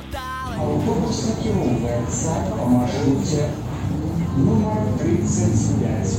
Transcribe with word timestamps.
Автобус 0.00 1.18
накіроўваецца 1.28 2.32
па 2.56 2.64
маршруце 2.70 3.42
нумар 4.36 4.80
35. 5.02 6.16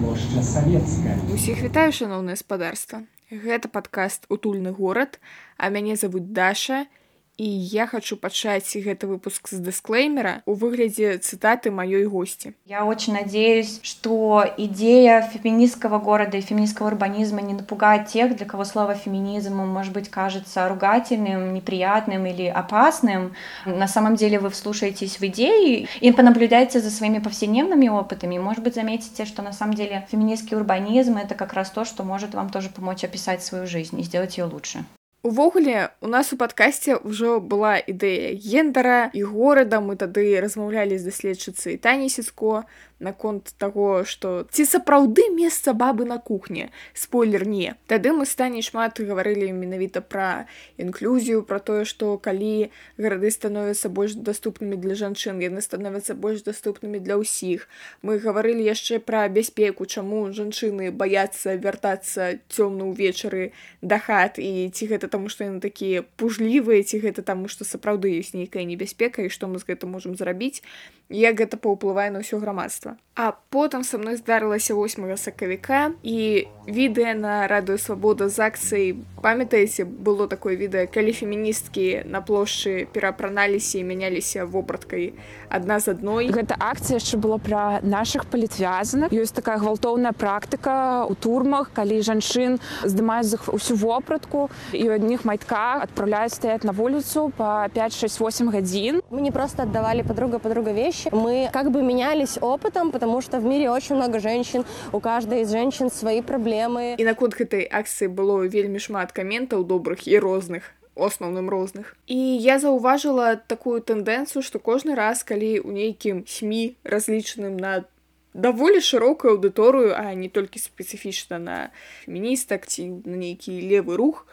Плошча 0.00 0.42
савецкая. 0.42 1.16
Усіх 1.34 1.62
вітаю 1.62 1.92
шаноўнае 1.92 2.36
спадарства. 2.36 3.02
Гэта 3.30 3.68
падкаст 3.68 4.26
утульны 4.28 4.72
горад, 4.72 5.20
а 5.56 5.68
мяне 5.70 5.96
завуць 5.96 6.28
Даша 6.36 6.84
і 6.84 7.01
я 7.44 7.86
хочу 7.86 8.16
пачаць 8.16 8.76
гэты 8.76 9.06
выпуск 9.06 9.48
з 9.48 9.58
дысклеймера 9.58 10.42
у 10.46 10.54
выглядзе 10.54 11.18
цытаты 11.18 11.70
маёй 11.70 12.06
госці. 12.06 12.54
Я 12.66 12.84
очень 12.84 13.14
надеюсь, 13.14 13.80
что 13.82 14.44
идея 14.56 15.22
феминистского 15.22 15.98
города 15.98 16.36
и 16.36 16.40
феминистского 16.40 16.88
урбанизма 16.88 17.40
не 17.40 17.54
напугает 17.54 18.08
тех, 18.08 18.36
для 18.36 18.46
кого 18.46 18.64
слово 18.64 18.94
феминизм 18.94 19.56
может 19.56 19.92
быть 19.92 20.08
кажется 20.08 20.68
ругательным, 20.68 21.54
неприятным 21.54 22.26
или 22.26 22.46
опасным. 22.46 23.34
На 23.66 23.88
самом 23.88 24.16
деле 24.16 24.38
вы 24.38 24.50
вслушаетесь 24.50 25.18
в 25.18 25.22
идеи 25.26 25.88
и 26.00 26.12
понаблюдаете 26.12 26.80
за 26.80 26.90
своими 26.90 27.18
повседневными 27.18 27.88
опытами. 27.88 28.38
Может 28.38 28.62
быть, 28.62 28.74
заметите, 28.74 29.24
что 29.24 29.42
на 29.42 29.52
самом 29.52 29.74
деле 29.74 30.06
феминистский 30.10 30.56
урбанизм— 30.56 31.16
это 31.18 31.34
как 31.34 31.52
раз 31.52 31.70
то, 31.70 31.84
что 31.84 32.04
может 32.04 32.34
вам 32.34 32.50
тоже 32.50 32.68
помочь 32.68 33.04
описать 33.04 33.42
свою 33.42 33.66
жизнь 33.66 33.98
и 34.00 34.04
сделать 34.04 34.38
ее 34.38 34.44
лучше 34.44 34.84
Увогуле 35.27 35.89
у 36.01 36.07
нас 36.07 36.31
у 36.31 36.37
падкасці 36.39 37.03
ўжо 37.03 37.39
была 37.43 37.75
ідэя 37.83 38.31
гендара 38.39 39.11
і 39.11 39.23
горада 39.27 39.81
мы 39.83 39.99
тады 39.99 40.39
размаўлялі 40.39 40.95
з 40.95 41.09
даследчыцай 41.11 41.75
тані 41.75 42.07
сецко 42.07 42.63
наконт 43.01 43.53
таго 43.57 44.03
што 44.03 44.47
ці 44.49 44.65
сапраўды 44.65 45.29
месца 45.29 45.73
бабы 45.77 46.05
на 46.05 46.17
кухне 46.17 46.69
спойлер 46.93 47.45
не 47.47 47.75
тады 47.87 48.11
мы 48.11 48.25
стане 48.25 48.61
шмат 48.65 48.97
гаварылі 48.97 49.51
менавіта 49.53 50.01
пра 50.01 50.47
інклюзію 50.81 51.43
пра 51.45 51.59
тое 51.59 51.85
што 51.85 52.17
калі 52.17 52.73
гарады 52.97 53.29
становяцца 53.29 53.89
больш 53.89 54.17
даступнымі 54.17 54.81
для 54.81 54.97
жанчын 54.97 55.37
яны 55.45 55.61
становяцца 55.61 56.17
больш 56.17 56.41
даступнымі 56.41 56.97
для 56.97 57.21
ўсіх 57.21 57.69
мы 58.01 58.17
гаварылі 58.17 58.65
яшчэ 58.65 58.97
пра 58.97 59.27
бяспеку 59.29 59.85
чаму 59.85 60.33
жанчыны 60.33 60.89
баяцца 60.89 61.53
вяртацца 61.53 62.41
цёмна 62.49 62.89
ўвечары 62.89 63.53
да 63.81 64.01
хат 64.01 64.41
і 64.41 64.69
ці 64.73 64.89
гэта 64.89 65.05
таму 65.05 65.29
што 65.29 65.45
яны 65.45 65.61
такія 65.61 66.01
пужлівыя 66.17 66.81
ці 66.81 66.97
гэта 67.05 67.21
таму 67.21 67.45
што 67.45 67.61
сапраўды 67.61 68.17
ёсць 68.17 68.33
нейкая 68.33 68.65
небяспека 68.65 69.21
і 69.21 69.29
што 69.29 69.45
мы 69.45 69.61
з 69.61 69.69
гэта 69.69 69.85
можам 69.85 70.17
зрабіць 70.17 70.65
як 71.09 71.37
гэта 71.39 71.61
паўплывае 71.61 72.09
на 72.11 72.25
ўсё 72.25 72.41
грамадства 72.41 72.90
А 73.14 73.36
потым 73.50 73.84
са 73.84 73.98
мной 73.98 74.16
здарылася 74.16 74.74
8 74.74 75.16
сакавіка 75.16 75.92
і 76.02 76.48
відэа 76.64 77.12
на 77.12 77.44
радыё 77.44 77.76
свабода 77.76 78.32
з 78.32 78.40
акцыяй 78.40 78.96
памятаеце 79.20 79.84
было 79.84 80.24
такое 80.28 80.56
відэа 80.56 80.88
калі 80.88 81.12
феміністкі 81.12 82.08
на 82.08 82.24
плошчы 82.24 82.88
пераапраналіся 82.88 83.78
і 83.78 83.84
мяняліся 83.84 84.48
вопраткай 84.48 85.12
адна 85.52 85.76
з 85.76 85.92
адной 85.92 86.32
гэта 86.32 86.56
акцыя 86.56 86.96
яшчэ 86.96 87.20
было 87.20 87.36
пра 87.36 87.84
наших 87.84 88.24
палітвязаных 88.32 89.12
ёсць 89.12 89.36
такая 89.36 89.60
гвалтоўная 89.60 90.16
практыка 90.16 91.04
у 91.04 91.12
турмах 91.12 91.68
калі 91.76 92.00
жанчын 92.00 92.56
здымаюць 92.80 93.44
усю 93.52 93.76
вопратку 93.76 94.48
і 94.72 94.88
у 94.88 94.96
адних 94.96 95.28
майтках 95.28 95.84
адпраўляюць 95.84 96.32
стаять 96.32 96.64
на 96.64 96.72
вуліцу 96.72 97.28
по 97.36 97.68
5 97.68 97.92
6 97.92 98.20
8 98.24 98.48
гадзін 98.48 99.04
мы 99.12 99.20
не 99.20 99.30
просто 99.30 99.68
отдавали 99.68 100.00
подруга 100.00 100.38
подруга 100.38 100.72
вещи 100.72 101.12
мы 101.12 101.52
как 101.52 101.68
бы 101.68 101.82
менялись 101.84 102.40
опытом 102.40 102.81
потому 102.81 103.21
что 103.21 103.39
в 103.39 103.45
мире 103.45 103.69
очень 103.69 103.95
много 103.95 104.19
женщин 104.19 104.65
у 104.91 104.99
каждой 104.99 105.41
из 105.41 105.51
женщин 105.51 105.89
свои 105.89 106.21
проблемы 106.21 106.95
і 106.97 107.03
наконт 107.03 107.35
гэтай 107.37 107.67
акцыі 107.69 108.07
было 108.07 108.45
вельмі 108.47 108.79
шмат 108.79 109.11
каментаў 109.11 109.63
добрых 109.63 110.07
і 110.07 110.19
розных 110.19 110.73
асноўным 110.97 111.49
розных 111.49 111.95
і 112.07 112.17
я 112.17 112.59
заўважыла 112.59 113.35
такую 113.37 113.81
тэндэнцыю 113.81 114.41
што 114.41 114.59
кожны 114.59 114.95
раз 114.95 115.23
калі 115.23 115.61
ў 115.61 115.69
нейкім 115.73 116.25
сМ 116.25 116.73
разлічаным 116.83 117.57
на 117.57 117.85
даволі 118.33 118.81
шырокую 118.81 119.37
аўдыторыю 119.37 119.93
а 119.97 120.13
не 120.13 120.29
толькі 120.29 120.61
спецыфічна 120.61 121.39
на 121.41 121.57
феміністак 122.05 122.67
ці 122.67 123.01
на 123.05 123.17
нейкі 123.17 123.53
левы 123.65 123.97
рух 123.97 124.25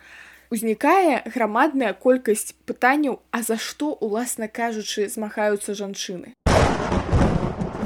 узнікае 0.53 1.25
грамадная 1.25 1.93
колькасць 1.93 2.53
пытанняў 2.69 3.21
а 3.31 3.43
за 3.43 3.56
што 3.56 3.93
уласна 3.97 4.49
кажучы 4.49 5.09
змагаюцца 5.09 5.75
жанчыны 5.75 6.37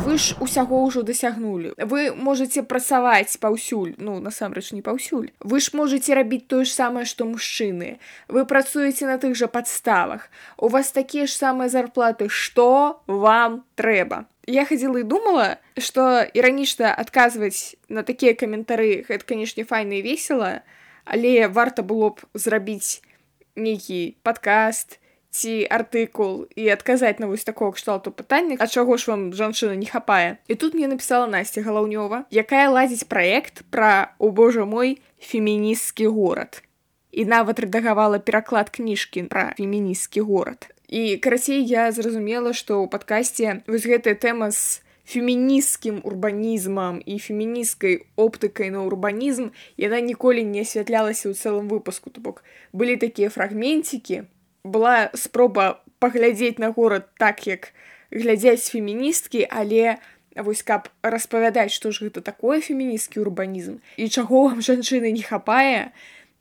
вы 0.05 0.19
ж 0.19 0.35
усяго 0.41 0.83
ўжо 0.85 1.03
дасягнулі 1.03 1.73
вы 1.79 2.11
можете 2.15 2.63
працаваць 2.63 3.37
паўсюль 3.39 3.95
ну 3.99 4.19
насамрэч 4.25 4.73
не 4.73 4.83
паўсюль 4.83 5.31
вы 5.41 5.61
ж 5.61 5.75
можете 5.75 6.15
рабіць 6.19 6.47
тое 6.51 6.65
ж 6.65 6.73
самае 6.73 7.05
што 7.05 7.27
мужчыны 7.29 7.99
вы 8.29 8.45
працуеце 8.45 9.07
на 9.07 9.19
тых 9.23 9.37
жа 9.39 9.47
падставах 9.47 10.31
у 10.57 10.69
вас 10.69 10.91
такія 10.93 11.27
ж 11.27 11.35
самыя 11.37 11.69
зарплаты 11.69 12.29
што 12.29 13.03
вам 13.07 13.63
трэба 13.75 14.25
я 14.49 14.65
хадзіла 14.65 15.05
і 15.05 15.09
думала 15.09 15.49
што 15.77 16.25
іранічна 16.33 16.95
адказваць 16.95 17.77
на 17.89 18.03
такія 18.03 18.35
каментары 18.35 19.05
гэта 19.09 19.25
канешне 19.29 19.65
файна 19.69 20.01
і 20.01 20.07
весела 20.07 20.63
але 21.05 21.49
варта 21.49 21.83
было 21.83 22.17
б 22.17 22.25
зрабіць 22.35 23.03
нейкі 23.57 24.17
падкаст 24.23 24.99
ці 25.34 25.66
артыкул 25.66 26.46
і 26.54 26.70
адказаць 26.70 27.18
на 27.18 27.26
вось 27.26 27.44
такого 27.44 27.74
кшталту 27.74 28.14
пытання 28.14 28.56
а 28.62 28.68
чаго 28.70 28.98
ж 29.02 29.10
вам 29.10 29.34
жанчына 29.34 29.74
не 29.74 29.90
хапае. 29.90 30.38
І 30.48 30.56
тут 30.56 30.78
мне 30.78 30.88
напісала 30.88 31.26
насця 31.26 31.66
галаўнёва 31.66 32.30
якая 32.30 32.70
ладзіць 32.70 33.10
праект 33.10 33.66
пра 33.74 34.14
у 34.22 34.30
божа 34.30 34.66
мой 34.70 35.02
феміністскі 35.18 36.08
горад. 36.14 36.62
І 37.10 37.26
нават 37.26 37.60
рэдагавала 37.66 38.22
пераклад 38.22 38.70
кніжкі 38.70 39.26
пра 39.26 39.58
феміністскі 39.58 40.22
горад. 40.22 40.70
І 40.88 41.18
карацей 41.18 41.66
я 41.66 41.90
зразумела 41.90 42.54
што 42.54 42.86
ў 42.86 42.94
падкасці 42.94 43.66
вось 43.66 43.90
гэтая 43.90 44.14
тэма 44.14 44.54
з 44.54 44.86
феміністкім 45.10 46.06
урбанізмам 46.06 47.02
і 47.02 47.18
феміністкай 47.18 48.06
оптыкай 48.16 48.70
на 48.70 48.86
урбанізм 48.86 49.50
яна 49.82 50.00
ніколі 50.00 50.46
не 50.46 50.62
асвятлялася 50.62 51.34
ў 51.34 51.34
цэлым 51.34 51.74
выпуску. 51.74 52.14
То 52.14 52.22
бок 52.22 52.46
былі 52.70 53.02
такія 53.02 53.34
фрагменцікі 53.34 54.30
была 54.64 55.12
спроба 55.14 55.84
паглядзець 56.00 56.60
на 56.60 56.72
горад 56.72 57.08
так 57.20 57.48
як 57.48 57.72
глядзяць 58.12 58.70
феміністкі 58.70 59.48
але 59.50 59.98
вось 60.36 60.64
каб 60.64 60.90
распавядаць 61.04 61.72
што 61.72 61.92
ж 61.92 62.08
гэта 62.08 62.22
такое 62.22 62.60
феміністкі 62.62 63.22
урбанізм 63.22 63.80
і 63.98 64.10
чаго 64.10 64.50
вам 64.50 64.62
жанчыны 64.70 65.12
не 65.12 65.24
хапае 65.24 65.92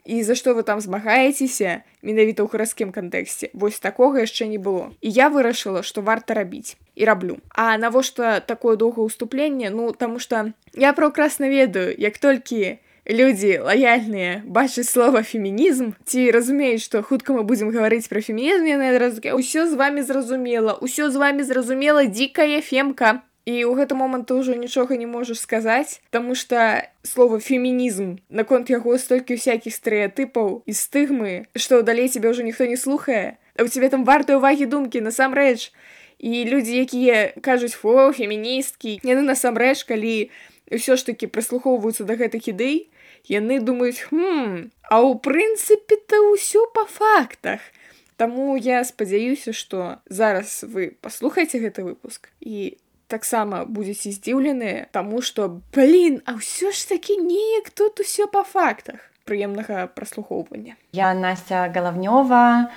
і 0.04 0.22
за 0.22 0.34
што 0.34 0.54
вы 0.54 0.62
там 0.66 0.80
змагаецеся 0.82 1.82
менавіта 2.02 2.42
ў 2.42 2.50
гарадскім 2.50 2.90
кантэксце. 2.90 3.54
Вось 3.54 3.78
такога 3.78 4.26
яшчэ 4.26 4.50
не 4.50 4.58
было. 4.58 4.90
І 4.98 5.08
я 5.14 5.30
вырашыла 5.30 5.86
што 5.86 6.02
варта 6.02 6.34
рабіць. 6.34 6.74
І 6.98 7.06
раблю. 7.06 7.38
А 7.54 7.78
навошта 7.78 8.42
такое 8.42 8.76
доўгае 8.76 9.06
ўступленне? 9.06 9.70
Ну 9.70 9.94
таму 9.94 10.18
што 10.18 10.52
я 10.74 10.92
праўкрасна 10.92 11.46
ведаю 11.46 11.94
як 11.94 12.18
толькі 12.18 12.81
я 13.01 13.01
людзі 13.07 13.63
лаяльныя 13.63 14.43
бачаць 14.43 14.89
слова 14.89 15.23
фемінізм 15.23 15.95
ці 16.03 16.27
разумеюць 16.31 16.83
што 16.83 17.01
хутка 17.01 17.31
мы 17.31 17.47
будзем 17.47 17.71
гаварыць 17.71 18.11
пра 18.11 18.19
фемінізм 18.19 18.67
яны 18.67 18.91
адразу 18.91 19.23
ўсё 19.23 19.63
з 19.71 19.79
вами 19.79 20.03
зразумела 20.03 20.75
ўсё 20.83 21.07
з 21.07 21.15
вами 21.15 21.47
зразумела 21.47 22.03
дзікая 22.03 22.59
фемка 22.59 23.23
і 23.47 23.63
ў 23.63 23.71
гэты 23.79 23.95
момант 23.95 24.27
ты 24.27 24.35
ўжо 24.35 24.59
нічога 24.59 24.99
не 24.99 25.07
можаш 25.07 25.39
сказаць 25.39 26.03
Таму 26.11 26.35
што 26.35 26.83
слова 27.07 27.39
фемінізм 27.39 28.19
наконт 28.27 28.67
яго 28.67 28.99
столькі 28.99 29.39
всякихх 29.39 29.71
стэеатыпаў 29.71 30.67
і 30.67 30.73
стыгмы 30.75 31.47
што 31.55 31.79
далей 31.87 32.11
цябе 32.11 32.35
ўжо 32.35 32.43
ніхто 32.43 32.67
не 32.67 32.75
слухае 32.75 33.39
а 33.55 33.63
у 33.63 33.71
цябе 33.71 33.87
там 33.87 34.03
вартай 34.03 34.35
увагі 34.35 34.67
думкі 34.67 34.99
насамрэч 34.99 35.71
і 36.19 36.43
людзі 36.43 36.75
якія 36.83 37.31
кажуць 37.39 37.77
фо 37.79 38.11
феміністкі 38.11 38.99
яны 39.07 39.23
насамрэч 39.23 39.87
калі 39.87 40.27
ўсё 40.72 40.96
ж 40.96 41.12
такі 41.12 41.28
прыслухоўваюцца 41.28 42.08
да 42.08 42.16
гэтых 42.16 42.48
ідэй 42.52 42.88
яны 43.28 43.60
думаюць 43.60 44.08
хм 44.08 44.72
а 44.88 44.96
ў 45.00 45.10
прынцыпе 45.20 46.00
то 46.08 46.18
ўсё 46.32 46.68
па 46.74 46.88
фактах 46.88 47.60
Таму 48.20 48.54
я 48.60 48.84
спадзяюся 48.84 49.52
што 49.56 49.98
зараз 50.06 50.62
вы 50.68 50.94
паслухаеце 51.00 51.58
гэты 51.58 51.82
выпуск 51.82 52.28
і 52.40 52.76
таксама 53.08 53.64
будзеце 53.64 54.12
здзіўленыя 54.14 54.88
таму 54.92 55.20
што 55.20 55.48
блин 55.74 56.20
а 56.24 56.36
ўсё 56.38 56.70
ж 56.72 56.88
такі 56.92 57.18
неяк 57.18 57.72
тут 57.74 58.00
усё 58.04 58.28
па 58.30 58.44
фактах 58.44 59.12
прыемнага 59.24 59.86
праслухоўвання. 59.86 60.76
Я 60.92 61.14
настя 61.14 61.70
галавнёва 61.74 62.70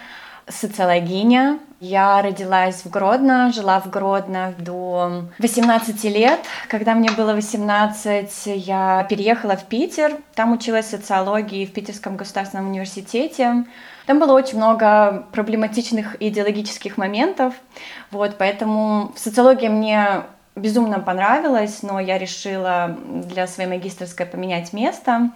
социологиня. 0.48 1.60
Я 1.80 2.22
родилась 2.22 2.84
в 2.86 2.90
Гродно, 2.90 3.52
жила 3.52 3.80
в 3.80 3.90
Гродно 3.90 4.54
до 4.58 5.26
18 5.40 6.04
лет. 6.06 6.40
Когда 6.68 6.96
мне 6.96 7.12
было 7.12 7.34
18, 7.34 8.32
я 8.46 9.06
переехала 9.10 9.56
в 9.56 9.66
Питер. 9.66 10.18
Там 10.36 10.54
училась 10.54 10.88
социологии 10.88 11.66
в 11.66 11.74
Питерском 11.74 12.16
государственном 12.16 12.70
университете. 12.70 13.66
Там 14.06 14.20
было 14.20 14.34
очень 14.34 14.58
много 14.58 15.28
проблематичных 15.32 16.16
идеологических 16.20 16.98
моментов. 16.98 17.54
Вот, 18.12 18.38
поэтому 18.38 19.12
социология 19.16 19.70
мне 19.70 20.24
безумно 20.56 21.00
понравилась, 21.00 21.84
но 21.84 22.00
я 22.00 22.18
решила 22.18 22.96
для 23.06 23.48
своей 23.48 23.70
магистрской 23.70 24.26
поменять 24.26 24.74
место. 24.74 25.32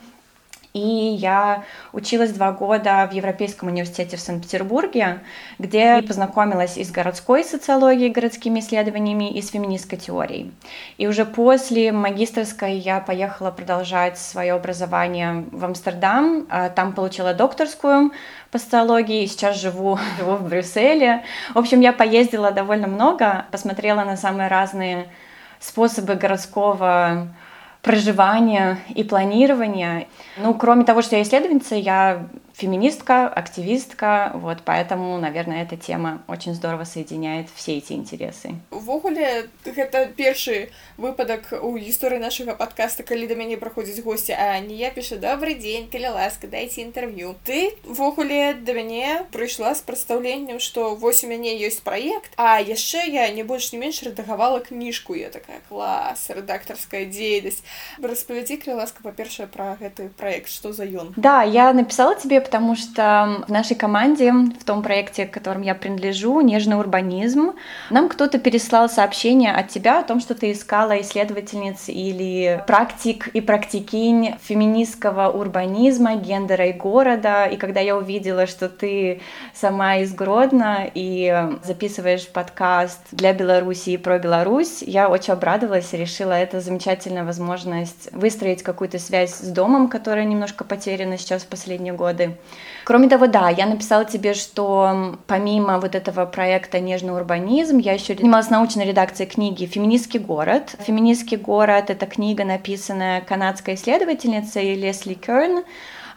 И 0.80 1.16
я 1.16 1.64
училась 1.92 2.32
два 2.32 2.52
года 2.52 3.08
в 3.10 3.14
Европейском 3.14 3.68
университете 3.68 4.18
в 4.18 4.22
Санкт-Петербурге, 4.22 5.20
где 5.58 6.02
познакомилась 6.02 6.78
и 6.78 6.84
с 6.84 6.92
городской 6.92 7.44
социологией, 7.44 8.10
городскими 8.10 8.60
исследованиями, 8.60 9.30
и 9.32 9.42
с 9.42 9.50
феминистской 9.50 9.98
теорией. 9.98 10.52
И 10.98 11.08
уже 11.08 11.26
после 11.26 11.92
магистрской 11.92 12.76
я 12.76 13.00
поехала 13.00 13.52
продолжать 13.52 14.18
свое 14.18 14.54
образование 14.54 15.46
в 15.52 15.66
Амстердам. 15.66 16.48
А 16.50 16.70
там 16.70 16.94
получила 16.94 17.34
докторскую 17.34 18.12
по 18.52 18.58
социологии, 18.58 19.24
и 19.24 19.28
сейчас 19.28 19.60
живу, 19.60 20.00
живу 20.18 20.36
в 20.36 20.48
Брюсселе. 20.48 21.24
В 21.54 21.58
общем, 21.58 21.82
я 21.82 21.92
поездила 21.92 22.52
довольно 22.52 22.88
много, 22.88 23.46
посмотрела 23.52 24.04
на 24.06 24.16
самые 24.16 24.48
разные 24.48 25.10
способы 25.60 26.16
городского 26.16 27.28
проживания 27.82 28.80
и 28.94 29.04
планирования. 29.04 30.08
Ну, 30.38 30.54
кроме 30.54 30.84
того, 30.84 31.02
что 31.02 31.16
я 31.16 31.22
исследовательница, 31.22 31.76
я 31.76 32.28
феминистка, 32.59 33.29
активистка, 33.29 34.33
вот, 34.35 34.59
поэтому, 34.65 35.19
наверное, 35.19 35.63
эта 35.63 35.77
тема 35.77 36.23
очень 36.29 36.55
здорово 36.55 36.85
соединяет 36.85 37.49
все 37.55 37.79
эти 37.79 37.93
интересы. 37.93 38.55
Увогуле, 38.71 39.49
гэта 39.65 40.07
першы 40.07 40.71
выпадак 40.97 41.53
у 41.63 41.77
гісторыі 41.77 42.21
нашага 42.23 42.55
подкаста, 42.55 43.03
калі 43.03 43.27
да 43.27 43.35
мяне 43.35 43.57
праходзіць 43.59 44.05
госці, 44.05 44.33
а 44.39 44.61
не 44.61 44.77
я 44.79 44.91
пішу 44.91 45.19
добрый 45.19 45.59
дзень, 45.59 45.89
калі 45.91 46.15
ласка, 46.15 46.47
дайце 46.47 46.87
інтэрв'ю. 46.87 47.35
Ты 47.45 47.75
ввогуле 47.83 48.55
да 48.55 48.73
мяне 48.73 49.27
прыйшла 49.33 49.75
з 49.75 49.83
прадстаўленнем, 49.83 50.61
што 50.61 50.95
вось 50.95 51.25
у 51.25 51.29
мяне 51.29 51.59
ёсць 51.59 51.83
праект, 51.83 52.31
а 52.37 52.63
яшчэ 52.63 53.11
я 53.11 53.29
не 53.35 53.43
больш 53.43 53.73
не 53.73 53.79
менш 53.79 54.03
рэдагавала 54.07 54.61
кніжку, 54.61 55.15
я 55.19 55.31
такая 55.31 55.59
клас, 55.69 56.31
рэдактарская 56.31 57.05
дзейнасць. 57.11 57.67
Распавядзі, 57.99 58.63
калі 58.63 58.79
ласка, 58.85 59.03
па-першае, 59.03 59.51
пра 59.51 59.75
гэты 59.81 60.09
праект, 60.15 60.49
што 60.49 60.73
за 60.73 60.87
ён? 60.87 61.13
Да, 61.17 61.43
я 61.43 61.73
написала 61.73 62.15
тебе 62.15 62.41
потому 62.50 62.76
что 62.76 63.44
в 63.48 63.52
нашей 63.52 63.76
команде, 63.76 64.32
в 64.32 64.64
том 64.64 64.82
проекте, 64.82 65.28
к 65.28 65.32
которому 65.32 65.64
я 65.66 65.76
принадлежу, 65.76 66.42
«Нежный 66.42 66.78
урбанизм», 66.78 67.52
нам 67.92 68.10
кто-то 68.10 68.40
переслал 68.40 68.90
сообщение 68.90 69.52
от 69.52 69.68
тебя 69.68 70.00
о 70.00 70.04
том, 70.04 70.20
что 70.20 70.34
ты 70.34 70.52
искала 70.52 71.00
исследовательниц 71.00 71.90
или 71.90 72.64
практик 72.66 73.28
и 73.28 73.42
практикинь 73.42 74.36
феминистского 74.42 75.30
урбанизма, 75.30 76.16
гендера 76.16 76.66
и 76.66 76.74
города. 76.74 77.46
И 77.46 77.56
когда 77.56 77.82
я 77.82 77.96
увидела, 77.96 78.48
что 78.48 78.68
ты 78.68 79.22
сама 79.54 79.98
из 79.98 80.12
Гродно 80.16 80.90
и 80.92 81.52
записываешь 81.64 82.28
подкаст 82.28 83.02
для 83.12 83.34
Беларуси 83.34 83.92
и 83.92 83.98
про 83.98 84.18
Беларусь, 84.18 84.82
я 84.82 85.08
очень 85.08 85.34
обрадовалась 85.34 85.94
и 85.94 85.98
решила, 85.98 86.34
это 86.34 86.62
замечательная 86.62 87.26
возможность 87.26 88.12
выстроить 88.12 88.64
какую-то 88.64 88.98
связь 88.98 89.36
с 89.36 89.48
домом, 89.50 89.88
которая 89.88 90.26
немножко 90.26 90.64
потеряна 90.64 91.20
сейчас 91.20 91.44
в 91.44 91.48
последние 91.48 91.94
годы. 91.94 92.39
Кроме 92.90 93.08
того, 93.08 93.28
да, 93.28 93.50
я 93.50 93.68
написала 93.68 94.04
тебе, 94.04 94.34
что 94.34 95.18
помимо 95.28 95.80
вот 95.80 95.94
этого 95.94 96.26
проекта 96.26 96.80
«Нежный 96.80 97.14
урбанизм», 97.14 97.78
я 97.78 97.94
еще 97.94 98.16
занималась 98.16 98.50
научной 98.50 98.86
редакцией 98.86 99.30
книги 99.30 99.66
«Феминистский 99.66 100.20
город». 100.20 100.76
«Феминистский 100.80 101.38
город»— 101.38 101.86
это 101.92 102.08
книга, 102.08 102.46
написанная 102.46 103.22
канадской 103.22 103.76
исследовательницей 103.76 104.74
Лесли 104.74 105.14
Керн, 105.14 105.64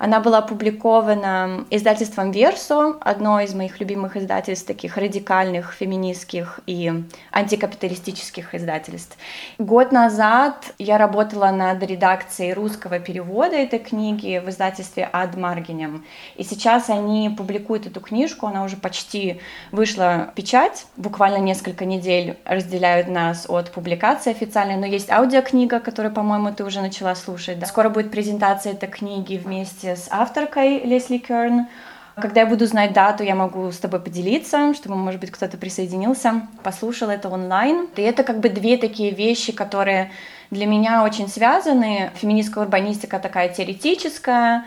она 0.02 0.19
была 0.19 0.38
опубликована 0.38 1.64
издательством 1.70 2.32
Версо, 2.32 2.96
одно 3.00 3.38
из 3.38 3.54
моих 3.54 3.78
любимых 3.78 4.16
издательств, 4.16 4.66
таких 4.66 4.96
радикальных, 4.96 5.75
феминистских 5.75 6.58
и 6.66 7.04
антикапиталистических 7.31 8.52
издательств. 8.52 9.16
Год 9.58 9.93
назад 9.93 10.75
я 10.81 10.99
работала 10.99 11.52
над 11.52 11.81
редакцией 11.84 12.52
русского 12.52 12.99
перевода 12.99 13.54
этой 13.54 13.78
книги 13.78 14.43
в 14.44 14.50
издательстве 14.50 15.08
Ад 15.12 15.37
Маргинем. 15.37 16.04
И 16.34 16.43
сейчас 16.43 16.90
они 16.90 17.31
публикуют 17.31 17.87
эту 17.87 18.00
книжку, 18.00 18.49
она 18.49 18.64
уже 18.64 18.76
почти 18.76 19.40
вышла 19.70 20.31
в 20.32 20.34
печать. 20.34 20.84
Буквально 20.96 21.37
несколько 21.37 21.84
недель 21.84 22.37
разделяют 22.44 23.06
нас 23.06 23.46
от 23.49 23.70
публикации 23.70 24.32
официальной, 24.32 24.78
но 24.78 24.87
есть 24.87 25.10
аудиокнига, 25.10 25.78
которую, 25.78 26.12
по-моему, 26.12 26.52
ты 26.52 26.64
уже 26.64 26.81
начала 26.81 27.14
слушать. 27.14 27.60
Да? 27.60 27.66
Скоро 27.66 27.88
будет 27.88 28.10
презентация 28.10 28.72
этой 28.72 28.88
книги 28.88 29.37
вместе 29.37 29.92
с 29.97 30.09
авторкой 30.11 30.81
Лесли 30.81 31.19
Керн. 31.19 31.67
Когда 32.15 32.43
я 32.43 32.47
буду 32.47 32.67
знать 32.67 32.93
дату, 32.93 33.23
я 33.23 33.35
могу 33.35 33.71
с 33.71 33.79
тобой 33.79 34.00
поделиться, 34.00 34.75
чтобы, 34.75 34.97
может 34.97 35.21
быть, 35.21 35.31
кто-то 35.31 35.56
присоединился, 35.56 36.43
послушал 36.62 37.09
это 37.09 37.29
онлайн. 37.31 37.89
И 37.97 38.03
это 38.03 38.23
как 38.23 38.41
бы 38.41 38.49
две 38.49 38.77
такие 38.77 39.12
вещи, 39.12 39.53
которые 39.53 40.11
для 40.50 40.67
меня 40.67 41.05
очень 41.05 41.29
связаны. 41.29 42.11
Феминистская 42.17 42.65
урбанистика 42.65 43.19
такая 43.19 43.49
теоретическая, 43.49 44.65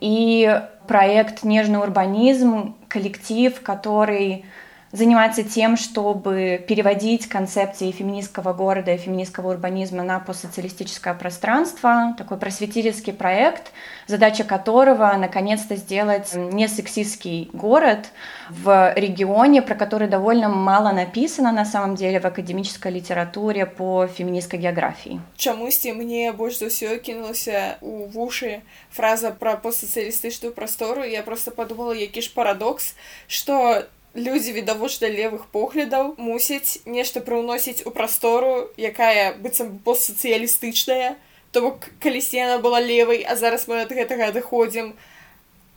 и 0.00 0.60
проект 0.86 1.42
«Нежный 1.42 1.78
урбанизм», 1.78 2.74
коллектив, 2.88 3.60
который 3.62 4.44
занимается 4.93 5.43
тем, 5.43 5.75
чтобы 5.75 6.63
переводить 6.67 7.27
концепции 7.27 7.91
феминистского 7.91 8.53
города 8.53 8.93
и 8.93 8.97
феминистского 8.97 9.49
урбанизма 9.49 10.03
на 10.03 10.19
постсоциалистическое 10.19 11.15
пространство. 11.15 12.13
Такой 12.15 12.37
просветительский 12.37 13.11
проект, 13.11 13.71
задача 14.07 14.43
которого 14.43 15.11
наконец-то 15.17 15.75
сделать 15.75 16.35
не 16.35 16.67
сексистский 16.67 17.49
город 17.53 18.09
в 18.49 18.93
регионе, 18.95 19.63
про 19.63 19.73
который 19.73 20.07
довольно 20.07 20.47
мало 20.47 20.91
написано 20.91 21.51
на 21.51 21.65
самом 21.65 21.95
деле 21.95 22.19
в 22.19 22.25
академической 22.25 22.91
литературе 22.91 23.65
по 23.65 24.07
феминистской 24.07 24.59
географии. 24.59 25.19
Чамусьці 25.37 25.93
мне 25.93 26.31
больш 26.31 26.59
за 26.59 26.69
ўсё 26.69 26.97
кінулася 27.01 27.77
у 27.81 28.05
вушы 28.05 28.61
фраза 28.91 29.31
пра 29.31 29.57
постсацыялістычную 29.57 30.53
прастору 30.53 31.03
я 31.03 31.23
просто 31.23 31.51
подумала 31.51 31.95
які 31.95 32.21
ж 32.21 32.33
парадокс 32.33 32.93
что 33.27 33.83
людзі 34.17 34.53
відавочна 34.53 35.09
левых 35.09 35.47
поглядаў 35.49 36.13
мусяць 36.17 36.79
нешта 36.85 37.19
прыўносіць 37.19 37.81
у 37.89 37.91
прастору 37.91 38.69
якая 38.77 39.33
быццам 39.41 39.79
постсацыялістычная 39.85 41.15
то 41.51 41.61
бок 41.61 41.89
калісьці 41.99 42.37
яна 42.37 42.57
была 42.61 42.81
левай 42.81 43.25
а 43.25 43.35
зараз 43.35 43.65
мы 43.67 43.81
ад 43.81 43.91
гэтага 43.93 44.29
адыходзім 44.29 44.93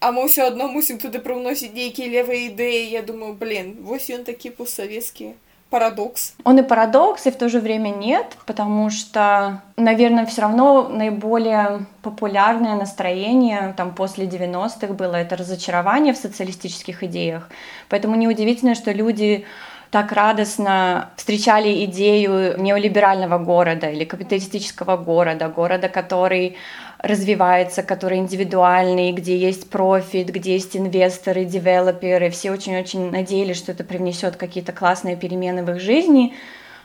а 0.01 0.13
мы 0.13 0.29
ўсё 0.29 0.53
адно 0.53 0.69
мусім 0.69 1.01
туды 1.01 1.25
прыўносіць 1.25 1.73
нейкія 1.73 2.13
левыя 2.13 2.53
ідэі 2.53 2.85
я 2.93 3.03
думаю 3.03 3.33
блин 3.33 3.77
вось 3.81 4.13
ён 4.13 4.29
такі 4.29 4.53
постсавецкі 4.53 5.33
парадокс. 5.72 6.34
Он 6.44 6.60
и 6.60 6.62
парадокс, 6.62 7.26
и 7.26 7.32
в 7.32 7.38
то 7.38 7.50
же 7.50 7.60
время 7.60 7.90
нет, 7.90 8.38
потому 8.46 8.90
что, 8.90 9.62
наверное, 9.78 10.26
все 10.26 10.42
равно 10.42 10.90
наиболее 10.90 11.86
популярное 12.04 12.76
настроение 12.76 13.74
там 13.78 13.96
после 13.96 14.26
90-х 14.26 14.94
было 14.94 15.16
это 15.16 15.38
разочарование 15.38 16.14
в 16.14 16.18
социалистических 16.18 17.04
идеях. 17.04 17.50
Поэтому 17.90 18.16
неудивительно, 18.16 18.76
что 18.76 18.92
люди 18.92 19.46
так 19.92 20.12
радостно 20.12 21.10
встречали 21.16 21.86
идею 21.86 22.62
неолиберального 22.62 23.38
города 23.38 23.90
или 23.90 24.06
капиталистического 24.06 24.98
города, 24.98 25.48
города, 25.48 25.90
который 25.90 26.58
развивается, 27.02 27.82
который 27.84 28.20
индивидуальный, 28.20 29.12
где 29.12 29.38
есть 29.38 29.70
профит, 29.70 30.30
где 30.30 30.54
есть 30.54 30.78
инвесторы, 30.78 31.46
девелоперы. 31.46 32.30
Все 32.30 32.52
очень-очень 32.52 33.12
надеялись, 33.12 33.58
что 33.58 33.72
это 33.72 33.84
привнесет 33.84 34.36
какие-то 34.36 34.72
классные 34.72 35.16
перемены 35.16 35.64
в 35.64 35.72
их 35.72 35.80
жизни. 35.80 36.34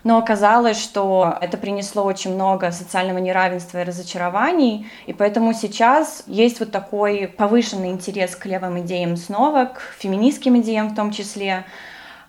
Но 0.04 0.18
оказалось, 0.18 0.80
что 0.80 1.36
это 1.40 1.58
принесло 1.58 2.04
очень 2.04 2.32
много 2.32 2.70
социального 2.70 3.18
неравенства 3.18 3.80
и 3.82 3.84
разочарований, 3.84 4.86
и 5.06 5.12
поэтому 5.12 5.52
сейчас 5.52 6.22
есть 6.28 6.60
вот 6.60 6.70
такой 6.70 7.26
повышенный 7.26 7.90
интерес 7.90 8.36
к 8.36 8.46
левым 8.46 8.78
идеям 8.80 9.16
снова, 9.16 9.64
к 9.64 9.80
феминистским 9.98 10.60
идеям 10.60 10.90
в 10.90 10.94
том 10.94 11.10
числе, 11.10 11.64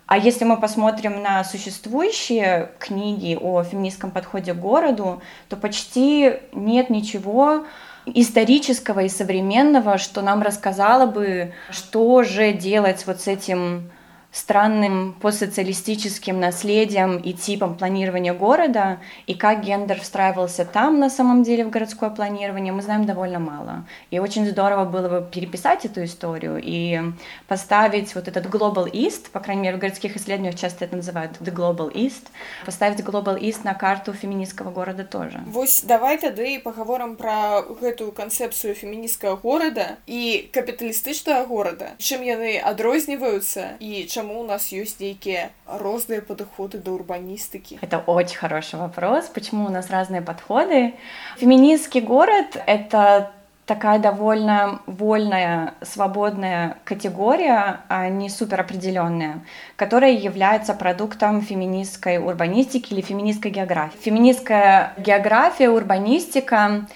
а 0.08 0.16
если 0.16 0.44
мы 0.44 0.56
посмотрим 0.56 1.22
на 1.22 1.44
существующие 1.44 2.70
книги 2.78 3.38
о 3.38 3.62
феминистском 3.62 4.10
подходе 4.10 4.54
к 4.54 4.58
городу, 4.58 5.20
то 5.50 5.56
почти 5.56 6.32
нет 6.52 6.88
ничего 6.88 7.66
исторического 8.06 9.00
и 9.00 9.10
современного, 9.10 9.98
что 9.98 10.22
нам 10.22 10.40
рассказало 10.40 11.04
бы, 11.04 11.52
что 11.70 12.22
же 12.22 12.54
делать 12.54 13.06
вот 13.06 13.20
с 13.20 13.28
этим 13.28 13.90
странным 14.33 15.13
постсоциалистическим 15.21 16.39
наследием 16.39 17.17
и 17.17 17.33
типом 17.33 17.77
планирования 17.77 18.33
города, 18.33 18.99
и 19.27 19.35
как 19.35 19.63
гендер 19.63 20.01
встраивался 20.01 20.65
там 20.65 20.99
на 20.99 21.09
самом 21.09 21.43
деле 21.43 21.63
в 21.65 21.69
городское 21.69 22.09
планирование, 22.09 22.73
мы 22.73 22.81
знаем 22.81 23.05
довольно 23.05 23.37
мало. 23.39 23.85
И 24.09 24.17
очень 24.17 24.47
здорово 24.47 24.85
было 24.85 25.07
бы 25.07 25.29
переписать 25.31 25.85
эту 25.85 26.03
историю 26.03 26.59
и 26.61 26.99
поставить 27.47 28.15
вот 28.15 28.27
этот 28.27 28.47
Global 28.47 28.91
East, 28.91 29.29
по 29.31 29.39
крайней 29.39 29.61
мере, 29.61 29.77
в 29.77 29.79
городских 29.79 30.17
исследованиях 30.17 30.55
часто 30.55 30.85
это 30.85 30.95
называют 30.95 31.33
The 31.39 31.53
Global 31.53 31.93
East, 31.93 32.27
поставить 32.65 33.01
Global 33.01 33.39
East 33.39 33.59
на 33.63 33.75
карту 33.75 34.13
феминистского 34.13 34.71
города 34.71 35.03
тоже. 35.03 35.41
Вось 35.45 35.83
давай 35.83 36.17
тады 36.17 36.59
паговорам 36.59 37.17
пра 37.17 37.61
гэтую 37.61 38.11
канцэпцыю 38.11 38.73
фемінісцкага 38.73 39.35
горада 39.43 39.97
і 40.07 40.49
капіталістычнага 40.51 41.45
горада 41.45 41.93
чым 41.99 42.25
яны 42.25 42.57
адрозніваюцца 42.57 43.77
і 43.79 44.07
чым 44.09 44.16
чаму 44.17 44.41
у 44.41 44.43
нас 44.43 44.71
есть 44.71 44.99
нейкія 44.99 45.49
розныя 45.67 46.21
падыходы 46.21 46.81
да 46.81 46.91
урбаністыкі 46.91 47.79
это 47.81 48.01
очень 48.05 48.37
хороший 48.37 48.79
вопрос 48.79 49.29
почему 49.29 49.65
у 49.65 49.69
нас 49.69 49.89
разные 49.89 50.21
подходы 50.21 50.93
феминистский 51.37 52.01
город 52.01 52.57
это 52.65 53.31
такая 53.65 53.99
довольно 53.99 54.81
вольная, 54.87 55.73
свободная 55.81 56.77
категория, 56.83 57.81
а 57.87 58.09
не 58.09 58.29
суперопределенная, 58.29 59.41
которая 59.75 60.11
является 60.11 60.73
продуктом 60.73 61.41
феминистской 61.41 62.17
урбанистики 62.17 62.93
или 62.93 63.01
феминистской 63.01 63.51
географии. 63.51 63.97
Феминистская 64.01 64.93
география, 64.97 65.69
урбанистика 65.69 66.87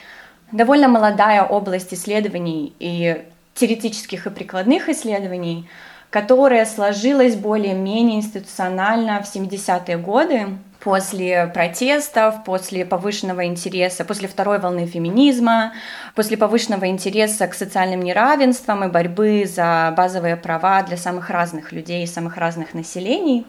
довольно 0.52 0.88
молодая 0.88 1.44
область 1.44 1.94
исследований 1.94 2.74
и 2.80 3.26
теоретических 3.54 4.28
и 4.28 4.30
прикладных 4.30 4.90
исследований, 4.90 5.68
которая 6.13 6.67
сложилась 6.67 7.37
более-менее 7.37 8.19
институционально 8.19 9.23
в 9.23 9.35
70-е 9.35 9.97
годы, 9.97 10.59
после 10.79 11.47
протестов, 11.47 12.45
после 12.45 12.85
повышенного 12.85 13.47
интереса, 13.47 14.05
после 14.05 14.29
второй 14.29 14.59
волны 14.59 14.85
феминизма, 14.87 15.73
после 16.15 16.37
повышенного 16.37 16.89
интереса 16.89 17.47
к 17.47 17.55
социальным 17.55 18.03
неравенствам 18.03 18.85
и 18.85 18.89
борьбы 18.89 19.47
за 19.47 19.95
базовые 19.97 20.37
права 20.37 20.83
для 20.83 20.99
самых 20.99 21.31
разных 21.31 21.73
людей 21.73 22.05
и 22.05 22.07
самых 22.07 22.37
разных 22.37 22.75
населений. 22.75 23.47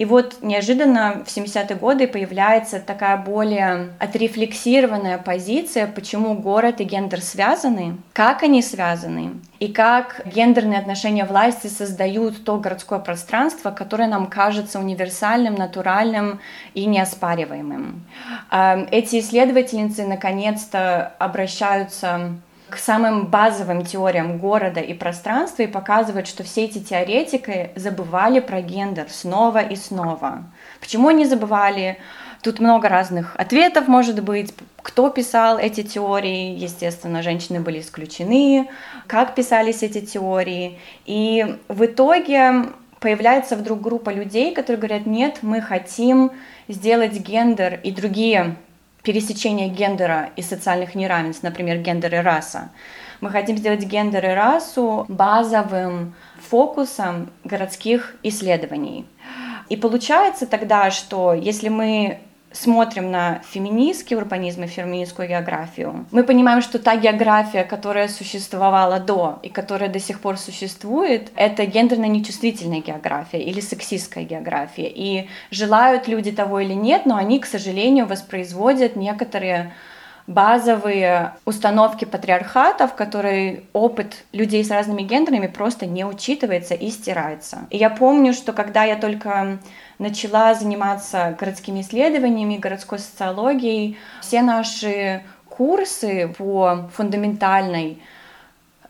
И 0.00 0.06
вот 0.06 0.38
неожиданно 0.40 1.22
в 1.26 1.28
70-е 1.28 1.76
годы 1.76 2.08
появляется 2.08 2.80
такая 2.80 3.18
более 3.18 3.90
отрефлексированная 3.98 5.18
позиция, 5.18 5.86
почему 5.86 6.32
город 6.32 6.80
и 6.80 6.84
гендер 6.84 7.20
связаны, 7.20 7.98
как 8.14 8.42
они 8.42 8.62
связаны, 8.62 9.32
и 9.58 9.68
как 9.70 10.22
гендерные 10.24 10.78
отношения 10.78 11.26
власти 11.26 11.66
создают 11.66 12.46
то 12.46 12.56
городское 12.56 12.98
пространство, 12.98 13.72
которое 13.72 14.08
нам 14.08 14.28
кажется 14.28 14.78
универсальным, 14.78 15.54
натуральным 15.54 16.40
и 16.72 16.86
неоспариваемым. 16.86 18.02
Эм, 18.50 18.88
эти 18.90 19.20
исследовательницы 19.20 20.06
наконец-то 20.06 21.12
обращаются 21.18 22.40
к 22.70 22.76
самым 22.76 23.26
базовым 23.26 23.84
теориям 23.84 24.38
города 24.38 24.80
и 24.80 24.94
пространства 24.94 25.62
и 25.62 25.66
показывают, 25.66 26.26
что 26.26 26.42
все 26.44 26.64
эти 26.64 26.78
теоретики 26.78 27.70
забывали 27.76 28.40
про 28.40 28.60
гендер 28.62 29.06
снова 29.10 29.58
и 29.58 29.76
снова. 29.76 30.44
Почему 30.80 31.08
они 31.08 31.24
забывали? 31.24 31.98
Тут 32.42 32.58
много 32.58 32.88
разных 32.88 33.36
ответов 33.36 33.86
может 33.86 34.22
быть. 34.22 34.54
Кто 34.80 35.10
писал 35.10 35.58
эти 35.58 35.82
теории? 35.82 36.56
Естественно, 36.56 37.22
женщины 37.22 37.60
были 37.60 37.80
исключены. 37.80 38.70
Как 39.06 39.34
писались 39.34 39.82
эти 39.82 40.00
теории? 40.00 40.78
И 41.04 41.58
в 41.68 41.84
итоге 41.84 42.70
появляется 42.98 43.56
вдруг 43.56 43.80
группа 43.80 44.10
людей, 44.10 44.54
которые 44.54 44.78
говорят, 44.78 45.06
нет, 45.06 45.38
мы 45.42 45.60
хотим 45.60 46.30
сделать 46.68 47.12
гендер 47.12 47.80
и 47.82 47.90
другие 47.90 48.56
пересечения 49.02 49.68
гендера 49.68 50.30
и 50.36 50.42
социальных 50.42 50.94
неравенств, 50.94 51.42
например, 51.42 51.78
гендер 51.78 52.14
и 52.14 52.18
раса. 52.18 52.70
Мы 53.20 53.30
хотим 53.30 53.56
сделать 53.56 53.84
гендер 53.84 54.24
и 54.24 54.34
расу 54.34 55.04
базовым 55.08 56.14
фокусом 56.40 57.30
городских 57.44 58.16
исследований. 58.22 59.06
И 59.68 59.76
получается 59.76 60.46
тогда, 60.46 60.90
что 60.90 61.34
если 61.34 61.68
мы 61.68 62.20
смотрим 62.52 63.10
на 63.10 63.40
феминистский 63.50 64.16
урбанизм 64.16 64.64
и 64.64 64.66
феминистскую 64.66 65.28
географию, 65.28 66.06
мы 66.10 66.24
понимаем, 66.24 66.62
что 66.62 66.78
та 66.78 66.96
география, 66.96 67.64
которая 67.64 68.08
существовала 68.08 68.98
до 68.98 69.38
и 69.42 69.48
которая 69.48 69.88
до 69.88 70.00
сих 70.00 70.20
пор 70.20 70.36
существует, 70.38 71.30
это 71.36 71.64
гендерно 71.66 72.06
нечувствительная 72.06 72.80
география 72.80 73.42
или 73.42 73.60
сексистская 73.60 74.24
география. 74.24 74.88
И 74.88 75.28
желают 75.50 76.08
люди 76.08 76.32
того 76.32 76.60
или 76.60 76.74
нет, 76.74 77.06
но 77.06 77.16
они, 77.16 77.38
к 77.38 77.46
сожалению, 77.46 78.06
воспроизводят 78.06 78.96
некоторые 78.96 79.72
базовые 80.26 81.32
установки 81.44 82.04
патриархата, 82.04 82.86
в 82.86 82.94
которой 82.94 83.64
опыт 83.72 84.24
людей 84.32 84.64
с 84.64 84.70
разными 84.70 85.02
гендерами 85.02 85.48
просто 85.48 85.86
не 85.86 86.04
учитывается 86.04 86.74
и 86.74 86.90
стирается. 86.90 87.66
И 87.70 87.76
я 87.76 87.90
помню, 87.90 88.32
что 88.32 88.52
когда 88.52 88.84
я 88.84 88.94
только 88.94 89.58
начала 90.00 90.54
заниматься 90.54 91.36
городскими 91.38 91.82
исследованиями, 91.82 92.56
городской 92.56 92.98
социологией, 92.98 93.98
все 94.22 94.42
наши 94.42 95.22
курсы 95.48 96.34
по 96.38 96.90
фундаментальной 96.96 98.02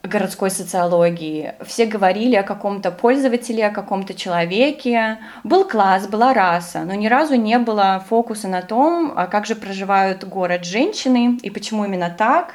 городской 0.02 0.50
социологии. 0.50 1.54
Все 1.66 1.84
говорили 1.84 2.36
о 2.36 2.42
каком-то 2.42 2.90
пользователе, 2.90 3.66
о 3.66 3.70
каком-то 3.70 4.14
человеке. 4.14 5.18
Был 5.44 5.64
класс, 5.64 6.06
была 6.06 6.32
раса, 6.32 6.84
но 6.84 6.94
ни 6.94 7.08
разу 7.08 7.34
не 7.34 7.58
было 7.58 8.02
фокуса 8.08 8.48
на 8.48 8.62
том, 8.62 9.12
а 9.16 9.26
как 9.26 9.46
же 9.46 9.56
проживают 9.56 10.24
город 10.24 10.64
женщины 10.64 11.38
и 11.42 11.50
почему 11.50 11.84
именно 11.84 12.08
так. 12.08 12.54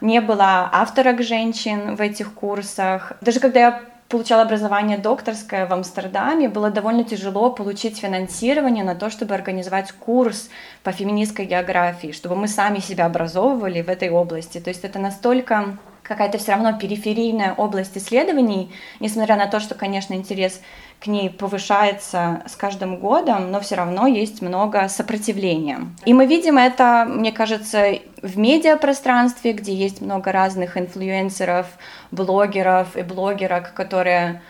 Не 0.00 0.20
было 0.20 0.70
авторок 0.72 1.22
женщин 1.22 1.96
в 1.96 2.00
этих 2.00 2.32
курсах. 2.34 3.14
Даже 3.20 3.40
когда 3.40 3.60
я 3.60 3.82
получала 4.08 4.42
образование 4.42 4.98
докторское 4.98 5.66
в 5.66 5.72
Амстердаме, 5.72 6.48
было 6.48 6.70
довольно 6.70 7.04
тяжело 7.04 7.50
получить 7.50 7.98
финансирование 7.98 8.84
на 8.84 8.94
то, 8.94 9.10
чтобы 9.10 9.34
организовать 9.34 9.92
курс 9.92 10.48
по 10.82 10.92
феминистской 10.92 11.46
географии, 11.46 12.12
чтобы 12.12 12.36
мы 12.36 12.48
сами 12.48 12.78
себя 12.78 13.06
образовывали 13.06 13.82
в 13.82 13.88
этой 13.88 14.10
области. 14.10 14.60
То 14.60 14.70
есть 14.70 14.84
это 14.84 14.98
настолько 14.98 15.76
какая-то 16.02 16.38
все 16.38 16.52
равно 16.52 16.78
периферийная 16.78 17.54
область 17.54 17.98
исследований, 17.98 18.72
несмотря 19.00 19.36
на 19.36 19.46
то, 19.46 19.58
что, 19.58 19.74
конечно, 19.74 20.14
интерес 20.14 20.60
к 21.00 21.06
ней 21.06 21.30
повышается 21.30 22.42
с 22.46 22.56
каждым 22.56 22.96
годом, 22.96 23.50
но 23.50 23.60
все 23.60 23.76
равно 23.76 24.06
есть 24.06 24.42
много 24.42 24.88
сопротивления. 24.88 25.88
И 26.04 26.14
мы 26.14 26.26
видим 26.26 26.58
это, 26.58 27.06
мне 27.08 27.32
кажется, 27.32 27.98
в 28.22 28.38
медиапространстве, 28.38 29.52
где 29.52 29.74
есть 29.74 30.00
много 30.00 30.32
разных 30.32 30.76
инфлюенсеров, 30.76 31.66
блогеров 32.10 32.96
и 32.96 33.02
блогерок, 33.02 33.74
которые 33.74 34.40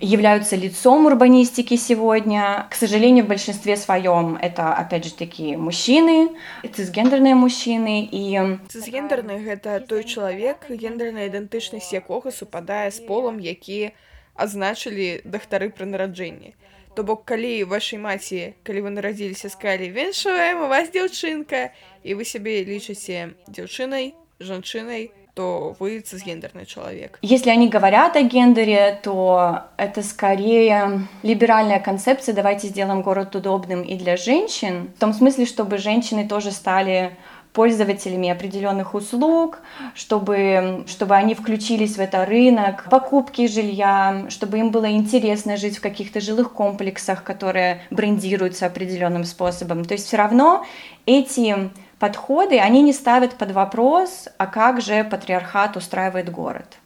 являются 0.00 0.56
лицом 0.56 1.06
урбанистики 1.06 1.76
сегодня. 1.76 2.66
К 2.70 2.74
сожалению, 2.74 3.24
в 3.24 3.28
большинстве 3.28 3.76
своем 3.76 4.36
это, 4.36 4.74
опять 4.74 5.04
же 5.04 5.14
таки, 5.14 5.56
мужчины, 5.56 6.36
цисгендерные 6.70 7.34
мужчины. 7.34 8.08
И... 8.10 8.58
Цисгендерны— 8.68 9.32
это 9.46 9.80
той 9.80 10.04
человек, 10.04 10.66
гендерная 10.68 11.28
ідэнтычнасць 11.28 11.92
якога 11.92 12.30
супадае 12.30 12.90
з 12.90 13.00
полом, 13.00 13.40
які 13.40 13.92
адзначылі 14.35 15.21
дактары 15.25 15.69
пры 15.69 15.85
нараджэнні. 15.85 16.55
То 16.95 17.03
бок 17.07 17.23
калі 17.23 17.63
вашай 17.71 17.99
маці, 17.99 18.53
калі 18.67 18.87
вы 18.87 18.89
нарадзіліся 18.91 19.47
сказалі 19.47 19.91
віншуем 19.95 20.65
у 20.65 20.67
вас 20.67 20.91
дзяўчынка 20.91 21.71
і 22.03 22.19
вы 22.19 22.27
сябе 22.27 22.63
лічыце 22.67 23.31
дзяўчынай, 23.47 24.11
жанчынай, 24.43 25.11
то 25.33 25.75
вы 25.79 26.01
цисгендерный 26.01 26.65
человек. 26.65 27.17
Если 27.21 27.49
они 27.49 27.69
говорят 27.69 28.15
о 28.15 28.21
гендере, 28.23 28.99
то 29.01 29.63
это 29.77 30.03
скорее 30.03 31.07
либеральная 31.23 31.79
концепция 31.79 32.35
«давайте 32.35 32.67
сделаем 32.67 33.01
город 33.01 33.35
удобным 33.35 33.81
и 33.81 33.95
для 33.95 34.17
женщин», 34.17 34.91
в 34.95 34.99
том 34.99 35.13
смысле, 35.13 35.45
чтобы 35.45 35.77
женщины 35.77 36.27
тоже 36.27 36.51
стали 36.51 37.15
пользователями 37.56 38.28
определенных 38.28 38.94
услуг, 38.94 39.60
чтобы, 39.94 40.84
чтобы 40.86 41.16
они 41.16 41.34
включились 41.34 41.96
в 41.96 42.00
это 42.00 42.26
рынок 42.26 42.86
покупки 42.90 43.46
жилья, 43.46 44.26
чтобы 44.28 44.58
им 44.58 44.70
было 44.70 44.92
интересно 44.92 45.56
жить 45.56 45.78
в 45.78 45.80
каких-то 45.80 46.20
жилых 46.20 46.52
комплексах, 46.52 47.24
которые 47.24 47.80
брендируются 47.90 48.66
определенным 48.66 49.24
способом. 49.24 49.86
То 49.86 49.94
есть 49.94 50.06
все 50.06 50.18
равно 50.18 50.66
эти 51.06 51.70
подходы, 51.98 52.58
они 52.58 52.82
не 52.82 52.92
ставят 52.92 53.38
под 53.38 53.52
вопрос, 53.52 54.28
а 54.36 54.46
как 54.46 54.82
же 54.82 55.02
патриархат 55.04 55.78
устраивает 55.78 56.30
город. 56.30 56.76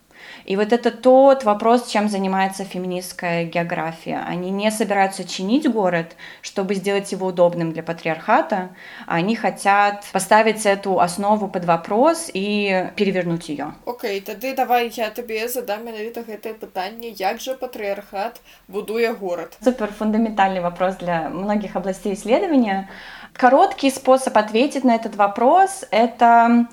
И 0.51 0.57
вот 0.57 0.73
это 0.73 0.91
тот 0.91 1.45
вопрос, 1.45 1.87
чем 1.87 2.09
занимается 2.09 2.65
феминистская 2.65 3.45
география. 3.45 4.21
Они 4.27 4.51
не 4.51 4.69
собираются 4.73 5.23
чинить 5.23 5.71
город, 5.71 6.17
чтобы 6.43 6.75
сделать 6.75 7.13
его 7.13 7.29
удобным 7.29 7.73
для 7.73 7.85
патриархата, 7.85 8.71
они 9.07 9.37
хотят 9.37 10.05
поставить 10.11 10.67
эту 10.67 10.99
основу 10.99 11.47
под 11.47 11.67
вопрос 11.67 12.29
и 12.35 12.91
перевернуть 12.97 13.49
ее. 13.49 13.75
Окей, 13.87 14.21
тогда 14.21 14.53
давай 14.53 14.91
я 14.93 15.11
тебе 15.11 15.47
задам 15.49 15.85
менавіта 15.85 16.23
гэтае 16.27 16.55
пытанне, 16.55 17.15
як 17.15 17.41
же 17.41 17.55
патриархат 17.55 18.41
будуе 18.67 19.15
город? 19.15 19.57
Супер 19.63 19.93
фундаментальный 19.93 20.61
вопрос 20.61 20.97
для 20.97 21.29
многих 21.29 21.77
областей 21.77 22.15
исследования. 22.15 22.91
Короткий 23.35 23.91
способ 23.91 24.37
ответить 24.37 24.83
на 24.83 24.97
этот 24.97 25.15
вопрос– 25.15 25.85
это 25.93 26.67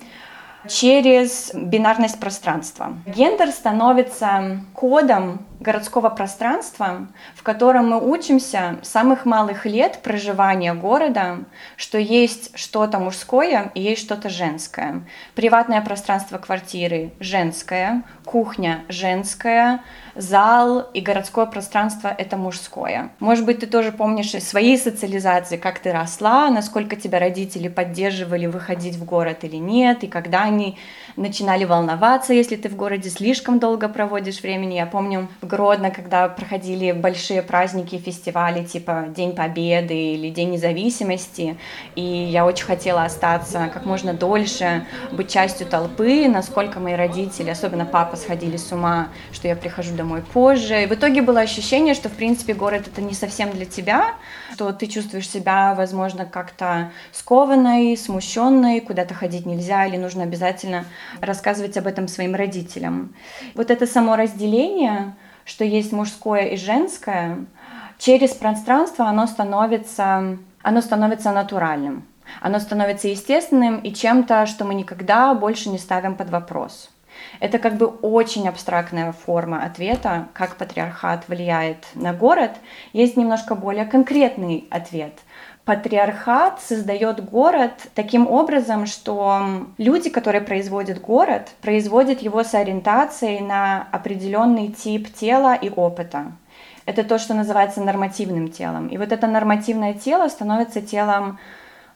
через 0.66 1.50
бинарность 1.54 2.18
пространства. 2.18 2.94
Гендер 3.06 3.50
становится 3.50 4.60
кодом 4.74 5.46
городского 5.60 6.08
пространства, 6.08 7.08
в 7.34 7.42
котором 7.42 7.90
мы 7.90 8.10
учимся 8.10 8.78
с 8.82 8.88
самых 8.88 9.24
малых 9.24 9.66
лет 9.66 10.00
проживания 10.02 10.74
города, 10.74 11.38
что 11.76 11.98
есть 11.98 12.56
что-то 12.56 12.98
мужское 12.98 13.70
и 13.74 13.80
есть 13.80 14.02
что-то 14.02 14.28
женское. 14.28 15.02
Приватное 15.34 15.80
пространство 15.80 16.38
квартиры 16.38 17.12
женское, 17.20 18.02
кухня 18.24 18.84
женская, 18.88 19.80
зал 20.14 20.88
и 20.92 21.00
городское 21.00 21.46
пространство— 21.46 22.08
это 22.18 22.36
мужское. 22.36 23.10
Может 23.20 23.44
быть, 23.44 23.60
ты 23.60 23.66
тоже 23.66 23.92
помнишь 23.92 24.34
из 24.34 24.48
своей 24.48 24.76
социализации, 24.76 25.56
как 25.56 25.78
ты 25.78 25.92
росла, 25.92 26.50
насколько 26.50 26.96
тебя 26.96 27.18
родители 27.18 27.68
поддерживали 27.68 28.46
выходить 28.46 28.96
в 28.96 29.04
город 29.04 29.44
или 29.44 29.56
нет, 29.56 30.04
и 30.04 30.08
когда 30.08 30.42
они 30.42 30.76
начинали 31.16 31.64
волноваться, 31.64 32.32
если 32.32 32.56
ты 32.56 32.68
в 32.68 32.76
городе 32.76 33.10
слишком 33.10 33.58
долго 33.58 33.88
проводишь 33.88 34.42
времени. 34.42 34.74
Я 34.74 34.86
помню 34.86 35.28
в 35.40 35.46
Гродно, 35.48 35.90
когда 35.90 36.28
проходили 36.28 36.92
большие 36.92 37.40
праздники, 37.42 37.96
фестивали, 37.96 38.64
типа 38.64 39.06
День 39.16 39.34
Победы 39.34 39.94
или 39.94 40.28
День 40.28 40.50
независимости, 40.50 41.56
и 41.94 42.02
я 42.02 42.44
очень 42.44 42.66
хотела 42.66 43.04
остаться 43.04 43.70
как 43.72 43.86
можно 43.86 44.12
дольше, 44.12 44.86
быть 45.10 45.30
частью 45.30 45.66
толпы, 45.66 46.28
насколько 46.28 46.80
мои 46.80 46.94
родители, 46.94 47.48
особенно 47.48 47.86
папа, 47.86 48.16
сходили 48.16 48.58
с 48.58 48.70
ума, 48.72 49.08
что 49.32 49.48
я 49.48 49.56
прихожу 49.56 49.94
домой 49.94 50.22
позже. 50.22 50.82
И 50.82 50.86
в 50.86 50.92
итоге 50.92 51.22
было 51.22 51.40
ощущение, 51.40 51.94
что, 51.94 52.10
в 52.10 52.12
принципе, 52.12 52.52
город 52.52 52.86
это 52.86 53.00
не 53.00 53.14
совсем 53.14 53.50
для 53.50 53.64
тебя, 53.64 54.14
что 54.52 54.70
ты 54.72 54.86
чувствуешь 54.86 55.30
себя, 55.30 55.74
возможно, 55.74 56.26
как-то 56.26 56.92
скованной, 57.12 57.96
смущенной, 57.96 58.80
куда-то 58.80 59.14
ходить 59.14 59.46
нельзя 59.46 59.86
или 59.86 59.96
нужно 59.96 60.24
обязательно 60.24 60.84
рассказывать 61.22 61.78
об 61.78 61.86
этом 61.86 62.06
своим 62.06 62.34
родителям. 62.34 63.14
Вот 63.54 63.70
это 63.70 63.86
само 63.86 64.16
разделение, 64.16 65.14
что 65.48 65.64
есть 65.64 65.92
мужское 65.92 66.42
и 66.48 66.56
женское, 66.56 67.38
через 67.98 68.32
пространство 68.32 69.06
оно 69.06 69.26
становится, 69.26 70.36
оно 70.62 70.80
становится 70.82 71.32
натуральным. 71.32 72.04
Оно 72.42 72.58
становится 72.58 73.08
естественным 73.08 73.78
и 73.78 73.94
чем-то, 73.94 74.44
что 74.44 74.66
мы 74.66 74.74
никогда 74.74 75.32
больше 75.32 75.70
не 75.70 75.78
ставим 75.78 76.14
под 76.14 76.28
вопрос. 76.28 76.90
Это 77.40 77.58
как 77.58 77.76
бы 77.76 77.86
очень 77.86 78.46
абстрактная 78.46 79.12
форма 79.12 79.64
ответа, 79.64 80.28
как 80.34 80.56
патриархат 80.56 81.26
влияет 81.28 81.86
на 81.94 82.12
город. 82.12 82.52
Есть 82.92 83.16
немножко 83.16 83.54
более 83.54 83.86
конкретный 83.86 84.68
ответ– 84.70 85.14
патриархат 85.68 86.62
создает 86.62 87.22
город 87.22 87.72
таким 87.94 88.26
образом, 88.26 88.86
что 88.86 89.66
люди, 89.76 90.08
которые 90.08 90.40
производят 90.40 90.98
город, 90.98 91.50
производят 91.60 92.22
его 92.22 92.42
с 92.42 92.54
ориентацией 92.54 93.40
на 93.40 93.86
определенный 93.92 94.68
тип 94.68 95.12
тела 95.12 95.54
и 95.54 95.68
опыта. 95.68 96.32
Это 96.86 97.04
то, 97.04 97.18
что 97.18 97.34
называется 97.34 97.82
нормативным 97.82 98.48
телом. 98.48 98.88
И 98.88 98.96
вот 98.96 99.12
это 99.12 99.26
нормативное 99.26 99.92
тело 99.92 100.28
становится 100.28 100.80
телом 100.80 101.38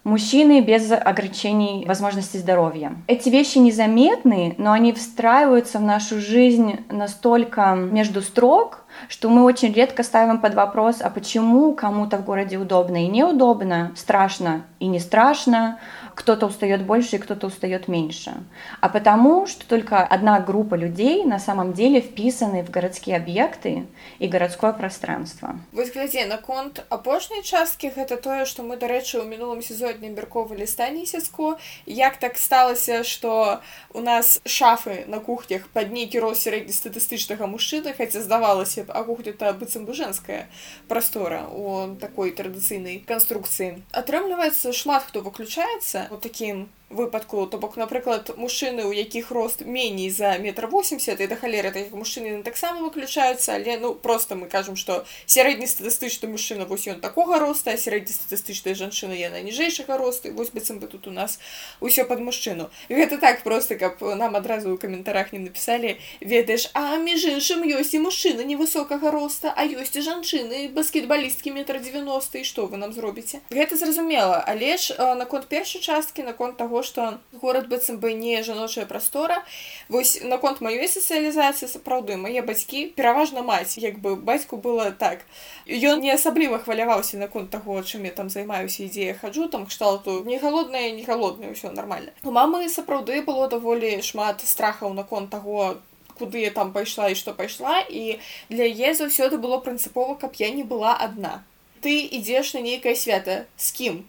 мужчины 0.05 0.61
без 0.61 0.91
ограничений 0.91 1.85
возможностей 1.87 2.39
здоровья. 2.39 2.95
Эти 3.07 3.29
вещи 3.29 3.59
незаметны, 3.59 4.55
но 4.59 4.73
они 4.73 4.93
встраиваются 4.93 5.79
в 5.79 5.83
нашу 5.83 6.21
жизнь 6.21 6.81
настолько 6.91 7.75
между 7.75 8.23
строк, 8.23 8.85
что 9.09 9.31
мы 9.31 9.45
очень 9.45 9.73
редко 9.73 10.03
ставим 10.03 10.39
под 10.39 10.55
вопрос, 10.55 11.01
а 11.01 11.11
почему 11.11 11.73
кому-то 11.73 12.19
в 12.19 12.25
городе 12.25 12.59
удобно 12.59 13.05
и 13.05 13.09
неудобно, 13.09 13.93
страшно 13.97 14.63
и 14.81 14.87
не 14.87 14.99
страшно, 14.99 15.79
кто-то 16.16 16.48
устает 16.48 16.84
больше 16.84 17.18
и 17.18 17.20
кто-то 17.20 17.48
устает 17.48 17.88
меньше, 17.88 18.34
а 18.82 18.90
потому, 18.90 19.48
что 19.48 19.68
только 19.68 20.04
одна 20.04 20.40
группа 20.40 20.76
людей 20.76 21.24
на 21.24 21.40
самом 21.40 21.74
деле 21.74 22.02
вписаны 22.02 22.64
в 22.64 22.70
городские 22.70 23.18
объекты 23.18 23.86
и 24.20 24.28
городское 24.28 24.74
пространство. 24.74 25.60
Вось 25.72 25.92
глядзе 25.92 26.26
наконт 26.26 26.86
апошняй 26.90 27.44
часткі 27.44 27.92
гэта 27.96 28.18
тое 28.18 28.46
што 28.46 28.64
мы 28.64 28.78
дарэчы 28.78 29.22
ў 29.22 29.26
мінулым 29.28 29.62
сезоне 29.62 29.88
абмярковалі 29.98 30.68
стані 30.68 31.06
сяско 31.06 31.58
як 31.86 32.18
так 32.18 32.38
сталася 32.38 33.04
што 33.04 33.62
у 33.94 34.02
нас 34.02 34.40
шафы 34.46 35.06
на 35.08 35.20
кухнях 35.20 35.68
пад 35.74 35.92
нейкі 35.92 36.20
рост 36.20 36.44
сярэднестатыстычнага 36.48 37.48
мужчыны 37.48 37.94
хаця 37.94 38.22
здавалася 38.22 38.84
б 38.84 38.92
а 38.94 39.04
кухня 39.04 39.32
это 39.32 39.54
быццам 39.54 39.86
бы 39.86 39.94
женская 39.94 40.50
прастора 40.88 41.48
у 41.52 41.96
такой 41.96 42.32
традыцыйнай 42.32 43.04
канструкцыі 43.08 43.84
атрымліваецца 43.92 44.74
шмат 44.74 45.08
хто 45.08 45.22
выключаецца 45.22 46.01
у 46.11 46.17
такім 46.17 46.67
выпадку 46.92 47.46
то 47.48 47.58
бок 47.58 47.76
напрыклад 47.76 48.32
мужчыны 48.38 48.86
у 48.86 48.92
якіх 48.92 49.32
рост 49.32 49.62
меней 49.66 50.10
за 50.10 50.38
метр 50.38 50.68
восемьдесят 50.68 51.20
і 51.20 51.28
да 51.28 51.36
халеры 51.36 51.72
таких 51.72 51.92
мужчыны 51.92 52.44
таксама 52.44 52.80
выключаюцца 52.80 53.56
але 53.56 53.78
ну 53.78 53.94
просто 53.94 54.36
мы 54.36 54.48
кажам 54.48 54.78
что 54.78 55.06
сярэднестатыстычны 55.26 56.30
мужчына 56.30 56.66
вось 56.66 56.88
ён 56.88 57.02
такога 57.02 57.40
роста 57.40 57.76
сярэднестатыстычная 57.76 58.74
жанчына 58.74 59.12
яна 59.12 59.42
ніжэйшага 59.42 59.98
росту 59.98 60.32
вось 60.32 60.50
быццам 60.50 60.80
бы 60.80 60.88
тут 60.88 61.08
у 61.08 61.12
нас 61.12 61.40
усё 61.82 62.06
под 62.06 62.22
мужчыну 62.22 62.70
гэта 62.88 63.18
так 63.18 63.44
просто 63.44 63.76
каб 63.76 64.00
нам 64.02 64.36
адразу 64.38 64.72
ў 64.72 64.78
каментарах 64.80 65.34
не 65.34 65.40
написали 65.40 66.00
ведаеш 66.22 66.72
а 66.74 66.96
між 66.96 67.26
іншым 67.26 67.68
ёсць 67.68 68.00
і 68.00 68.00
мужчына 68.00 68.48
невысокага 68.48 69.12
роста 69.12 69.52
а 69.52 69.68
ёсць 69.68 70.00
і 70.00 70.08
жанчыны 70.08 70.72
баскетбалісткі 70.72 71.52
метр 71.52 71.84
девяносто 71.84 72.40
і 72.40 72.48
что 72.48 72.72
вы 72.72 72.78
нам 72.78 72.94
зробіце 72.94 73.44
гэта 73.52 73.76
зразумела 73.76 74.40
але 74.48 74.78
ж 74.78 74.96
наконт 75.20 75.52
першай 75.52 75.82
часткі 75.82 76.24
наконт 76.24 76.56
того 76.56 76.78
што 76.84 77.20
горад 77.42 77.68
быццам 77.68 77.98
бы 77.98 78.14
не 78.14 78.42
жаночая 78.44 78.86
прастора 78.86 79.44
вось 79.90 80.20
наконт 80.24 80.62
маёй 80.62 80.88
сацыялізацыі 80.88 81.68
сапраўды 81.68 82.18
мае 82.18 82.42
бацькі 82.42 82.86
пераважна 82.98 83.44
маці 83.44 83.82
як 83.82 84.00
бы 84.00 84.16
бацьку 84.16 84.58
было 84.58 84.92
так 84.92 85.26
ён 85.68 86.02
не 86.02 86.12
асабліва 86.12 86.60
хваляваўся 86.60 87.18
наконт 87.18 87.50
таго 87.50 87.82
чым 87.82 88.06
я 88.06 88.12
там 88.12 88.30
займаюся 88.30 88.84
ідзе 88.84 89.14
хаджу 89.14 89.48
там 89.48 89.66
кшталту 89.66 90.24
не 90.24 90.38
галодная 90.38 90.92
не 90.92 91.04
галодная 91.04 91.52
ўсё 91.52 91.72
нормально 91.72 92.12
у 92.24 92.32
мамы 92.32 92.70
сапраўды 92.70 93.22
было 93.22 93.48
даволі 93.48 94.02
шмат 94.02 94.42
страхаў 94.42 94.94
наконт 94.94 95.30
таго 95.30 95.78
куды 96.18 96.42
я 96.42 96.52
там 96.52 96.74
пайшла 96.74 97.10
і 97.10 97.16
што 97.16 97.34
пайшла 97.34 97.80
і 97.90 98.20
для 98.50 98.66
яе 98.66 98.94
заўсёды 98.94 99.38
было 99.38 99.60
прынцыпова 99.62 100.16
каб 100.16 100.34
я 100.42 100.50
не 100.50 100.64
была 100.64 100.98
адна 100.98 101.44
ты 101.82 102.02
ідзеш 102.20 102.54
на 102.54 102.62
нейкае 102.66 102.96
свята 102.96 103.46
з 103.56 103.72
кім 103.72 104.06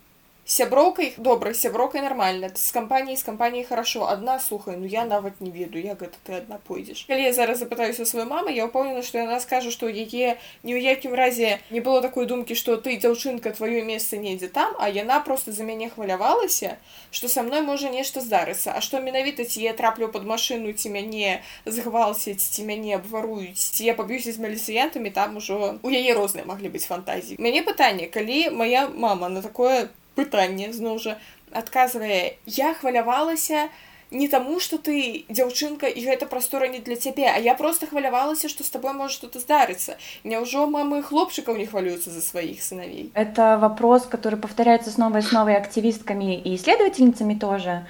сяброўкай 0.49 1.13
добра 1.19 1.53
сяброўкай 1.53 2.01
нормально 2.01 2.49
з 2.57 2.73
кампаніяй 2.73 3.17
з 3.21 3.23
кампаніяй 3.23 3.65
хорошо 3.69 4.09
одна 4.09 4.39
слухай 4.41 4.77
ну 4.81 4.87
я 4.87 5.05
нават 5.05 5.43
не 5.45 5.51
ведаю 5.51 5.85
як 5.85 6.01
гэта 6.01 6.17
ты 6.25 6.33
адна 6.41 6.57
пойдзеш 6.65 7.05
калі 7.05 7.21
я 7.21 7.33
зараз 7.37 7.61
запытаюся 7.61 8.09
сваёй 8.09 8.25
мамы 8.25 8.57
я 8.57 8.65
ўпэўнена 8.65 9.05
што 9.05 9.21
яна 9.21 9.41
скажа 9.45 9.69
што 9.69 9.93
яе 9.93 10.41
ні 10.65 10.73
ў 10.73 10.81
якім 10.81 11.13
разе 11.13 11.61
не 11.69 11.85
было 11.85 12.01
такой 12.01 12.25
думкі 12.25 12.57
што 12.57 12.79
ты 12.81 12.97
дзяўчынка 12.97 13.53
тваё 13.61 13.85
месца 13.85 14.17
недзе 14.17 14.49
там 14.49 14.73
а 14.81 14.89
яна 14.89 15.21
просто 15.21 15.53
за 15.53 15.69
мяне 15.69 15.91
хвалявалася 15.93 16.81
што 17.13 17.29
са 17.29 17.45
мной 17.45 17.61
можа 17.61 17.93
нешта 17.93 18.25
здарыцца 18.25 18.73
а 18.73 18.81
што 18.81 19.05
менавіта 19.05 19.45
ці 19.45 19.61
я 19.61 19.77
траплю 19.77 20.09
под 20.09 20.25
машину 20.25 20.73
ці 20.73 20.89
мяне 20.97 21.45
згвалсяць 21.69 22.41
ці 22.41 22.65
мяне 22.65 22.97
абваруюць 22.97 23.61
ці 23.61 23.85
я 23.85 23.93
паб'юся 23.93 24.33
з 24.33 24.41
мелісіянтамі 24.41 25.13
там 25.13 25.37
ужо 25.37 25.77
у 25.85 25.93
яе 25.93 26.17
розныя 26.17 26.49
маглі 26.49 26.73
быць 26.73 26.89
фантазіі 26.89 27.37
мяне 27.37 27.61
пытанне 27.61 28.09
калі 28.09 28.49
моя 28.57 28.89
мама 28.89 29.29
на 29.29 29.45
такое 29.45 29.93
пытанне 30.15 30.73
зноў 30.73 30.99
жа 30.99 31.19
адказвае 31.53 32.39
я 32.47 32.75
хвалявалася 32.75 33.69
не 34.11 34.29
таму 34.29 34.59
что 34.61 34.79
ты 34.79 35.25
дзяўчынка 35.29 35.87
і 35.87 36.01
гэта 36.05 36.27
прастора 36.27 36.69
не 36.69 36.79
для 36.81 36.97
цябе 36.97 37.29
а 37.29 37.37
я 37.37 37.55
просто 37.55 37.87
хвалявалася 37.87 38.49
что 38.49 38.65
с 38.65 38.71
тобой 38.71 38.93
может 38.93 39.17
что-то 39.17 39.39
здарыцца 39.39 39.99
няўжо 40.25 40.67
мамы 40.67 41.03
хлопчыкаў 41.03 41.57
не 41.57 41.67
хвалюются 41.67 42.11
за 42.11 42.23
сваіх 42.23 42.63
сыновей 42.63 43.11
это 43.15 43.59
вопрос 43.59 44.07
который 44.07 44.39
повторяется 44.39 44.91
снова 44.91 45.19
и 45.19 45.23
снова 45.23 45.51
и 45.51 45.61
активистками 45.61 46.41
и 46.41 46.57
исследовательницами 46.57 47.35
тоже 47.35 47.87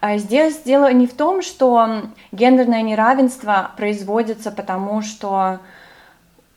а 0.00 0.18
здесь 0.18 0.58
дело 0.62 0.92
не 0.92 1.06
в 1.06 1.14
том 1.14 1.40
что 1.40 2.02
гендерное 2.32 2.82
неравенство 2.82 3.72
производится 3.76 4.50
потому 4.50 5.00
что 5.00 5.60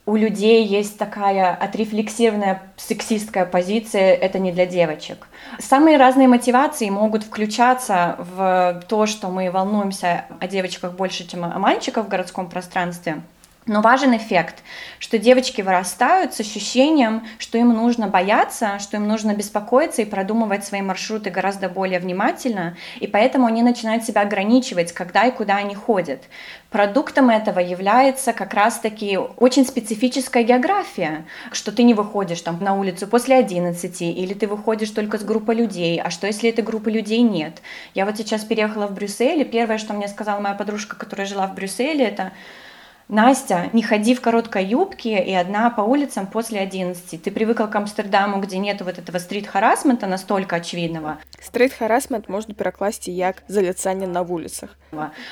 у 0.07 0.17
людей 0.17 0.67
есть 0.67 0.99
такая 0.99 1.55
отрефлексированная 1.55 2.63
сексистская 2.77 3.45
позиция, 3.45 4.15
это 4.15 4.39
не 4.39 4.51
для 4.51 4.67
девочек. 4.67 5.29
Самые 5.59 5.99
разные 5.99 6.27
мотивации 6.27 6.89
могут 6.91 7.23
включаться 7.23 8.17
в 8.19 8.83
то, 8.89 9.07
что 9.07 9.29
мы 9.29 9.51
волнуемся 9.51 10.25
о 10.41 10.49
девочках 10.49 10.93
больше, 10.95 11.29
чем 11.29 11.45
о 11.45 11.59
мальчиках 11.59 12.07
в 12.07 12.09
городском 12.09 12.49
пространстве. 12.49 13.21
Но 13.71 13.83
важен 13.83 14.17
эффект, 14.17 14.65
что 14.99 15.17
девочки 15.17 15.63
вырастают 15.63 16.35
с 16.35 16.41
ощущением, 16.41 17.25
что 17.39 17.57
им 17.57 17.69
нужно 17.69 18.09
бояться, 18.09 18.81
что 18.81 18.97
им 18.97 19.07
нужно 19.07 19.33
беспокоиться 19.33 20.03
и 20.03 20.07
продумывать 20.07 20.65
свои 20.65 20.83
маршруты 20.83 21.31
гораздо 21.31 21.69
более 21.69 22.01
внимательно, 22.01 22.77
и 22.99 23.07
поэтому 23.07 23.47
они 23.47 23.63
начинают 23.63 24.03
себя 24.03 24.23
ограничивать, 24.23 24.91
когда 24.91 25.27
и 25.27 25.31
куда 25.31 25.59
они 25.59 25.77
ходят. 25.77 26.25
Продуктом 26.71 27.31
этого 27.31 27.61
является 27.61 28.33
как 28.33 28.55
раз-таки 28.55 29.17
очень 29.17 29.65
специфическая 29.65 30.43
география, 30.43 31.25
что 31.53 31.71
ты 31.71 31.85
не 31.85 31.95
выходишь 31.95 32.41
там 32.41 32.59
на 32.61 32.75
улицу 32.75 33.07
после 33.07 33.37
11, 33.37 34.03
или 34.03 34.35
ты 34.35 34.49
выходишь 34.49 34.91
только 34.91 35.17
с 35.17 35.23
группой 35.23 35.55
людей, 35.55 36.01
а 36.01 36.11
что 36.11 36.27
если 36.27 36.51
этой 36.51 36.65
группы 36.65 36.91
людей 36.91 37.23
нет? 37.23 37.63
Я 37.95 38.05
вот 38.05 38.17
сейчас 38.17 38.43
переехала 38.43 38.89
в 38.89 38.95
Брюссель, 38.95 39.43
и 39.43 39.45
первое, 39.45 39.79
что 39.79 39.93
мне 39.93 40.09
сказала 40.09 40.41
моя 40.41 40.57
подружка, 40.57 40.97
которая 40.97 41.29
жила 41.29 41.47
в 41.47 41.55
Брюсселе, 41.55 42.05
это 42.05 42.33
Настя, 43.11 43.71
не 43.73 43.83
ходи 43.83 44.15
в 44.15 44.21
короткой 44.21 44.67
юбке 44.67 45.21
и 45.25 45.35
одна 45.35 45.69
по 45.71 45.81
улицам 45.81 46.29
после 46.29 46.61
11. 46.61 47.21
Ты 47.21 47.31
привыкла 47.33 47.67
к 47.67 47.75
Амстердаму, 47.75 48.41
где 48.41 48.59
нет 48.59 48.83
вот 48.83 48.99
этого 48.99 49.19
стрит-харасмента 49.19 50.07
настолько 50.07 50.57
очевидного. 50.57 51.19
Стрит-харасмент 51.43 52.29
можно 52.29 52.55
перакласці 52.55 53.11
як 53.11 53.43
заляцанне 53.49 54.07
на 54.07 54.23
улицах. 54.23 54.77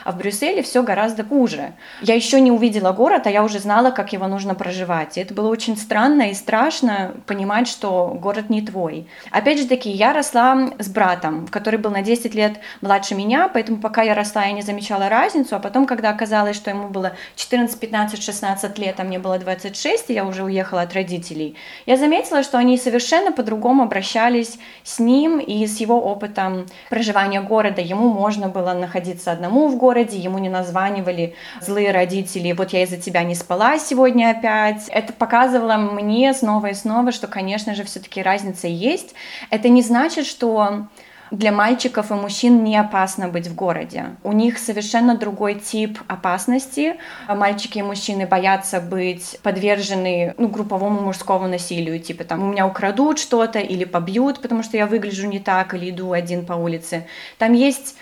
А 0.04 0.12
в 0.12 0.18
Брюсселе 0.18 0.62
все 0.62 0.82
гораздо 0.82 1.24
хуже. 1.24 1.72
Я 2.00 2.14
еще 2.14 2.40
не 2.40 2.50
увидела 2.50 2.92
город, 2.92 3.26
а 3.26 3.30
я 3.30 3.42
уже 3.42 3.58
знала, 3.58 3.90
как 3.90 4.12
его 4.12 4.26
нужно 4.26 4.54
проживать. 4.54 5.18
И 5.18 5.20
это 5.20 5.34
было 5.34 5.48
очень 5.48 5.76
странно 5.76 6.30
и 6.30 6.34
страшно 6.34 7.14
понимать, 7.26 7.68
что 7.68 8.16
город 8.20 8.50
не 8.50 8.62
твой. 8.62 9.08
Опять 9.30 9.58
же 9.58 9.66
таки, 9.66 9.90
я 9.90 10.12
росла 10.12 10.70
с 10.78 10.88
братом, 10.88 11.46
который 11.48 11.78
был 11.78 11.90
на 11.90 12.02
10 12.02 12.34
лет 12.34 12.58
младше 12.80 13.14
меня, 13.14 13.48
поэтому 13.48 13.78
пока 13.78 14.02
я 14.02 14.14
росла, 14.14 14.44
я 14.44 14.52
не 14.52 14.62
замечала 14.62 15.08
разницу, 15.08 15.56
а 15.56 15.58
потом, 15.58 15.86
когда 15.86 16.10
оказалось, 16.10 16.56
что 16.56 16.70
ему 16.70 16.88
было 16.88 17.12
14 17.34 17.67
14, 17.68 17.80
15, 17.80 18.22
16 18.22 18.78
лет, 18.78 19.00
а 19.00 19.04
мне 19.04 19.18
было 19.18 19.38
26, 19.38 20.10
и 20.10 20.14
я 20.14 20.24
уже 20.24 20.44
уехала 20.44 20.82
от 20.82 20.94
родителей, 20.94 21.56
я 21.86 21.96
заметила, 21.96 22.42
что 22.42 22.58
они 22.58 22.78
совершенно 22.78 23.32
по-другому 23.32 23.82
обращались 23.82 24.58
с 24.84 24.98
ним 24.98 25.38
и 25.38 25.66
с 25.66 25.80
его 25.80 26.00
опытом 26.00 26.66
проживания 26.90 27.40
города. 27.40 27.80
Ему 27.80 28.08
можно 28.08 28.48
было 28.48 28.72
находиться 28.72 29.32
одному 29.32 29.68
в 29.68 29.76
городе, 29.76 30.18
ему 30.18 30.38
не 30.38 30.48
названивали 30.48 31.34
злые 31.60 31.92
родители, 31.92 32.52
вот 32.52 32.72
я 32.72 32.82
из-за 32.82 32.96
тебя 32.96 33.22
не 33.22 33.34
спала 33.34 33.78
сегодня 33.78 34.30
опять. 34.30 34.88
Это 34.88 35.12
показывало 35.12 35.76
мне 35.76 36.32
снова 36.34 36.68
и 36.68 36.74
снова, 36.74 37.12
что, 37.12 37.26
конечно 37.26 37.74
же, 37.74 37.84
все-таки 37.84 38.22
разница 38.22 38.66
есть. 38.68 39.14
Это 39.50 39.68
не 39.68 39.82
значит, 39.82 40.26
что 40.26 40.86
для 41.30 41.52
мальчиков 41.52 42.10
и 42.10 42.14
мужчин 42.14 42.64
не 42.64 42.76
опасно 42.76 43.28
быть 43.28 43.46
в 43.46 43.54
городе. 43.54 44.16
У 44.22 44.32
них 44.32 44.58
совершенно 44.58 45.16
другой 45.16 45.54
тип 45.54 45.98
опасности. 46.06 46.96
Мальчики 47.28 47.78
и 47.78 47.82
мужчины 47.82 48.26
боятся 48.26 48.80
быть 48.80 49.38
подвержены 49.42 50.34
ну, 50.38 50.48
групповому 50.48 51.00
мужскому 51.00 51.48
насилию, 51.48 52.00
типа 52.00 52.24
там 52.24 52.42
у 52.42 52.52
меня 52.52 52.66
украдут 52.66 53.18
что-то 53.18 53.58
или 53.58 53.84
побьют, 53.84 54.40
потому 54.40 54.62
что 54.62 54.76
я 54.76 54.86
выгляжу 54.86 55.26
не 55.26 55.38
так, 55.38 55.74
или 55.74 55.90
иду 55.90 56.12
один 56.12 56.46
по 56.46 56.54
улице. 56.54 57.06
Там 57.38 57.52
есть 57.52 57.96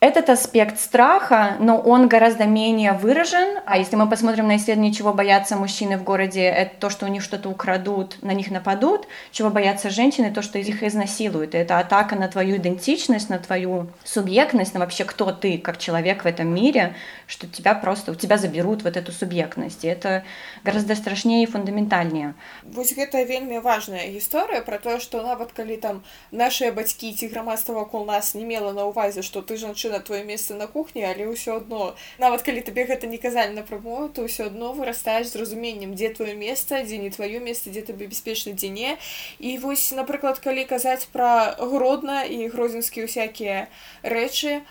этот 0.00 0.30
аспект 0.30 0.78
страха, 0.78 1.56
но 1.58 1.78
он 1.78 2.06
гораздо 2.06 2.44
менее 2.44 2.92
выражен. 2.92 3.58
А 3.66 3.76
если 3.76 3.96
мы 3.96 4.08
посмотрим 4.08 4.46
на 4.46 4.56
исследование, 4.56 4.92
чего 4.92 5.12
боятся 5.12 5.56
мужчины 5.56 5.96
в 5.96 6.04
городе, 6.04 6.42
это 6.42 6.76
то, 6.78 6.90
что 6.90 7.06
у 7.06 7.08
них 7.08 7.22
что-то 7.22 7.48
украдут, 7.48 8.22
на 8.22 8.32
них 8.32 8.50
нападут. 8.50 9.08
Чего 9.32 9.50
боятся 9.50 9.90
женщины, 9.90 10.30
то, 10.30 10.42
что 10.42 10.58
их 10.58 10.82
изнасилуют. 10.82 11.54
Это 11.54 11.78
атака 11.78 12.14
на 12.14 12.28
твою 12.28 12.58
идентичность, 12.58 13.30
на 13.30 13.38
твою 13.38 13.88
субъектность, 14.04 14.74
на 14.74 14.80
вообще 14.80 15.04
кто 15.04 15.32
ты 15.32 15.58
как 15.58 15.78
человек 15.78 16.22
в 16.22 16.26
этом 16.26 16.54
мире, 16.54 16.94
что 17.26 17.48
тебя 17.48 17.74
просто, 17.74 18.12
у 18.12 18.14
тебя 18.14 18.38
заберут 18.38 18.84
вот 18.84 18.96
эту 18.96 19.10
субъектность. 19.10 19.84
И 19.84 19.88
это 19.88 20.22
гораздо 20.62 20.94
страшнее 20.94 21.42
и 21.42 21.46
фундаментальнее. 21.46 22.34
Вот 22.62 22.86
это 22.96 23.22
вельми 23.22 23.58
важная 23.58 24.16
история 24.18 24.60
про 24.60 24.78
то, 24.78 25.00
что 25.00 25.22
нават 25.22 25.52
калі 25.52 25.76
там 25.76 26.02
наши 26.30 26.70
бацькі 26.70 27.12
ці 27.12 27.26
грамадства 27.26 27.74
вакол 27.74 28.06
нас 28.06 28.34
не 28.34 28.44
мела 28.44 28.72
на 28.72 28.84
увазе, 28.84 29.22
что 29.22 29.42
ты 29.42 29.56
жанчына 29.56 29.89
на 29.90 30.00
твоё 30.00 30.24
месца 30.24 30.54
на 30.54 30.66
кухні 30.66 31.04
але 31.04 31.26
ўсё 31.26 31.56
адно 31.62 31.94
нават 32.18 32.42
калі 32.42 32.60
табе 32.60 32.86
гэта 32.86 33.06
не 33.06 33.18
казалі 33.18 33.54
напрамую 33.54 34.08
то 34.08 34.26
ўсё 34.26 34.46
адно 34.52 34.72
вырастаеш 34.72 35.32
з 35.32 35.36
разуменнем 35.36 35.94
дзе 35.94 36.10
твоё 36.10 36.34
месца 36.34 36.82
дзе 36.82 36.98
не 36.98 37.10
тваё 37.10 37.40
месца 37.40 37.70
дзе 37.70 37.82
табе 37.82 38.06
бяспечна 38.06 38.52
дзе 38.52 38.68
не 38.68 38.98
і 39.38 39.58
вось 39.58 39.92
напрыклад 39.92 40.38
калі 40.38 40.64
казаць 40.64 41.06
пра 41.12 41.56
гродна 41.58 42.22
і 42.24 42.48
грозенскія 42.48 43.06
ўсякія 43.06 43.68
рэчы 44.02 44.62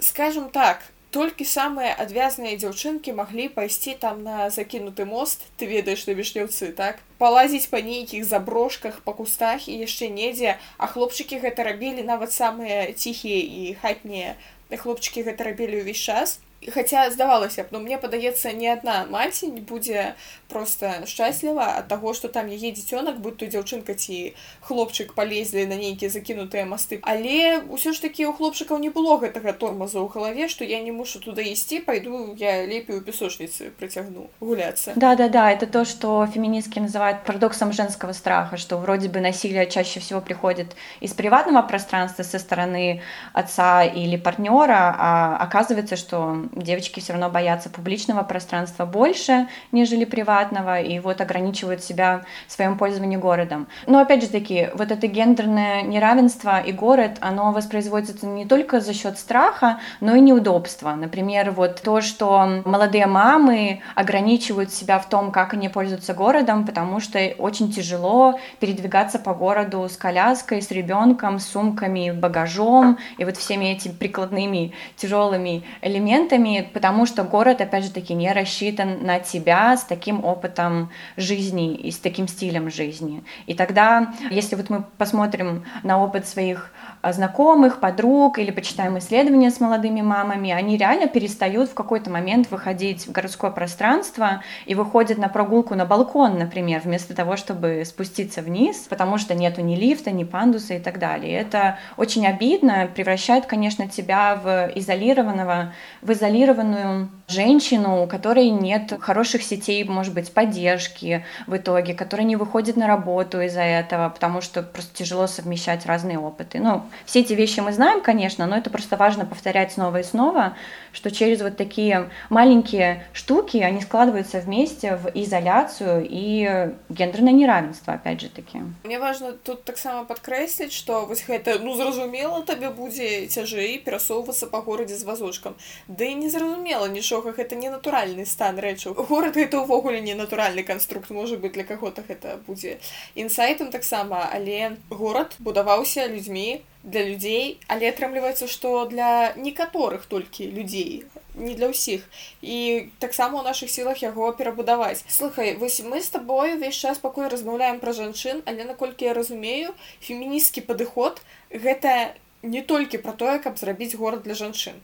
скажем 0.00 0.48
так 0.50 0.80
толькі 1.10 1.44
самыя 1.44 1.94
адвязныя 1.98 2.56
дзяўчынкі 2.56 3.14
маглі 3.18 3.48
пайсці 3.54 3.94
там 4.02 4.22
на 4.22 4.48
закінуты 4.54 5.04
мост 5.04 5.42
ты 5.58 5.66
ведаеш 5.66 6.06
на 6.06 6.14
вішнёўцы 6.14 6.70
так 6.80 7.02
палазіць 7.18 7.66
па 7.72 7.82
нейкіх 7.82 8.24
заброшках 8.24 9.02
па 9.06 9.12
кустах 9.18 9.66
і 9.66 9.78
яшчэ 9.82 10.10
недзе 10.14 10.56
а 10.78 10.86
хлопчыкі 10.86 11.42
гэта 11.42 11.66
рабілі 11.66 12.06
нават 12.06 12.32
самыя 12.32 12.92
ціхія 12.94 13.42
і 13.42 13.74
хатнія 13.82 14.38
хлопчыкі 14.76 15.26
гэта 15.28 15.44
рабілі 15.50 15.82
ўвесь 15.82 16.04
час 16.04 16.38
хаця 16.68 17.10
здавалася 17.10 17.64
б 17.64 17.66
но 17.72 17.80
мне 17.80 17.96
падаецца 17.96 18.52
не 18.52 18.68
адна 18.68 19.06
маці 19.08 19.48
не 19.48 19.60
будзе 19.64 20.12
просто 20.52 21.06
шчасліва 21.08 21.80
ад 21.80 21.88
таго 21.88 22.12
што 22.12 22.28
там 22.28 22.52
яе 22.52 22.72
дзіцёнак 22.76 23.16
будь 23.24 23.38
то 23.40 23.46
дзяўчынка 23.48 23.96
ці 23.96 24.36
хлопчык 24.60 25.14
палезлі 25.16 25.64
на 25.66 25.80
нейкія 25.80 26.12
закінутыя 26.12 26.68
масты 26.68 27.00
але 27.02 27.64
ўсё 27.64 27.96
ж 27.96 28.04
такі 28.04 28.28
у 28.28 28.32
хлопчыкаў 28.36 28.76
не 28.76 28.92
было 28.92 29.16
гэтага 29.16 29.56
тормоза 29.56 30.04
ў 30.04 30.12
галаве 30.12 30.52
што 30.52 30.68
я 30.68 30.84
не 30.84 30.92
мушу 30.92 31.24
туда 31.24 31.40
ісці 31.40 31.80
пойду 31.80 32.36
я 32.36 32.66
лепей 32.68 33.00
у 33.00 33.00
песочніцы 33.00 33.72
прыцягну 33.80 34.28
гуляться 34.40 34.92
да 34.96 35.16
да 35.16 35.32
да 35.32 35.48
это 35.48 35.66
то 35.66 35.88
что 35.88 36.28
феминистки 36.28 36.78
называют 36.78 37.24
парадоксом 37.24 37.72
женского 37.72 38.12
страха 38.12 38.58
что 38.58 38.76
вроде 38.76 39.08
бы 39.08 39.20
насилие 39.20 39.64
чаще 39.66 40.00
всего 40.00 40.20
приходит 40.20 40.76
из 41.00 41.14
приватного 41.14 41.62
пространства 41.62 42.22
со 42.22 42.38
стороны 42.38 43.00
отца 43.32 43.84
или 43.84 44.16
партнера 44.16 44.94
а 44.98 45.36
оказывается 45.40 45.96
что 45.96 46.50
девочки 46.55 46.99
все 46.99 47.13
равно 47.13 47.29
боятся 47.29 47.69
публичного 47.69 48.23
пространства 48.23 48.85
больше, 48.85 49.47
нежели 49.71 50.05
приватного, 50.05 50.79
и 50.79 50.99
вот 50.99 51.21
ограничивают 51.21 51.83
себя 51.83 52.25
в 52.47 52.51
своем 52.51 52.77
пользовании 52.77 53.17
городом. 53.17 53.67
Но 53.87 53.99
опять 53.99 54.23
же 54.23 54.29
таки, 54.29 54.69
вот 54.73 54.91
это 54.91 55.07
гендерное 55.07 55.81
неравенство 55.81 56.59
и 56.59 56.71
город, 56.71 57.17
оно 57.19 57.51
воспроизводится 57.51 58.25
не 58.25 58.45
только 58.45 58.79
за 58.79 58.93
счет 58.93 59.17
страха, 59.17 59.79
но 59.99 60.15
и 60.15 60.21
неудобства. 60.21 60.95
Например, 60.95 61.51
вот 61.51 61.81
то, 61.81 62.01
что 62.01 62.61
молодые 62.65 63.05
мамы 63.05 63.81
ограничивают 63.95 64.73
себя 64.73 64.99
в 64.99 65.09
том, 65.09 65.31
как 65.31 65.53
они 65.53 65.69
пользуются 65.69 66.13
городом, 66.13 66.65
потому 66.65 66.99
что 66.99 67.19
очень 67.37 67.71
тяжело 67.71 68.39
передвигаться 68.59 69.19
по 69.19 69.33
городу 69.33 69.87
с 69.89 69.97
коляской, 69.97 70.61
с 70.61 70.71
ребенком, 70.71 71.39
с 71.39 71.47
сумками, 71.47 72.11
багажом 72.11 72.97
и 73.17 73.25
вот 73.25 73.37
всеми 73.37 73.65
этими 73.65 73.93
прикладными 73.93 74.73
тяжелыми 74.95 75.63
элементами, 75.81 76.34
рисками, 76.35 76.69
потому 76.73 77.05
что 77.05 77.23
город, 77.23 77.61
опять 77.61 77.85
же 77.85 77.91
таки, 77.91 78.13
не 78.13 78.31
рассчитан 78.31 79.05
на 79.05 79.19
тебя 79.19 79.77
с 79.77 79.83
таким 79.83 80.23
опытом 80.23 80.89
жизни 81.17 81.75
и 81.75 81.91
с 81.91 81.97
таким 81.97 82.27
стилем 82.27 82.69
жизни. 82.69 83.23
И 83.47 83.53
тогда, 83.53 84.13
если 84.31 84.55
вот 84.55 84.69
мы 84.69 84.83
посмотрим 84.97 85.65
на 85.83 86.01
опыт 86.03 86.27
своих 86.27 86.71
а, 87.01 87.13
знакомых, 87.13 87.79
подруг 87.79 88.39
или 88.39 88.51
почитаем 88.51 88.97
исследования 88.97 89.51
с 89.51 89.59
молодыми 89.59 90.01
мамами, 90.01 90.51
они 90.51 90.77
реально 90.77 91.07
перестают 91.07 91.69
в 91.69 91.73
какой-то 91.73 92.09
момент 92.09 92.51
выходить 92.51 93.07
в 93.07 93.11
городское 93.11 93.51
пространство 93.51 94.41
и 94.65 94.75
выходят 94.75 95.17
на 95.17 95.29
прогулку 95.29 95.75
на 95.75 95.85
балкон, 95.85 96.37
например, 96.37 96.81
вместо 96.83 97.15
того, 97.15 97.37
чтобы 97.37 97.83
спуститься 97.85 98.41
вниз, 98.41 98.87
потому 98.89 99.17
что 99.17 99.35
нету 99.35 99.61
ни 99.61 99.75
лифта, 99.75 100.11
ни 100.11 100.23
пандуса 100.23 100.75
и 100.75 100.79
так 100.79 100.99
далее. 100.99 101.39
Это 101.39 101.77
очень 101.97 102.27
обидно, 102.27 102.89
превращает, 102.93 103.45
конечно, 103.45 103.87
тебя 103.87 104.35
в 104.35 104.71
изолированного, 104.75 105.73
в 106.01 106.11
изолированного 106.11 106.24
изолированную 106.25 107.09
женщину, 107.27 108.03
у 108.03 108.07
которой 108.07 108.49
нет 108.49 108.93
хороших 108.99 109.41
сетей, 109.43 109.83
может 109.83 110.13
быть, 110.13 110.31
поддержки 110.31 111.25
в 111.47 111.57
итоге, 111.57 111.93
которая 111.93 112.25
не 112.25 112.35
выходит 112.35 112.77
на 112.77 112.87
работу 112.87 113.41
из-за 113.41 113.61
этого, 113.61 114.09
потому 114.09 114.41
что 114.41 114.61
просто 114.61 114.95
тяжело 114.95 115.27
совмещать 115.27 115.85
разные 115.85 116.19
опыты. 116.19 116.59
Ну, 116.59 116.83
все 117.05 117.21
эти 117.21 117.33
вещи 117.33 117.61
мы 117.61 117.73
знаем, 117.73 118.01
конечно, 118.01 118.45
но 118.45 118.57
это 118.57 118.69
просто 118.69 118.95
важно 118.95 119.25
повторять 119.25 119.71
снова 119.71 119.97
и 119.97 120.03
снова, 120.03 120.53
что 120.93 121.11
через 121.11 121.41
вот 121.41 121.57
такие 121.57 122.09
маленькие 122.29 123.03
штуки 123.13 123.57
они 123.57 123.81
складываются 123.81 124.39
вместе 124.39 124.95
в 124.95 125.09
изоляцию 125.13 126.05
и 126.07 126.73
гендерное 126.89 127.33
неравенство, 127.33 127.93
опять 127.93 128.21
же 128.21 128.29
таки. 128.29 128.61
Мне 128.83 128.99
важно 128.99 129.33
тут 129.33 129.63
так 129.63 129.77
само 129.77 130.05
подкрэсліць, 130.05 130.71
что 130.71 131.05
вось 131.05 131.25
гэта 131.27 131.59
ну 131.59 131.75
зразумела 131.75 132.43
табе 132.43 132.69
будзе 132.69 133.25
цяжэй 133.27 133.79
перасоўвацца 133.79 134.47
па 134.47 134.61
горадзе 134.61 134.95
з 134.95 135.03
вазочкам. 135.03 135.55
Ды 135.87 136.13
не 136.14 136.30
зразумела 136.30 136.86
нічога 136.86 137.32
гэта 137.32 137.56
не 137.56 137.70
натуральны 137.70 138.26
стан 138.26 138.58
рэчаў. 138.62 138.94
Горад 139.10 139.34
гэта 139.34 139.60
ўвогуле 139.66 140.00
не 140.00 140.14
натуральны 140.14 140.62
канструкт 140.62 141.10
можа 141.10 141.36
быть 141.36 141.52
для 141.52 141.64
каго-то 141.64 142.02
гэта 142.06 142.38
будзе 142.46 142.78
інсайтам 143.14 143.70
таксама, 143.70 144.28
але 144.32 144.76
горад 144.90 145.36
будаваўся 145.38 146.06
людзьмі, 146.06 146.62
для 146.82 147.04
людзей 147.04 147.58
але 147.68 147.90
атрымліваецца 147.92 148.46
што 148.48 148.86
для 148.88 149.34
некаторых 149.36 150.06
толькі 150.08 150.48
людзей 150.48 151.04
не 151.36 151.52
для 151.54 151.68
ўсіх 151.68 152.06
і 152.40 152.88
таксама 153.04 153.40
ў 153.40 153.44
наших 153.44 153.68
сілах 153.68 154.00
яго 154.00 154.32
перабудаваць 154.32 155.04
слухай 155.04 155.56
вось 155.60 155.80
мы 155.84 156.00
з 156.00 156.08
табою 156.16 156.56
увесь 156.56 156.80
час 156.80 157.02
пакуль 157.04 157.28
размаўляем 157.28 157.84
пра 157.84 157.92
жанчын 157.92 158.40
але 158.48 158.64
наколькі 158.64 159.12
я 159.12 159.12
разумею 159.12 159.76
феміністкі 160.00 160.64
падыход 160.64 161.20
гэта 161.52 162.16
не 162.42 162.64
толькі 162.64 163.04
пра 163.04 163.12
тое 163.12 163.36
каб 163.44 163.60
зрабіць 163.60 163.92
горад 164.00 164.24
для 164.24 164.38
жанчын 164.40 164.80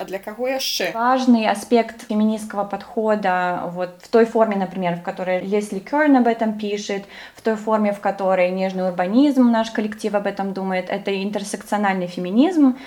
а 0.00 0.04
для 0.04 0.18
кого 0.18 0.48
яшчэ? 0.48 0.92
Важный 0.92 1.46
аспект 1.46 2.06
феминистского 2.08 2.64
подхода 2.64 3.64
вот 3.66 3.90
в 4.02 4.08
той 4.08 4.24
форме 4.24 4.56
например 4.56 4.96
в 4.96 5.02
которой 5.02 5.40
Лесли 5.40 5.78
Керн 5.78 6.16
об 6.16 6.26
этом 6.26 6.58
пишет 6.58 7.04
в 7.34 7.42
той 7.42 7.56
форме 7.56 7.92
в 7.92 8.00
которой 8.00 8.50
нежный 8.50 8.88
урбанизм 8.88 9.50
наш 9.50 9.70
коллектив 9.70 10.14
об 10.14 10.26
этом 10.26 10.54
думает 10.54 10.88
это 10.88 11.22
интерсекциональный 11.22 12.06
феминизм. 12.06 12.78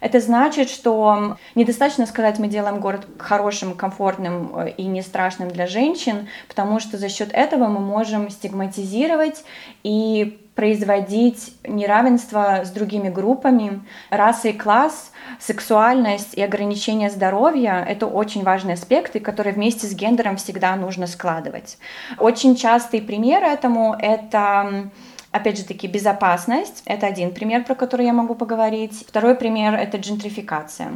Это 0.00 0.20
значит, 0.20 0.68
что 0.68 1.38
недостаточно 1.54 2.04
сказать, 2.04 2.38
мы 2.38 2.48
делаем 2.48 2.80
город 2.80 3.06
хорошим, 3.18 3.74
комфортным 3.74 4.54
э, 4.54 4.70
и 4.76 4.84
не 4.84 5.00
страшным 5.02 5.48
для 5.48 5.66
женщин, 5.66 6.28
потому 6.48 6.80
что 6.80 6.98
за 6.98 7.08
счет 7.08 7.30
этого 7.32 7.68
мы 7.68 7.80
можем 7.80 8.28
стигматизировать 8.28 9.42
и 9.84 10.45
производить 10.56 11.52
неравенство 11.64 12.62
с 12.64 12.70
другими 12.70 13.10
группами. 13.10 13.82
Раса 14.10 14.48
и 14.48 14.52
класс, 14.52 15.12
сексуальность 15.38 16.34
и 16.34 16.42
ограничение 16.42 17.10
здоровья— 17.10 17.84
это 17.88 18.06
очень 18.06 18.42
важные 18.42 18.74
аспекты, 18.74 19.20
которые 19.20 19.52
вместе 19.52 19.86
с 19.86 19.94
гендером 19.94 20.38
всегда 20.38 20.74
нужно 20.74 21.06
складывать. 21.06 21.78
Очень 22.18 22.56
частый 22.56 23.02
пример 23.02 23.44
этому— 23.44 23.94
это 24.00 24.90
Опять 25.36 25.58
же 25.58 25.64
таки, 25.64 25.86
безопасность— 25.86 26.82
это 26.86 27.06
один 27.06 27.30
пример, 27.30 27.62
про 27.62 27.74
который 27.74 28.06
я 28.06 28.14
могу 28.14 28.34
поговорить. 28.34 29.04
Второй 29.06 29.34
пример— 29.34 29.74
это 29.74 29.98
джентрификация. 29.98 30.92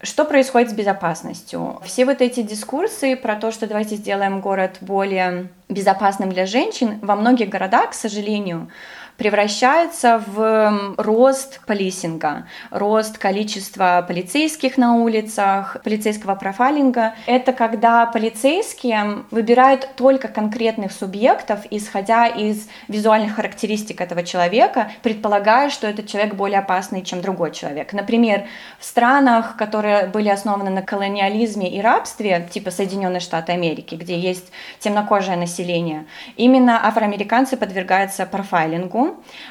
Что 0.00 0.24
происходит 0.24 0.70
с 0.70 0.72
безопасностью? 0.72 1.82
Все 1.84 2.06
вот 2.06 2.22
эти 2.22 2.40
дискурсы 2.40 3.14
про 3.14 3.36
то, 3.36 3.50
что 3.52 3.66
давайте 3.66 3.96
сделаем 3.96 4.40
город 4.40 4.78
более 4.80 5.50
безопасным 5.68 6.30
для 6.30 6.46
женщин, 6.46 6.98
во 7.02 7.14
многих 7.14 7.50
городах, 7.50 7.90
к 7.90 7.94
сожалению, 7.94 8.70
превращается 9.16 10.22
в 10.26 10.94
рост 10.96 11.60
полисинга, 11.66 12.46
рост 12.70 13.18
количества 13.18 14.04
полицейских 14.06 14.76
на 14.76 14.94
улицах, 14.96 15.76
полицейского 15.84 16.34
профайлинга. 16.34 17.14
Это 17.26 17.52
когда 17.52 18.06
полицейские 18.06 19.24
выбирают 19.30 19.88
только 19.96 20.28
конкретных 20.28 20.92
субъектов, 20.92 21.60
исходя 21.70 22.26
из 22.26 22.68
визуальных 22.88 23.36
характеристик 23.36 24.00
этого 24.00 24.24
человека, 24.24 24.90
предполагая, 25.02 25.70
что 25.70 25.86
этот 25.86 26.06
человек 26.06 26.34
более 26.34 26.58
опасный, 26.58 27.02
чем 27.02 27.20
другой 27.20 27.52
человек. 27.52 27.92
Например, 27.92 28.44
в 28.78 28.84
странах, 28.84 29.56
которые 29.56 30.06
были 30.06 30.28
основаны 30.28 30.70
на 30.70 30.82
колониализме 30.82 31.70
и 31.70 31.80
рабстве, 31.80 32.48
типа 32.50 32.70
Соединенные 32.70 33.20
Штаты 33.20 33.52
Америки, 33.52 33.94
где 33.94 34.18
есть 34.18 34.50
темнокожее 34.80 35.36
население, 35.36 36.06
именно 36.36 36.86
афроамериканцы 36.86 37.56
подвергаются 37.56 38.26
профайлингу, 38.26 39.03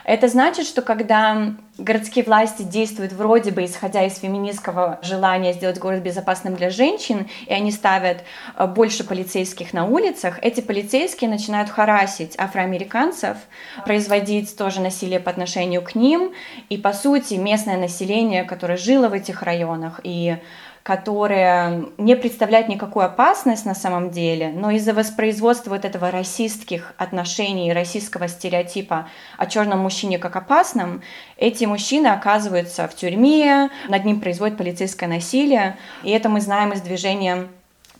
это 0.05 0.27
значит, 0.27 0.67
что 0.67 0.81
когда 0.81 1.53
городские 1.77 2.23
власти 2.23 2.61
действуют 2.61 3.13
вроде 3.13 3.51
бы 3.51 3.65
исходя 3.65 4.05
из 4.05 4.17
феминистского 4.19 4.99
желания 5.01 5.53
сделать 5.53 5.79
город 5.79 6.01
безопасным 6.01 6.55
для 6.55 6.69
женщин, 6.69 7.27
и 7.47 7.53
они 7.53 7.71
ставят 7.71 8.23
э, 8.55 8.67
больше 8.67 9.03
полицейских 9.03 9.73
на 9.73 9.85
улицах, 9.85 10.39
эти 10.41 10.61
полицейские 10.61 11.29
начинают 11.29 11.69
харасить 11.69 12.35
афроамериканцев, 12.37 13.37
производить 13.85 14.55
тоже 14.55 14.81
насилие 14.81 15.19
по 15.19 15.31
отношению 15.31 15.81
к 15.81 15.95
ним, 15.95 16.33
и 16.69 16.77
по 16.77 16.93
сути 16.93 17.35
местное 17.35 17.77
население, 17.77 18.43
которое 18.43 18.77
жило 18.77 19.09
в 19.09 19.13
этих 19.13 19.41
районах 19.41 19.99
и 20.03 20.37
которая 20.83 21.85
не 21.97 22.15
представляет 22.15 22.67
никакую 22.67 23.05
опасность 23.05 23.65
на 23.65 23.73
самом 23.73 24.11
деле, 24.11 24.51
но 24.53 24.69
из-за 24.71 24.93
воспроизводства 24.93 25.71
вот 25.71 25.85
этого 25.85 26.11
расистских 26.11 26.93
отношений, 26.97 27.71
российского 27.71 28.27
стереотипа 28.27 29.07
о 29.37 29.45
черном 29.45 29.79
мужчине 29.79 30.19
как 30.19 30.35
опасном, 30.35 31.01
эти 31.37 31.63
мужчины 31.63 32.07
оказываются 32.07 32.87
в 32.89 32.95
тюрьме, 32.95 33.69
над 33.87 34.03
ним 34.03 34.19
производят 34.19 34.57
полицейское 34.57 35.07
насилие, 35.07 35.77
и 36.03 36.11
это 36.11 36.27
мы 36.27 36.41
знаем 36.41 36.73
из 36.73 36.81
движения 36.81 37.47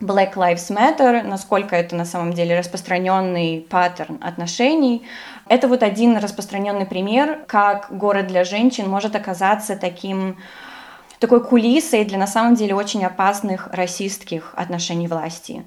Black 0.01 0.33
Lives 0.33 0.69
Matter, 0.69 1.23
насколько 1.23 1.77
это 1.77 1.95
на 1.95 2.03
самом 2.03 2.33
деле 2.33 2.59
распространенный 2.59 3.65
паттерн 3.69 4.19
отношений. 4.21 5.07
Это 5.47 5.69
вот 5.69 5.83
один 5.83 6.17
распространенный 6.17 6.85
пример, 6.85 7.39
как 7.47 7.87
город 7.89 8.27
для 8.27 8.43
женщин 8.43 8.89
может 8.89 9.15
оказаться 9.15 9.77
таким 9.77 10.37
такой 11.23 11.41
кулисой 11.41 12.03
для 12.03 12.17
на 12.17 12.27
самом 12.27 12.55
деле 12.55 12.75
очень 12.75 13.05
опасных 13.05 13.69
расистских 13.71 14.53
отношений 14.57 15.07
власти. 15.07 15.63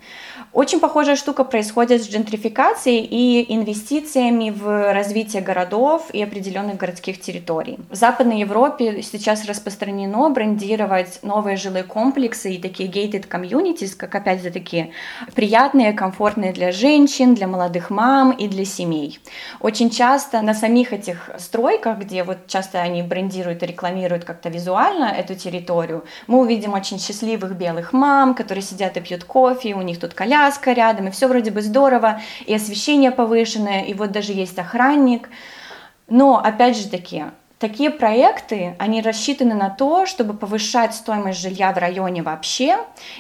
Очень 0.53 0.81
похожая 0.81 1.17
штука 1.17 1.45
происходит 1.45 2.03
с 2.03 2.11
джентрификацией 2.11 3.01
и 3.01 3.55
инвестициями 3.55 4.51
в 4.51 4.93
развитие 4.93 5.41
городов 5.41 6.11
и 6.13 6.23
определенных 6.23 6.77
городских 6.77 7.23
территорий. 7.23 7.79
В 7.91 7.95
Западной 7.95 8.41
Европе 8.41 9.01
сейчас 9.01 9.47
распространено 9.47 10.29
брендировать 10.29 11.21
новые 11.23 11.57
жилые 11.57 11.85
комплексы 11.85 12.53
и 12.53 12.59
такие 12.59 12.91
gated 12.91 13.27
communities, 13.27 13.97
как 13.97 14.15
опять 14.15 14.43
же 14.43 14.51
таки 14.51 14.93
приятные, 15.35 15.95
комфортные 15.95 16.53
для 16.53 16.71
женщин, 16.71 17.35
для 17.35 17.47
молодых 17.47 17.89
мам 17.89 18.33
и 18.33 18.47
для 18.47 18.67
семей. 18.67 19.21
Очень 19.61 19.89
часто 19.89 20.43
на 20.43 20.53
самих 20.53 20.93
этих 20.93 21.31
стройках, 21.39 22.01
где 22.01 22.25
вот 22.25 22.47
часто 22.47 22.83
они 22.83 23.03
брендируют 23.03 23.63
и 23.63 23.67
рекламируют 23.67 24.25
как-то 24.25 24.51
визуально 24.51 25.07
эту 25.07 25.35
территорию, 25.47 26.05
мы 26.27 26.41
увидим 26.41 26.73
очень 26.73 26.99
счастливых 26.99 27.57
белых 27.57 27.93
мам, 27.93 28.35
которые 28.35 28.63
сидят 28.63 28.97
и 28.97 29.01
пьют 29.01 29.25
кофе, 29.25 29.75
у 29.75 29.83
них 29.83 30.01
тут 30.01 30.13
коляска 30.13 30.73
рядом, 30.73 31.07
и 31.07 31.11
все 31.11 31.29
вроде 31.29 31.51
бы 31.51 31.63
здорово, 31.63 32.21
и 32.47 32.55
освещение 32.55 33.13
повышенное, 33.13 33.83
и 33.83 33.95
вот 33.95 34.11
даже 34.11 34.33
есть 34.33 34.59
охранник. 34.59 35.29
Но, 36.09 36.39
опять 36.39 36.77
же 36.77 36.89
таки, 36.89 37.25
Такие 37.59 37.89
проекты, 37.89 38.77
они 38.79 39.01
рассчитаны 39.01 39.55
на 39.55 39.71
то, 39.71 40.05
чтобы 40.05 40.35
повышать 40.35 40.95
стоимость 40.95 41.41
жилья 41.41 41.73
в 41.73 41.79
районе 41.79 42.23
вообще, 42.23 42.77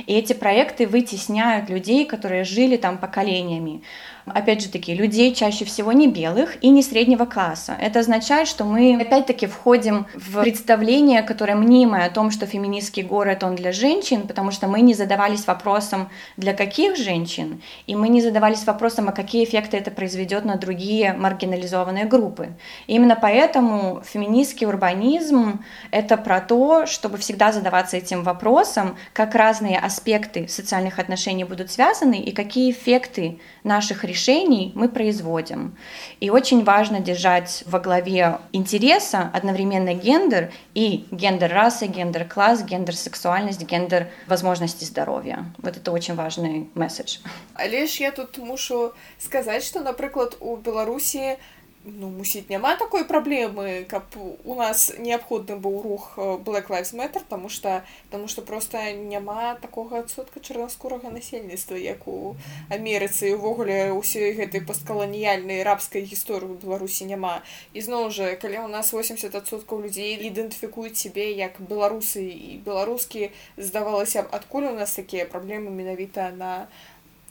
и 0.06 0.12
эти 0.12 0.34
проекты 0.34 0.86
вытесняют 0.86 1.70
людей, 1.70 2.04
которые 2.04 2.44
жили 2.44 2.76
там 2.76 2.98
поколениями 2.98 3.82
опять 4.26 4.62
же 4.62 4.68
таки, 4.68 4.94
людей 4.94 5.34
чаще 5.34 5.64
всего 5.64 5.92
не 5.92 6.08
белых 6.08 6.62
и 6.62 6.68
не 6.70 6.82
среднего 6.82 7.24
класса. 7.24 7.76
Это 7.80 8.00
означает, 8.00 8.48
что 8.48 8.64
мы 8.64 8.96
опять-таки 9.00 9.46
входим 9.46 10.06
в 10.14 10.42
представление, 10.42 11.22
которое 11.22 11.54
мнимое 11.54 12.06
о 12.06 12.10
том, 12.10 12.30
что 12.30 12.46
феминистский 12.46 13.02
город, 13.02 13.44
он 13.44 13.54
для 13.54 13.72
женщин, 13.72 14.26
потому 14.26 14.50
что 14.50 14.66
мы 14.66 14.80
не 14.80 14.94
задавались 14.94 15.46
вопросом, 15.46 16.08
для 16.36 16.54
каких 16.54 16.96
женщин, 16.96 17.62
и 17.86 17.94
мы 17.94 18.08
не 18.08 18.20
задавались 18.20 18.66
вопросом, 18.66 19.08
а 19.08 19.12
какие 19.12 19.44
эффекты 19.44 19.76
это 19.76 19.90
произведет 19.90 20.44
на 20.44 20.56
другие 20.56 21.12
маргинализованные 21.12 22.04
группы. 22.04 22.50
И 22.86 22.94
именно 22.94 23.16
поэтому 23.20 24.02
феминистский 24.04 24.66
урбанизм— 24.66 25.64
это 25.90 26.16
про 26.16 26.40
то, 26.40 26.86
чтобы 26.86 27.18
всегда 27.18 27.52
задаваться 27.52 27.96
этим 27.96 28.22
вопросом, 28.24 28.96
как 29.12 29.34
разные 29.34 29.78
аспекты 29.78 30.48
социальных 30.48 30.98
отношений 30.98 31.44
будут 31.44 31.70
связаны 31.70 32.20
и 32.20 32.32
какие 32.32 32.72
эффекты 32.72 33.38
наших 33.66 34.04
решений 34.04 34.72
мы 34.74 34.88
производим. 34.88 35.76
И 36.20 36.30
очень 36.30 36.64
важно 36.64 37.00
держать 37.00 37.64
во 37.66 37.80
главе 37.80 38.38
интереса 38.52 39.30
одновременно 39.34 39.92
гендер 39.92 40.52
и 40.74 41.04
гендер 41.10 41.52
расы, 41.52 41.86
гендер 41.86 42.24
класс, 42.26 42.62
гендер 42.62 42.96
сексуальность, 42.96 43.62
гендер 43.62 44.08
возможности 44.26 44.84
здоровья. 44.84 45.44
Вот 45.58 45.76
это 45.76 45.92
очень 45.92 46.14
важный 46.14 46.70
месседж. 46.74 47.18
Але 47.54 47.84
я 47.84 48.10
тут 48.10 48.38
мушу 48.38 48.92
сказаць, 49.18 49.64
што, 49.64 49.80
напрыклад, 49.80 50.36
у 50.40 50.56
Беларусі 50.56 51.36
ну 51.85 52.09
мусіць 52.09 52.49
няма 52.49 52.75
такой 52.75 53.05
праблемы 53.05 53.85
каб 53.89 54.03
у 54.45 54.55
нас 54.55 54.91
неабходны 54.99 55.57
быў 55.57 55.81
рух 55.81 56.13
э, 56.17 56.37
black 56.37 56.69
lives 56.69 56.93
matter 56.93 57.23
тому 57.27 57.49
что 57.49 57.83
тому 58.11 58.27
что 58.27 58.41
просто 58.41 58.93
няма 58.93 59.55
такога 59.55 59.99
адсотка 59.99 60.39
чарнаскурага 60.39 61.09
насельніцтва 61.09 61.75
як 61.75 62.07
у 62.07 62.35
Амерыцы 62.69 63.33
увогуле 63.33 63.89
ўсёй 63.97 64.37
гэтай 64.37 64.61
посткаланіяльнай 64.61 65.63
рабскай 65.63 66.05
гісторыі 66.05 66.61
беларусі 66.61 67.09
няма 67.09 67.41
ізноў 67.73 68.11
жа 68.13 68.35
калі 68.37 68.65
у 68.65 68.69
нас 68.69 68.93
80соткаў 68.93 69.81
людзей 69.81 70.21
ідэнтыфікуюць 70.29 71.01
себе 71.01 71.33
як 71.33 71.57
беларусы 71.57 72.29
і 72.29 72.61
беларускі 72.61 73.33
здавалася 73.57 74.23
б 74.23 74.29
адкуль 74.37 74.69
у 74.69 74.77
нас 74.77 74.93
такія 74.93 75.25
праблемы 75.25 75.73
менавіта 75.73 76.29
на 76.29 76.69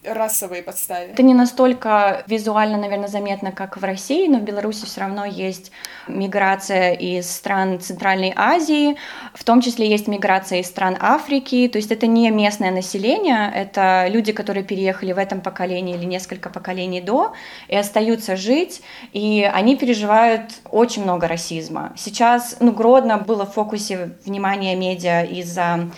расовой 0.07 0.61
подставе. 0.61 1.13
Это 1.13 1.23
не 1.23 1.33
настолько 1.33 2.23
визуально, 2.27 2.77
наверное, 2.77 3.07
заметно, 3.07 3.51
как 3.51 3.77
в 3.77 3.83
России, 3.83 4.27
но 4.27 4.39
в 4.39 4.43
Беларуси 4.43 4.85
все 4.85 5.01
равно 5.01 5.25
есть 5.25 5.71
миграция 6.07 6.93
из 6.93 7.29
стран 7.29 7.79
Центральной 7.79 8.33
Азии, 8.35 8.97
в 9.33 9.43
том 9.43 9.61
числе 9.61 9.89
есть 9.89 10.07
миграция 10.07 10.59
из 10.59 10.67
стран 10.67 10.97
Африки, 10.99 11.67
то 11.67 11.77
есть 11.77 11.91
это 11.91 12.07
не 12.07 12.29
местное 12.29 12.71
население, 12.71 13.51
это 13.53 14.07
люди, 14.09 14.31
которые 14.31 14.63
переехали 14.63 15.13
в 15.13 15.17
этом 15.17 15.41
поколении 15.41 15.95
или 15.95 16.05
несколько 16.05 16.49
поколений 16.49 17.01
до 17.01 17.33
и 17.67 17.75
остаются 17.75 18.35
жить, 18.35 18.81
и 19.13 19.49
они 19.53 19.75
переживают 19.75 20.51
очень 20.69 21.03
много 21.03 21.27
расизма. 21.27 21.93
Сейчас, 21.97 22.57
ну, 22.59 22.71
Гродно 22.71 23.17
было 23.17 23.45
в 23.45 23.53
фокусе 23.53 24.11
внимания 24.25 24.75
медиа 24.75 25.23
из-за 25.23 25.89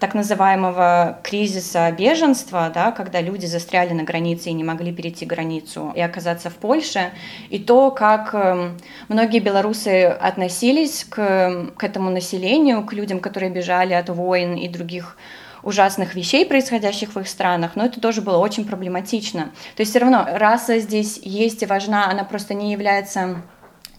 так 0.00 0.14
называемого 0.14 1.18
кризиса 1.22 1.92
беженства, 1.92 2.70
да, 2.74 2.90
когда 2.90 3.20
люди 3.20 3.44
застряли 3.44 3.92
на 3.92 4.02
границе 4.02 4.48
и 4.48 4.54
не 4.54 4.64
могли 4.64 4.92
перейти 4.92 5.26
границу 5.26 5.92
и 5.94 6.00
оказаться 6.00 6.48
в 6.48 6.54
Польше, 6.54 7.10
и 7.50 7.58
то, 7.58 7.90
как 7.90 8.34
эм, 8.34 8.78
многие 9.08 9.40
белорусы 9.40 10.06
относились 10.06 11.04
к, 11.04 11.70
к 11.76 11.84
этому 11.84 12.10
населению, 12.10 12.82
к 12.84 12.94
людям, 12.94 13.20
которые 13.20 13.52
бежали 13.52 13.92
от 13.92 14.08
войн 14.08 14.54
и 14.54 14.68
других 14.68 15.18
ужасных 15.62 16.14
вещей, 16.14 16.46
происходящих 16.46 17.14
в 17.14 17.20
их 17.20 17.28
странах, 17.28 17.72
но 17.74 17.84
это 17.84 18.00
тоже 18.00 18.22
было 18.22 18.38
очень 18.38 18.64
проблематично. 18.64 19.52
То 19.76 19.82
есть 19.82 19.90
все 19.90 19.98
равно 19.98 20.26
раса 20.26 20.78
здесь 20.78 21.20
есть 21.22 21.62
и 21.62 21.66
важна, 21.66 22.08
она 22.10 22.24
просто 22.24 22.54
не 22.54 22.72
является 22.72 23.42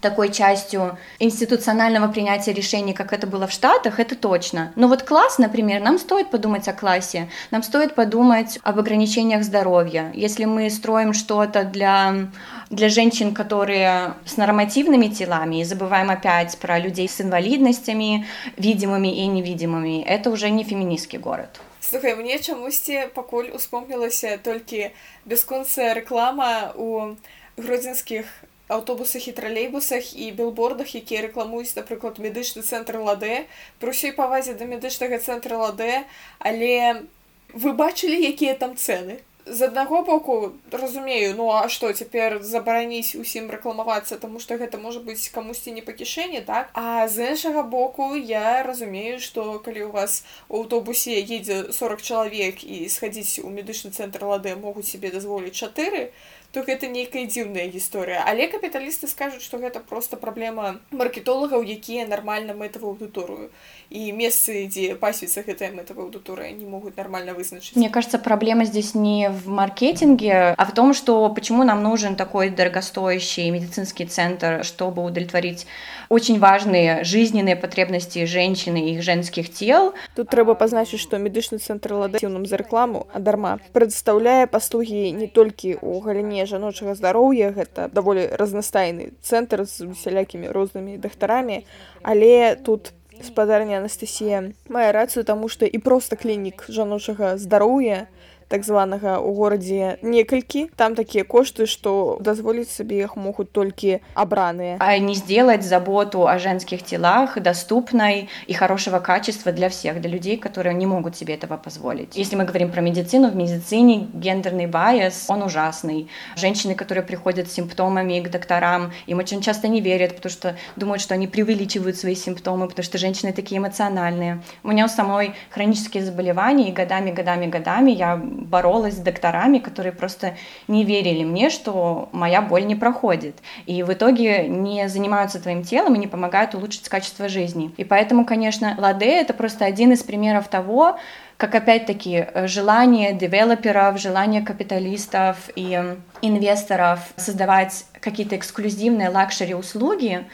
такой 0.00 0.32
частью 0.32 0.98
институционального 1.18 2.08
принятия 2.08 2.52
решений, 2.52 2.92
как 2.92 3.12
это 3.12 3.26
было 3.26 3.46
в 3.46 3.52
Штатах, 3.52 3.98
это 3.98 4.14
точно. 4.14 4.72
Но 4.76 4.88
вот 4.88 5.02
класс, 5.02 5.38
например, 5.38 5.80
нам 5.80 5.98
стоит 5.98 6.30
подумать 6.30 6.68
о 6.68 6.72
классе, 6.72 7.28
нам 7.50 7.62
стоит 7.62 7.94
подумать 7.94 8.58
об 8.62 8.78
ограничениях 8.78 9.42
здоровья. 9.42 10.12
Если 10.14 10.44
мы 10.44 10.70
строим 10.70 11.12
что-то 11.12 11.64
для, 11.64 12.28
для 12.70 12.88
женщин, 12.88 13.34
которые 13.34 14.14
с 14.24 14.36
нормативными 14.36 15.08
телами, 15.08 15.60
и 15.60 15.64
забываем 15.64 16.10
опять 16.10 16.56
про 16.58 16.78
людей 16.78 17.08
с 17.08 17.20
инвалидностями, 17.20 18.26
видимыми 18.56 19.08
и 19.08 19.26
невидимыми, 19.26 20.02
это 20.02 20.30
уже 20.30 20.50
не 20.50 20.64
феминистский 20.64 21.18
город. 21.18 21.60
Слухай, 21.80 22.16
мне 22.16 22.38
чамусьці 22.38 23.14
пакуль 23.14 23.46
успомнілася 23.54 24.38
толькі 24.42 24.90
бясконцая 25.24 25.94
рэклама 25.94 26.74
у 26.74 27.14
гродзенскіх 27.56 28.26
аўтобусах 28.70 29.28
і 29.28 29.32
тралейбусах 29.32 30.16
і 30.16 30.32
билбордах 30.32 30.94
якія 30.94 31.22
рэкламуюць 31.28 31.76
напрыклад 31.78 32.18
медычны 32.18 32.66
цэнтр 32.66 32.98
ладе 32.98 33.46
пры 33.78 33.94
ўсёй 33.94 34.12
павазе 34.16 34.58
да 34.58 34.66
медычнага 34.66 35.22
цэнтра 35.22 35.54
ладе 35.60 36.02
але 36.38 37.06
вы 37.54 37.72
бачылі 37.78 38.18
якія 38.18 38.58
там 38.58 38.74
цэны 38.74 39.22
з 39.46 39.62
аднаго 39.62 40.02
боку 40.02 40.52
разумею 40.72 41.34
ну 41.36 41.50
а 41.54 41.68
што 41.68 41.92
цяпер 41.92 42.42
забараніць 42.42 43.14
усім 43.14 43.46
рэкламавацца 43.54 44.18
тому 44.18 44.42
что 44.42 44.58
гэта 44.58 44.78
можа 44.82 44.98
быць 44.98 45.30
камусьці 45.30 45.70
не 45.70 45.86
па 45.86 45.94
кішэні 45.94 46.42
так 46.42 46.74
а 46.74 47.06
з 47.06 47.30
іншага 47.30 47.62
боку 47.62 48.16
я 48.18 48.66
разумею 48.66 49.20
что 49.20 49.62
калі 49.62 49.86
у 49.86 49.90
вас 49.94 50.24
у 50.48 50.66
аўтобусе 50.66 51.22
едзе 51.22 51.70
40 51.70 52.02
чалавек 52.02 52.64
і 52.66 52.90
схадзіць 52.90 53.46
у 53.46 53.54
медычны 53.54 53.94
цэнтр 53.94 54.26
лады 54.26 54.56
могуць 54.58 54.90
себе 54.90 55.14
дазволіць 55.14 55.54
чатыры 55.54 56.10
то 56.10 56.26
гэта 56.56 56.88
нейкая 56.88 57.26
дзіўная 57.28 57.68
гісторыя 57.68 58.24
але 58.24 58.48
капіталісты 58.48 59.08
скажуць 59.12 59.44
што 59.44 59.60
гэта 59.60 59.80
просто 59.80 60.16
праблема 60.16 60.80
маркетолагаў 60.90 61.60
якія 61.60 62.06
нармальна 62.08 62.56
мэтавую 62.56 62.96
аўдыторыю 62.96 63.50
и 63.90 64.10
месцы, 64.10 64.66
где 64.66 64.94
пасвіцца 64.94 65.42
гэтая 65.46 65.70
мэтавая 65.70 66.06
аудитория 66.06 66.50
не 66.50 66.66
могут 66.66 66.96
нормально 66.96 67.34
вызначить. 67.34 67.76
Мне 67.76 67.88
кажется, 67.88 68.18
проблема 68.18 68.64
здесь 68.64 68.94
не 68.94 69.30
в 69.30 69.48
маркетинге, 69.48 70.54
а 70.56 70.64
в 70.64 70.72
том, 70.74 70.92
что 70.92 71.28
почему 71.30 71.62
нам 71.62 71.82
нужен 71.82 72.16
такой 72.16 72.50
дорогостоящий 72.50 73.50
медицинский 73.50 74.06
центр, 74.06 74.64
чтобы 74.64 75.04
удовлетворить 75.04 75.66
очень 76.08 76.38
важные 76.38 77.04
жизненные 77.04 77.56
потребности 77.56 78.24
женщины 78.24 78.90
и 78.90 78.94
их 78.94 79.02
женских 79.02 79.52
тел. 79.52 79.94
Тут 80.14 80.30
трэба 80.30 80.54
пазначыць, 80.54 81.00
што 81.00 81.18
медычны 81.18 81.58
цэнтр 81.58 81.92
ладатыўным 81.92 82.46
за 82.46 82.56
рэкламу, 82.56 83.06
а 83.12 83.18
дарма 83.18 83.58
прадстаўляе 83.72 84.46
паслугі 84.46 85.12
не 85.12 85.26
толькі 85.26 85.78
ў 85.78 86.00
галіне 86.02 86.39
жаночага 86.45 86.95
здароўя, 86.95 87.51
гэта 87.51 87.89
даволі 87.93 88.27
разнастайны 88.39 89.11
цэнтр 89.21 89.65
з 89.65 89.87
усялякімі 89.87 90.49
рознымі 90.49 90.97
дактарамі, 90.97 91.65
але 92.01 92.55
тут 92.55 92.93
спадарня 93.23 93.77
Анастасія 93.77 94.51
мае 94.69 94.91
рацыю 94.91 95.23
таму 95.23 95.49
што 95.49 95.65
і 95.65 95.77
проста 95.77 96.15
клінік 96.15 96.65
жаночага 96.69 97.37
здароўя 97.37 98.07
так 98.50 98.64
званага 98.64 99.18
у 99.18 99.34
горадзе 99.34 99.98
некалькі 100.02 100.70
там 100.76 100.94
такія 100.94 101.24
кошты 101.24 101.66
что 101.66 102.18
дазволіць 102.20 102.70
сабе 102.70 103.02
их 103.02 103.16
могут 103.16 103.50
только 103.52 104.00
абранные 104.14 104.76
а 104.78 104.98
не 104.98 105.14
сделать 105.14 105.64
заботу 105.64 106.28
о 106.28 106.38
женских 106.38 106.82
телах 106.82 107.40
доступной 107.40 108.28
и 108.46 108.52
хорошего 108.52 109.00
качества 109.00 109.52
для 109.52 109.68
всех 109.68 110.00
для 110.00 110.10
людей 110.10 110.36
которые 110.36 110.74
не 110.74 110.86
могут 110.86 111.16
себе 111.16 111.34
этого 111.34 111.56
позволить 111.56 112.16
если 112.16 112.36
мы 112.36 112.44
говорим 112.44 112.70
про 112.70 112.80
медицину 112.80 113.30
в 113.30 113.36
медицине 113.36 114.08
гендерный 114.14 114.66
байс 114.66 115.26
он 115.28 115.42
ужасный 115.42 116.08
женщины 116.36 116.74
которые 116.74 117.04
приходят 117.04 117.50
с 117.50 117.54
симптомами 117.54 118.20
к 118.20 118.30
докторам 118.30 118.92
им 119.06 119.18
очень 119.18 119.42
часто 119.42 119.66
не 119.66 119.80
верят 119.80 120.16
потому 120.16 120.30
что 120.30 120.56
думают 120.76 121.02
что 121.02 121.14
они 121.14 121.26
преувеличивают 121.26 121.96
свои 121.96 122.14
симптомы 122.14 122.68
потому 122.68 122.84
что 122.84 122.98
женщины 122.98 123.32
такие 123.32 123.58
эмоциональные 123.58 124.42
у 124.62 124.68
меня 124.68 124.84
у 124.84 124.88
самой 124.88 125.34
хронические 125.50 126.04
заболевания 126.04 126.68
и 126.68 126.72
годами 126.72 127.10
годами 127.10 127.46
годами 127.46 127.90
я 127.90 128.22
боролась 128.41 128.95
с 128.95 128.99
докторами, 128.99 129.59
которые 129.59 129.93
просто 129.93 130.35
не 130.67 130.83
верили 130.83 131.23
мне, 131.23 131.49
что 131.49 132.09
моя 132.11 132.41
боль 132.41 132.65
не 132.65 132.75
проходит. 132.75 133.37
И 133.65 133.83
в 133.83 133.93
итоге 133.93 134.47
не 134.47 134.89
занимаются 134.89 135.39
твоим 135.41 135.63
телом 135.63 135.95
и 135.95 135.99
не 135.99 136.07
помогают 136.07 136.55
улучшить 136.55 136.89
качество 136.89 137.29
жизни. 137.29 137.73
И 137.77 137.83
поэтому, 137.83 138.25
конечно, 138.25 138.75
Ладе— 138.77 139.05
это 139.21 139.33
просто 139.33 139.65
один 139.65 139.93
из 139.93 140.03
примеров 140.03 140.47
того, 140.47 140.97
как 141.37 141.55
опять-таки 141.55 142.27
желание 142.45 143.13
девелоперов, 143.13 143.99
желание 143.99 144.41
капиталистов 144.43 145.49
и 145.55 145.97
инвесторов 146.21 146.99
создавать 147.15 147.85
какие-то 147.99 148.35
эксклюзивные 148.35 149.09
лакшери-услуги, 149.09 150.25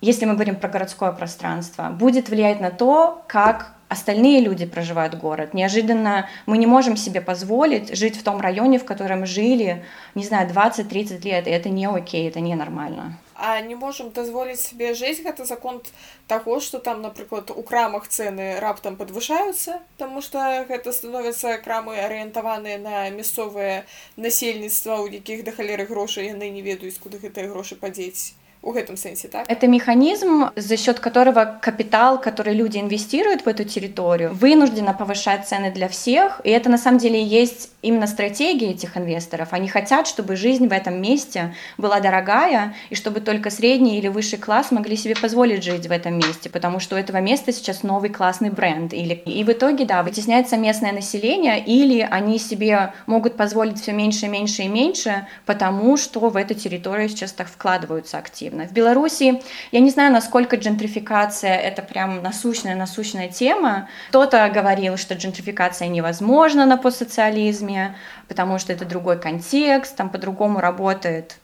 если 0.00 0.24
мы 0.24 0.34
говорим 0.34 0.56
про 0.56 0.68
городское 0.68 1.12
пространство, 1.12 1.90
будет 1.90 2.30
влиять 2.30 2.60
на 2.60 2.70
то, 2.70 3.22
как 3.26 3.74
остальные 3.90 4.40
люди 4.40 4.66
проживают 4.66 5.16
город. 5.16 5.52
Неожиданно 5.52 6.28
мы 6.46 6.58
не 6.58 6.66
можем 6.66 6.96
себе 6.96 7.20
позволить 7.20 7.94
жить 7.94 8.16
в 8.16 8.22
том 8.22 8.40
районе, 8.40 8.78
в 8.78 8.84
котором 8.84 9.26
жили, 9.26 9.84
не 10.14 10.24
знаю, 10.24 10.48
20-30 10.48 11.20
лет, 11.24 11.46
и 11.46 11.50
это 11.50 11.68
не 11.68 11.86
окей, 11.86 12.28
это 12.28 12.40
не 12.40 12.54
нормально. 12.54 13.18
А 13.34 13.60
не 13.60 13.74
можем 13.74 14.10
дазволіць 14.10 14.60
сабе 14.60 14.92
жыць 14.94 15.22
гэта 15.24 15.46
закон 15.48 15.80
таго 16.28 16.60
што 16.60 16.78
там 16.78 17.00
напрыклад 17.00 17.50
у 17.50 17.62
крамах 17.62 18.06
цэны 18.06 18.60
раптам 18.60 18.96
падвышаюцца 18.96 19.80
тому 19.96 20.20
что 20.20 20.66
гэта 20.68 20.92
становятся 20.92 21.56
крамы 21.56 21.96
арыентаваныя 22.04 22.76
на 22.78 23.08
мясцовае 23.08 23.86
насельніцтва 24.16 25.00
у 25.00 25.08
якіх 25.08 25.44
да 25.48 25.56
халеры 25.56 25.88
грошай 25.88 26.28
яны 26.28 26.50
не 26.50 26.60
ведаюць 26.60 27.00
куды 27.00 27.16
гэтыя 27.16 27.48
грошы 27.48 27.80
падзець 27.80 28.36
в 28.62 28.76
этом 28.76 28.96
сенсе, 28.96 29.28
так? 29.28 29.50
Это 29.50 29.66
механизм, 29.66 30.50
за 30.54 30.76
счет 30.76 31.00
которого 31.00 31.58
капитал, 31.62 32.20
который 32.20 32.54
люди 32.54 32.78
инвестируют 32.78 33.42
в 33.42 33.48
эту 33.48 33.64
территорию, 33.64 34.34
вынужденно 34.34 34.92
повышать 34.92 35.48
цены 35.48 35.70
для 35.70 35.88
всех. 35.88 36.40
И 36.44 36.50
это 36.50 36.68
на 36.68 36.76
самом 36.76 36.98
деле 36.98 37.22
есть 37.22 37.70
именно 37.80 38.06
стратегия 38.06 38.70
этих 38.70 38.98
инвесторов. 38.98 39.48
Они 39.52 39.66
хотят, 39.66 40.06
чтобы 40.06 40.36
жизнь 40.36 40.68
в 40.68 40.72
этом 40.72 41.00
месте 41.00 41.54
была 41.78 42.00
дорогая, 42.00 42.74
и 42.90 42.94
чтобы 42.94 43.20
только 43.20 43.48
средний 43.48 43.98
или 43.98 44.08
высший 44.08 44.38
класс 44.38 44.70
могли 44.70 44.96
себе 44.96 45.14
позволить 45.16 45.64
жить 45.64 45.86
в 45.86 45.90
этом 45.90 46.18
месте, 46.18 46.50
потому 46.50 46.80
что 46.80 46.96
у 46.96 46.98
этого 46.98 47.16
места 47.18 47.52
сейчас 47.52 47.82
новый 47.82 48.10
классный 48.10 48.50
бренд. 48.50 48.92
Или... 48.92 49.14
И 49.14 49.42
в 49.42 49.50
итоге, 49.50 49.86
да, 49.86 50.02
вытесняется 50.02 50.58
местное 50.58 50.92
население, 50.92 51.64
или 51.64 52.00
они 52.00 52.38
себе 52.38 52.92
могут 53.06 53.36
позволить 53.36 53.80
все 53.80 53.92
меньше, 53.92 54.28
меньше 54.28 54.62
и 54.62 54.68
меньше, 54.68 55.26
потому 55.46 55.96
что 55.96 56.28
в 56.28 56.36
эту 56.36 56.54
территорию 56.54 57.08
сейчас 57.08 57.32
так 57.32 57.48
вкладываются 57.48 58.18
активно. 58.18 58.49
В 58.50 58.72
Беларуси, 58.72 59.40
я 59.70 59.80
не 59.80 59.90
знаю, 59.90 60.12
насколько 60.12 60.56
джентрификация— 60.56 61.56
это 61.56 61.82
прям 61.82 62.22
насущная, 62.22 62.74
насущная 62.74 63.28
тема. 63.28 63.88
Кто-то 64.08 64.50
говорил, 64.52 64.96
что 64.96 65.14
джентрификация 65.14 65.88
невозможна 65.88 66.66
на 66.66 66.76
постсоциализме, 66.76 67.96
потому 68.28 68.58
что 68.58 68.72
это 68.72 68.84
другой 68.84 69.20
контекст, 69.20 69.96
там 69.96 70.10
по-другому 70.10 70.60
работает 70.60 71.36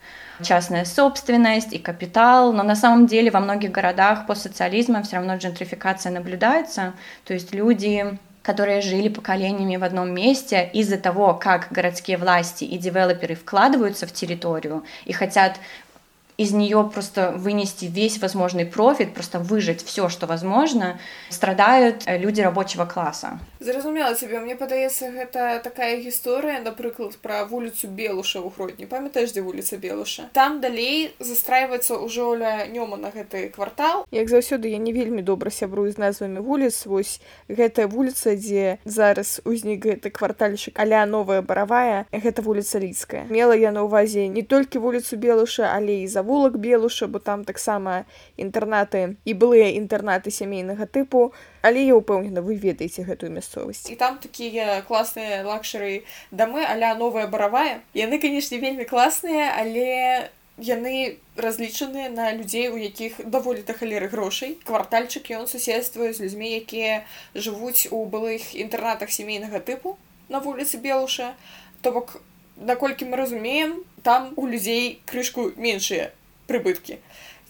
частная 0.42 0.84
собственность 0.84 1.72
и 1.72 1.78
капитал, 1.78 2.52
но 2.52 2.62
на 2.62 2.76
самом 2.76 3.06
деле 3.06 3.30
во 3.30 3.40
многих 3.40 3.70
городах 3.70 4.26
постсоциализма 4.26 5.02
все 5.02 5.16
равно 5.16 5.36
джентрификация 5.36 6.12
наблюдается, 6.12 6.92
то 7.24 7.32
есть 7.32 7.54
люди 7.54 8.18
которые 8.46 8.80
жили 8.80 9.08
поколениями 9.08 9.76
в 9.76 9.82
одном 9.82 10.14
месте, 10.14 10.70
из-за 10.72 10.98
того, 10.98 11.34
как 11.34 11.66
городские 11.72 12.16
власти 12.16 12.62
и 12.62 12.78
девелоперы 12.78 13.34
вкладываются 13.34 14.06
в 14.06 14.12
территорию 14.12 14.84
и 15.04 15.12
хотят 15.12 15.58
из 16.36 16.52
нее 16.52 16.88
просто 16.92 17.32
вынести 17.36 17.86
весь 17.86 18.18
возможный 18.18 18.66
профит, 18.66 19.14
просто 19.14 19.38
выжить 19.38 19.82
все, 19.82 20.08
что 20.08 20.26
возможно, 20.26 20.98
страдают 21.30 22.02
э, 22.06 22.18
люди 22.18 22.40
рабочего 22.40 22.84
класса. 22.84 23.38
Зразумела 23.60 24.14
тебе, 24.14 24.38
мне 24.40 24.54
падаецца 24.54 25.10
гэта 25.10 25.60
такая 25.64 25.96
гісторыя, 25.96 26.60
напрыклад 26.60 27.16
пра 27.22 27.44
вуліцу 27.44 27.88
Белуша 27.88 28.40
ў 28.40 28.52
Гродні. 28.52 28.86
памятаеш, 28.86 29.32
дзе 29.32 29.40
вуліца 29.40 29.76
Белуша. 29.76 30.28
Там 30.32 30.60
далей 30.60 31.14
застрайваецца 31.18 31.96
ўжо 32.04 32.36
ля 32.36 32.66
нёма 32.68 32.96
на 32.96 33.08
гэты 33.08 33.48
квартал. 33.48 34.04
Як 34.10 34.28
заўсёды 34.28 34.68
я 34.68 34.78
не 34.78 34.92
вельмі 34.92 35.22
добра 35.22 35.50
сябрую 35.50 35.90
з 35.90 35.98
назвамі 35.98 36.40
вуліц, 36.40 36.86
вось 36.86 37.20
гэтая 37.48 37.88
вуліца, 37.88 38.36
дзе 38.36 38.78
зараз 38.84 39.40
узнік 39.44 39.86
гэты 39.86 40.10
квартальчык 40.10 40.76
аля 40.78 41.06
новая 41.06 41.40
баравая, 41.40 42.04
гэта 42.12 42.42
вуліца 42.42 42.78
Ліцкая. 42.78 43.24
Мела 43.30 43.56
я 43.56 43.72
на 43.72 43.88
ўвазе 43.88 44.28
не 44.28 44.42
толькі 44.42 44.84
вуліцу 44.84 45.16
Белуша, 45.16 45.72
але 45.72 46.04
і 46.04 46.06
за 46.06 46.25
завулак 46.26 46.58
белуша 46.58 47.06
бо 47.06 47.18
там 47.18 47.44
таксама 47.44 48.04
інтэрнаты 48.36 49.16
і 49.24 49.32
былыя 49.34 49.70
інтэрнаты 49.78 50.30
сямейнага 50.30 50.86
тыпу 50.86 51.32
але 51.62 51.86
я 51.86 51.94
ўпэўнена 51.94 52.42
вы 52.42 52.58
ведаеце 52.58 53.06
гэтую 53.06 53.30
мясцовасць 53.30 53.86
і 53.86 53.94
там 53.94 54.18
такія 54.18 54.82
класныя 54.82 55.46
лакшары 55.46 56.02
дамы 56.30 56.66
аля 56.66 56.94
новая 56.98 57.30
баравая 57.30 57.78
яны 57.94 58.18
канешне 58.18 58.58
вельмі 58.58 58.84
класныя 58.84 59.54
але 59.54 60.30
яны 60.58 61.22
разлічаныя 61.36 62.10
на 62.10 62.32
людзей 62.34 62.68
у 62.74 62.76
якіх 62.76 63.20
даволі 63.22 63.60
да 63.60 63.76
халеры 63.76 64.08
грошай. 64.08 64.56
Квартальчык 64.64 65.28
ён 65.36 65.44
суседствуе 65.46 66.16
з 66.16 66.24
людзьмі 66.24 66.48
якія 66.56 67.04
жывуць 67.36 67.92
у 67.92 68.08
былых 68.08 68.56
інтэрнатах 68.56 69.12
сямейнага 69.12 69.60
тыпу 69.60 70.00
на 70.32 70.40
вуліцы 70.40 70.80
белуша. 70.80 71.36
То 71.84 71.92
бок 71.92 72.16
наколькі 72.56 73.04
мы 73.04 73.20
разумеем 73.20 73.84
там 74.05 74.33
у 74.35 74.47
людзей 74.47 75.01
крышку 75.05 75.51
меншыя 75.55 76.11
прыбыткі 76.47 76.97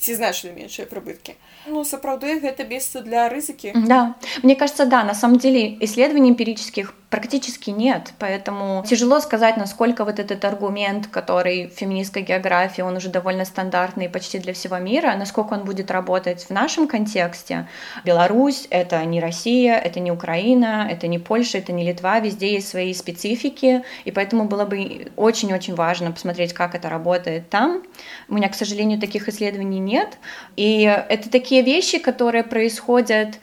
ці 0.01 0.16
значна 0.18 0.51
меншыя 0.51 0.88
прыбыткі 0.89 1.38
ну 1.68 1.84
сапраўды 1.86 2.39
гэта 2.41 2.66
месца 2.66 3.01
для 3.05 3.30
рызыкі 3.30 3.74
да 3.88 4.16
мне 4.43 4.55
кажется 4.55 4.86
да 4.86 5.03
на 5.03 5.14
самом 5.14 5.38
деле 5.38 5.78
исследований 5.82 6.32
эмпирических 6.32 6.93
практически 7.17 7.71
нет. 7.71 8.12
Поэтому 8.19 8.85
тяжело 8.87 9.21
сказать 9.21 9.57
насколько 9.57 10.05
вот 10.05 10.19
этот 10.19 10.45
аргумент 10.45 11.07
который 11.07 11.69
в 11.69 11.73
феминистской 11.73 12.21
географии 12.21 12.83
он 12.83 12.97
уже 12.97 13.09
довольно 13.09 13.47
стандартный 13.47 14.11
почти 14.11 14.39
для 14.39 14.53
всего 14.53 14.77
мира 14.77 15.14
насколько 15.17 15.55
он 15.55 15.64
будет 15.64 15.91
работать 15.91 16.45
в 16.45 16.51
нашем 16.51 16.87
контексте. 16.87 17.69
Беларусь 18.05 18.67
это 18.69 19.03
не 19.07 19.19
Россия 19.21 19.79
это 19.79 19.99
не 19.99 20.12
Украина 20.12 20.87
это 20.91 21.09
не 21.09 21.19
Польша 21.19 21.57
это 21.57 21.73
не 21.73 21.85
Литва. 21.85 22.21
Везде 22.21 22.53
есть 22.53 22.69
свои 22.69 22.93
специфики 22.93 23.83
и 24.05 24.11
поэтому 24.11 24.45
было 24.45 24.67
бы 24.67 25.11
очень-очень 25.17 25.75
важно 25.75 26.12
посмотреть 26.12 26.53
как 26.53 26.75
это 26.75 26.91
работает 26.91 27.49
там. 27.49 27.83
У 28.29 28.35
меня 28.35 28.51
к 28.51 28.55
сожалению 28.55 29.01
таких 29.01 29.27
исследований 29.31 29.81
нет. 29.81 30.19
И 30.57 30.83
это 30.83 31.31
такие 31.31 31.62
вещи 31.62 31.99
которые 31.99 32.45
происходят 32.45 33.39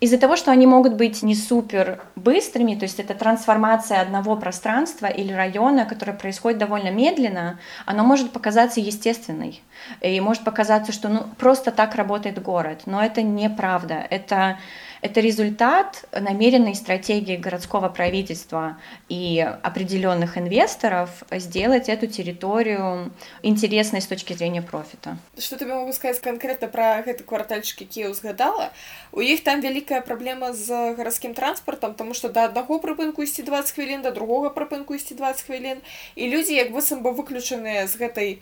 из-за 0.00 0.18
того, 0.18 0.36
что 0.36 0.50
они 0.50 0.66
могут 0.66 0.94
быть 0.94 1.22
не 1.22 1.34
супер 1.34 2.02
быстрыми, 2.16 2.74
то 2.74 2.84
есть 2.84 2.98
это 2.98 3.14
трансформация 3.14 4.00
одного 4.00 4.34
пространства 4.34 5.06
или 5.06 5.32
района, 5.32 5.84
которое 5.84 6.14
происходит 6.14 6.58
довольно 6.58 6.90
медленно, 6.90 7.60
оно 7.84 8.02
может 8.02 8.32
показаться 8.32 8.80
естественной. 8.80 9.62
И 10.00 10.18
может 10.20 10.42
показаться, 10.42 10.92
что 10.92 11.08
ну, 11.08 11.24
просто 11.38 11.70
так 11.70 11.94
работает 11.94 12.42
город. 12.42 12.82
Но 12.86 13.02
это 13.02 13.22
неправда. 13.22 14.06
Это 14.08 14.58
это 15.01 15.19
результат 15.19 16.05
намеренной 16.11 16.75
стратегии 16.75 17.37
городского 17.37 17.89
правительства 17.89 18.77
и 19.09 19.39
определенных 19.63 20.37
инвесторов 20.37 21.23
сделать 21.31 21.89
эту 21.89 22.07
территорию 22.07 23.11
интересной 23.43 24.01
с 24.01 24.07
точки 24.07 24.33
зрения 24.33 24.61
профита. 24.61 25.17
Что 25.37 25.57
тебе 25.57 25.75
могу 25.75 25.93
сказать 25.93 26.19
конкретно 26.21 26.67
про 26.67 27.01
гэты 27.01 27.23
квартальчик, 27.23 27.81
які 27.81 27.99
я 28.01 28.09
узгадала? 28.09 28.71
У 29.11 29.21
іх 29.21 29.43
там 29.43 29.61
вялікая 29.61 30.01
праблема 30.01 30.53
з 30.53 30.93
гарадскім 30.95 31.33
транспартам, 31.33 31.93
тому 31.93 32.13
што 32.13 32.29
да 32.29 32.45
аднаго 32.45 32.79
прыпынку 32.79 33.23
ісці 33.23 33.43
20 33.43 33.71
хвілін, 33.71 34.01
да 34.01 34.11
другога 34.11 34.49
прыпынку 34.49 34.95
ісці 34.95 35.15
20 35.15 35.41
хвілін. 35.45 35.77
І 36.15 36.29
людзі 36.29 36.55
як 36.55 36.71
быццам 36.71 37.03
бы 37.03 37.13
выключаныя 37.15 37.87
з 37.87 37.95
гэтай 37.95 38.39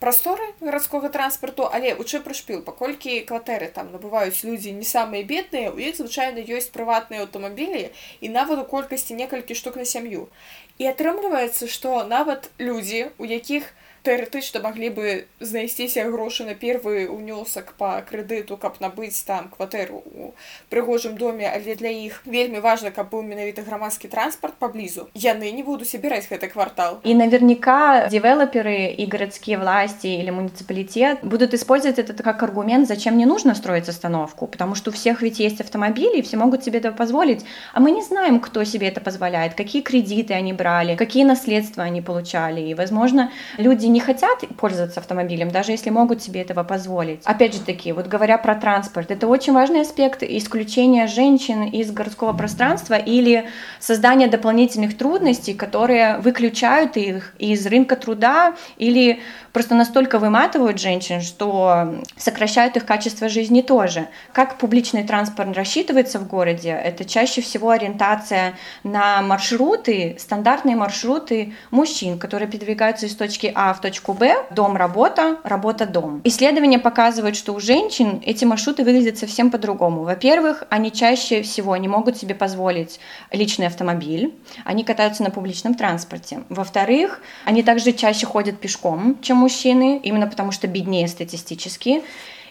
прасторы 0.00 0.44
гарадскога 0.60 1.08
транспарту 1.08 1.68
але 1.72 1.94
у 1.94 2.04
чым 2.04 2.22
прышпіл 2.22 2.60
паколькі 2.66 3.20
кватэры 3.28 3.68
там 3.72 3.88
набываюць 3.92 4.44
людзі 4.44 4.76
не 4.76 4.84
самыя 4.84 5.24
бедныя 5.24 5.72
у 5.72 5.80
іх 5.80 5.96
звычайна 5.96 6.44
ёсць 6.44 6.68
прыватныя 6.74 7.24
аўтамабілі 7.24 7.88
і 8.20 8.28
нават 8.28 8.60
у 8.60 8.66
колькасці 8.68 9.16
некалькі 9.16 9.56
штук 9.56 9.80
на 9.80 9.88
сям'ю 9.88 10.28
і 10.76 10.92
атрымліваецца 10.92 11.68
што 11.72 12.04
нават 12.04 12.50
людзі 12.60 13.08
у 13.16 13.24
якіх 13.24 13.72
тэарэтычна 14.06 14.62
маглі 14.62 14.88
бы 14.94 15.06
знайсціся 15.40 16.06
грошы 16.06 16.46
на 16.46 16.54
первы 16.54 17.10
ўнёсак 17.10 17.74
по 17.74 17.98
крэдыту 18.06 18.54
каб 18.56 18.78
набыць 18.78 19.18
там 19.26 19.50
кватэру 19.50 19.98
у 19.98 20.30
прыгожым 20.70 21.18
доме 21.18 21.50
але 21.50 21.74
для 21.74 21.90
іх 21.90 22.22
вельмі 22.24 22.62
важна 22.62 22.94
каб 22.94 23.10
быў 23.10 23.26
менавіта 23.26 23.66
грамадскі 23.66 24.06
транспорт 24.06 24.54
поблізу 24.62 25.08
яны 25.14 25.50
не 25.50 25.66
будуць 25.66 25.90
собирать 25.90 26.30
гэты 26.30 26.46
квартал 26.46 27.00
и 27.02 27.14
наверняка 27.14 28.06
девелоперы 28.06 28.94
и 28.94 29.06
городские 29.06 29.58
власти 29.58 30.06
или 30.06 30.30
муниципалитет 30.30 31.26
будут 31.26 31.54
использовать 31.54 31.98
это 31.98 32.22
как 32.22 32.42
аргумент 32.42 32.86
зачем 32.86 33.18
не 33.18 33.26
нужно 33.26 33.54
строить 33.54 33.88
остановку 33.88 34.46
потому 34.46 34.76
что 34.76 34.90
у 34.90 34.94
всех 34.94 35.22
ведь 35.22 35.40
есть 35.40 35.60
автомобили 35.60 36.18
и 36.18 36.22
все 36.22 36.36
могут 36.36 36.62
себе 36.62 36.78
это 36.78 36.92
позволить 36.92 37.44
а 37.74 37.80
мы 37.80 37.90
не 37.90 38.02
знаем 38.02 38.38
кто 38.38 38.62
себе 38.62 38.86
это 38.86 39.00
позволяет 39.00 39.54
какие 39.54 39.82
кредиты 39.82 40.34
они 40.34 40.52
брали 40.52 40.94
какие 40.94 41.24
наследства 41.24 41.82
они 41.82 42.02
получали 42.02 42.60
и 42.60 42.74
возможно 42.74 43.32
люди 43.58 43.89
не 43.91 43.99
хотят 43.99 44.39
пользоваться 44.57 44.99
автомобилем, 44.99 45.51
даже 45.51 45.71
если 45.71 45.89
могут 45.89 46.21
себе 46.21 46.41
этого 46.41 46.63
позволить. 46.63 47.21
Опять 47.25 47.53
же 47.53 47.61
таки, 47.61 47.91
вот 47.91 48.07
говоря 48.07 48.37
про 48.37 48.55
транспорт, 48.55 49.11
это 49.11 49.27
очень 49.27 49.53
важный 49.53 49.81
аспект 49.81 50.23
исключения 50.23 51.07
женщин 51.07 51.63
из 51.63 51.91
городского 51.91 52.33
пространства 52.33 52.95
или 52.95 53.47
создания 53.79 54.27
дополнительных 54.27 54.97
трудностей, 54.97 55.53
которые 55.53 56.17
выключают 56.19 56.97
их 56.97 57.33
из 57.39 57.65
рынка 57.67 57.95
труда 57.95 58.55
или 58.77 59.19
просто 59.53 59.75
настолько 59.75 60.19
выматывают 60.19 60.79
женщин, 60.79 61.21
что 61.21 61.95
сокращают 62.17 62.77
их 62.77 62.85
качество 62.85 63.29
жизни 63.29 63.61
тоже. 63.61 64.07
Как 64.33 64.57
публичный 64.57 65.03
транспорт 65.03 65.55
рассчитывается 65.55 66.19
в 66.19 66.27
городе? 66.27 66.69
Это 66.69 67.05
чаще 67.05 67.41
всего 67.41 67.69
ориентация 67.69 68.53
на 68.83 69.21
маршруты, 69.21 70.15
стандартные 70.19 70.75
маршруты 70.75 71.53
мужчин, 71.71 72.17
которые 72.17 72.47
передвигаются 72.47 73.05
из 73.05 73.15
точки 73.15 73.51
А 73.53 73.73
в 73.73 73.81
точку 73.81 74.13
Б, 74.13 74.45
дом-работа, 74.51 75.37
работа-дом. 75.43 76.21
Исследования 76.23 76.79
показывают, 76.79 77.35
что 77.35 77.53
у 77.53 77.59
женщин 77.59 78.21
эти 78.25 78.45
маршруты 78.45 78.83
выглядят 78.83 79.17
совсем 79.17 79.51
по-другому. 79.51 80.03
Во-первых, 80.03 80.63
они 80.69 80.91
чаще 80.91 81.41
всего 81.41 81.75
не 81.77 81.87
могут 81.87 82.17
себе 82.17 82.35
позволить 82.35 82.99
личный 83.31 83.67
автомобиль, 83.67 84.33
они 84.65 84.83
катаются 84.83 85.23
на 85.23 85.31
публичном 85.31 85.75
транспорте. 85.75 86.43
Во-вторых, 86.49 87.21
они 87.45 87.63
также 87.63 87.91
чаще 87.93 88.25
ходят 88.25 88.59
пешком, 88.59 89.17
чем 89.21 89.40
мужчины, 89.41 89.99
именно 90.01 90.27
потому 90.27 90.51
что 90.51 90.67
беднее 90.67 91.07
статистически. 91.07 92.01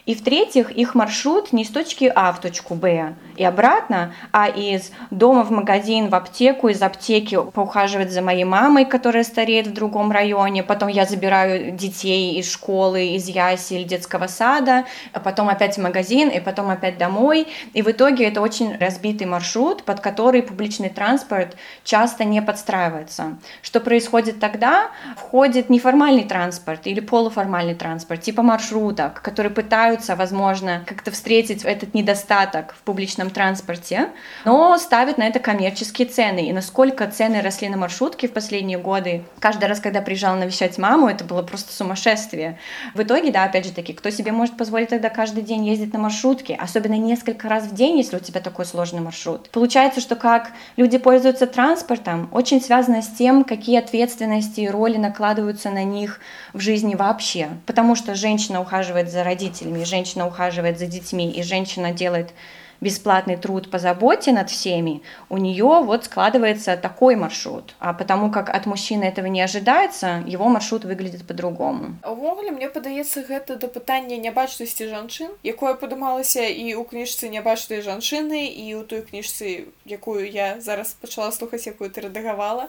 И 0.05 0.15
в-третьих, 0.15 0.71
их 0.71 0.95
маршрут 0.95 1.53
не 1.53 1.63
с 1.63 1.69
точки 1.69 2.11
А 2.13 2.31
в 2.31 2.41
точку 2.41 2.75
Б 2.75 3.15
и 3.41 3.43
обратно, 3.43 4.13
а 4.31 4.47
из 4.47 4.91
дома 5.09 5.43
в 5.43 5.51
магазин, 5.51 6.09
в 6.09 6.15
аптеку, 6.15 6.69
из 6.69 6.81
аптеки 6.81 7.39
поухаживать 7.53 8.11
за 8.11 8.21
моей 8.21 8.43
мамой, 8.43 8.85
которая 8.85 9.23
стареет 9.23 9.67
в 9.67 9.73
другом 9.73 10.11
районе, 10.11 10.63
потом 10.63 10.89
я 10.89 11.05
забираю 11.05 11.71
детей 11.71 12.35
из 12.39 12.51
школы, 12.51 13.15
из 13.15 13.27
ясель, 13.27 13.85
детского 13.85 14.27
сада, 14.27 14.85
а 15.13 15.19
потом 15.19 15.49
опять 15.49 15.77
в 15.77 15.81
магазин, 15.81 16.29
и 16.29 16.39
потом 16.39 16.69
опять 16.69 16.97
домой. 16.97 17.47
И 17.73 17.81
в 17.81 17.89
итоге 17.89 18.25
это 18.25 18.41
очень 18.41 18.77
разбитый 18.77 19.27
маршрут, 19.27 19.83
под 19.83 20.01
который 20.01 20.43
публичный 20.43 20.89
транспорт 20.89 21.55
часто 21.83 22.23
не 22.23 22.41
подстраивается. 22.41 23.37
Что 23.61 23.79
происходит 23.79 24.39
тогда? 24.39 24.91
Входит 25.17 25.69
неформальный 25.69 26.25
транспорт 26.25 26.81
или 26.85 26.99
полуформальный 26.99 27.75
транспорт, 27.75 28.21
типа 28.21 28.43
маршруток, 28.43 29.21
которые 29.21 29.51
пытаются 29.51 30.00
пытаются, 30.01 30.15
возможно, 30.15 30.83
как-то 30.85 31.11
встретить 31.11 31.63
этот 31.63 31.93
недостаток 31.93 32.73
в 32.73 32.81
публичном 32.83 33.29
транспорте, 33.29 34.09
но 34.45 34.77
ставят 34.77 35.17
на 35.17 35.27
это 35.27 35.39
коммерческие 35.39 36.07
цены. 36.07 36.47
И 36.47 36.53
насколько 36.53 37.07
цены 37.07 37.41
росли 37.41 37.69
на 37.69 37.77
маршрутке 37.77 38.27
в 38.27 38.33
последние 38.33 38.77
годы, 38.77 39.23
каждый 39.39 39.65
раз, 39.65 39.79
когда 39.79 40.01
приезжала 40.01 40.37
навещать 40.37 40.77
маму, 40.77 41.07
это 41.07 41.23
было 41.23 41.43
просто 41.43 41.71
сумасшествие. 41.73 42.57
В 42.95 43.01
итоге, 43.01 43.31
да, 43.31 43.43
опять 43.43 43.65
же 43.65 43.71
таки, 43.71 43.93
кто 43.93 44.09
себе 44.09 44.31
может 44.31 44.57
позволить 44.57 44.89
тогда 44.89 45.09
каждый 45.09 45.43
день 45.43 45.67
ездить 45.67 45.93
на 45.93 45.99
маршрутке, 45.99 46.55
особенно 46.55 46.97
несколько 46.97 47.47
раз 47.47 47.65
в 47.65 47.75
день, 47.75 47.97
если 47.97 48.17
у 48.17 48.19
тебя 48.19 48.41
такой 48.41 48.65
сложный 48.65 49.01
маршрут. 49.01 49.49
Получается, 49.51 50.01
что 50.01 50.15
как 50.15 50.51
люди 50.77 50.97
пользуются 50.97 51.45
транспортом, 51.45 52.27
очень 52.31 52.61
связано 52.61 53.01
с 53.01 53.07
тем, 53.07 53.43
какие 53.43 53.77
ответственности 53.77 54.61
и 54.61 54.69
роли 54.69 54.97
накладываются 54.97 55.69
на 55.69 55.83
них 55.83 56.19
в 56.53 56.59
жизни 56.59 56.95
вообще. 56.95 57.49
Потому 57.65 57.95
что 57.95 58.15
женщина 58.15 58.61
ухаживает 58.61 59.11
за 59.11 59.23
родителями, 59.23 59.80
и 59.80 59.84
женщина 59.84 60.26
ухаживает 60.26 60.78
за 60.78 60.86
детьми, 60.86 61.30
и 61.30 61.42
женщина 61.42 61.92
делает 61.92 62.32
бесплатный 62.80 63.36
труд 63.36 63.70
по 63.70 63.78
заботе 63.78 64.32
над 64.32 64.50
всеми, 64.50 65.02
у 65.28 65.38
нее 65.38 65.82
вот 65.82 66.04
складывается 66.04 66.76
такой 66.76 67.16
маршрут. 67.16 67.74
А 67.78 67.92
потому 67.92 68.30
как 68.30 68.50
от 68.50 68.66
мужчины 68.66 69.04
этого 69.04 69.26
не 69.26 69.40
ожидается, 69.40 70.22
его 70.26 70.48
маршрут 70.48 70.84
выглядит 70.84 71.26
по-другому. 71.26 71.96
Увогуле 72.04 72.50
мне 72.50 72.68
падаецца 72.68 73.22
гэта 73.22 73.56
да 73.56 73.68
пытання 73.68 74.16
нябачнасці 74.18 74.88
жанчын, 74.88 75.30
якое 75.42 75.74
падымалася 75.74 76.44
і 76.44 76.76
ў 76.76 76.84
кніжцы 76.84 77.28
нябачныя 77.28 77.82
жанчыны 77.82 78.46
і 78.46 78.64
ў 78.76 78.84
той 78.84 79.02
кніжцы, 79.02 79.72
якую 79.84 80.28
я 80.28 80.60
зараз 80.60 80.96
пачала 81.00 81.32
слухаць, 81.32 81.66
якую 81.66 81.90
ты 81.90 82.06
рэдагавала. 82.06 82.68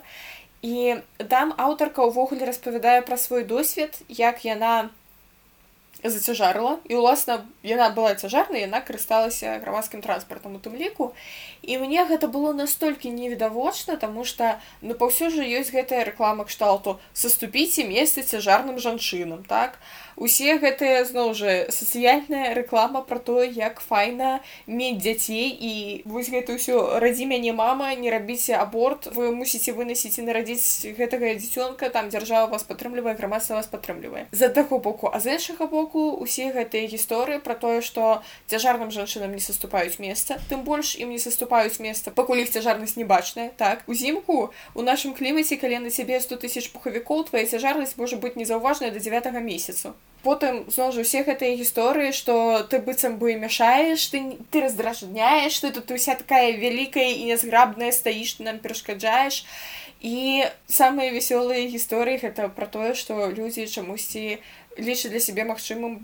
І 0.62 0.98
там 1.30 1.54
аўтарка 1.58 2.02
ўвогуле 2.02 2.48
распавядае 2.48 3.02
пра 3.06 3.18
свой 3.18 3.44
досвед, 3.44 3.94
як 4.10 4.42
яна 4.46 4.90
зацяжарыла 6.03 6.79
і 6.89 6.97
уласна 6.97 7.47
яна 7.63 7.91
была 7.95 8.15
цяжарнай 8.19 8.65
яна 8.65 8.81
карысталася 8.81 9.61
грамадскім 9.63 10.03
транспартам 10.03 10.57
у 10.57 10.61
тым 10.63 10.75
ліку 10.75 11.13
і 11.63 11.79
мне 11.79 12.03
гэта 12.09 12.27
было 12.27 12.53
настолькі 12.53 13.13
невідавочна 13.15 13.97
тому 13.97 14.25
что 14.25 14.59
ну 14.81 14.95
паўсюль 14.95 15.31
жа 15.31 15.47
ёсць 15.47 15.71
гэтая 15.71 16.03
рэклама 16.09 16.49
кшталту 16.49 16.99
саступіце 17.13 17.87
месцы 17.87 18.27
цяжарным 18.27 18.83
жанчынам 18.83 19.45
так 19.47 19.79
усе 20.16 20.58
гэтыя 20.58 21.06
зноў 21.06 21.34
жа 21.38 21.70
сацыяльная 21.70 22.54
рэклама 22.58 23.02
про 23.02 23.20
то 23.20 23.44
як 23.44 23.80
файна 23.80 24.42
мець 24.66 24.98
дзяцей 24.98 25.52
і 25.54 25.74
вось 26.06 26.30
гэта 26.34 26.58
ўсё 26.58 27.00
радзі 27.00 27.26
мяне 27.30 27.54
мама 27.54 27.94
не 27.96 28.10
рабіце 28.10 28.58
аборт 28.58 29.08
вы 29.14 29.32
мусіце 29.36 29.74
вынасіць 29.78 30.18
і 30.18 30.28
нарадзіць 30.30 30.94
гэтага 30.98 31.34
дзіцёнка 31.38 31.90
там 31.90 32.10
дзяржава 32.10 32.48
вас 32.54 32.64
падтрымлівае 32.64 33.16
грамадства 33.16 33.62
вас 33.62 33.68
падтрымлівае 33.68 34.28
за 34.32 34.50
таго 34.50 34.80
боку 34.80 35.12
а 35.14 35.20
з 35.20 35.38
іншага 35.38 35.68
боку 35.68 36.12
усе 36.18 36.50
гэтыя 36.52 36.90
гісторыі 36.90 37.40
про 37.40 37.54
тое 37.54 37.82
что 37.82 38.24
цяжарным 38.48 38.90
жанчынам 38.90 39.34
не 39.34 39.44
саступаюць 39.44 40.00
месца 40.00 40.42
тым 40.50 40.66
больш 40.66 40.98
ім 40.98 41.14
не 41.14 41.20
саступаюць 41.20 41.48
наступаюць 41.48 41.80
месца 41.80 42.12
пакуль 42.12 42.44
іх 42.44 42.50
цяжарнасць 42.52 42.98
не 42.98 43.06
бачная 43.06 43.50
так 43.58 43.84
узімку 43.88 44.52
у 44.74 44.82
нашым 44.82 45.14
клімаце 45.14 45.58
калі 45.58 45.80
на 45.86 45.90
цябе 45.90 46.20
100 46.20 46.42
тысяч 46.44 46.72
пухавікоў 46.74 47.30
твоя 47.30 47.46
цяжарнасць 47.46 47.98
можа 47.98 48.18
быць 48.18 48.36
незаўважная 48.36 48.92
до 48.92 49.00
9 49.00 49.32
месяцу 49.42 49.94
потым 50.28 50.66
зноў 50.74 50.92
жа 50.96 51.02
усе 51.06 51.24
гэтыя 51.24 51.56
гісторыі 51.56 52.12
што 52.12 52.36
ты 52.72 52.80
быццам 52.84 53.18
бы 53.22 53.36
мяшаеш 53.40 54.08
ты 54.12 54.22
ты 54.52 54.62
раздражняеш 54.66 55.60
ты 55.64 55.72
тут 55.72 55.92
уся 55.92 56.16
такая 56.20 56.52
вялікая 56.58 57.10
і 57.16 57.32
нязграбная 57.32 57.92
стаіш 57.96 58.38
ты 58.38 58.48
нам 58.50 58.60
перашкаджаеш 58.60 59.46
і 60.02 60.46
самыя 60.68 61.14
вясёлыя 61.16 61.70
гісторыі 61.72 62.22
гэта 62.26 62.50
пра 62.50 62.68
тое 62.68 62.94
што 62.94 63.30
людзі 63.32 63.68
чамусьці 63.68 64.40
лічаць 64.78 65.12
для 65.14 65.24
сябе 65.24 65.48
магчымым 65.50 66.00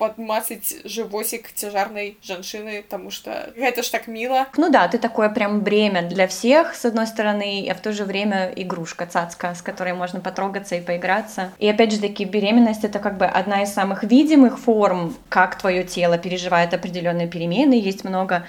подмацать 0.00 0.76
животик 0.84 1.52
тяжарной 1.52 2.16
женщины, 2.22 2.82
потому 2.82 3.10
что 3.10 3.52
это 3.54 3.82
ж 3.82 3.88
так 3.90 4.06
мило. 4.06 4.46
Ну 4.56 4.70
да, 4.70 4.88
ты 4.88 4.96
такое 4.96 5.28
прям 5.28 5.60
бремя 5.60 6.00
для 6.00 6.26
всех, 6.26 6.74
с 6.74 6.86
одной 6.86 7.06
стороны, 7.06 7.68
а 7.70 7.74
в 7.74 7.82
то 7.82 7.92
же 7.92 8.04
время 8.04 8.50
игрушка, 8.56 9.04
цацка, 9.04 9.54
с 9.54 9.60
которой 9.60 9.92
можно 9.92 10.20
потрогаться 10.20 10.74
и 10.74 10.80
поиграться. 10.80 11.52
И 11.58 11.68
опять 11.68 11.92
же 11.92 12.00
таки, 12.00 12.24
беременность— 12.24 12.82
это 12.84 12.98
как 12.98 13.18
бы 13.18 13.26
одна 13.26 13.62
из 13.62 13.74
самых 13.74 14.02
видимых 14.02 14.58
форм, 14.58 15.14
как 15.28 15.58
твое 15.58 15.84
тело 15.84 16.16
переживает 16.16 16.72
определенные 16.72 17.28
перемены. 17.28 17.74
Есть 17.74 18.02
много 18.02 18.46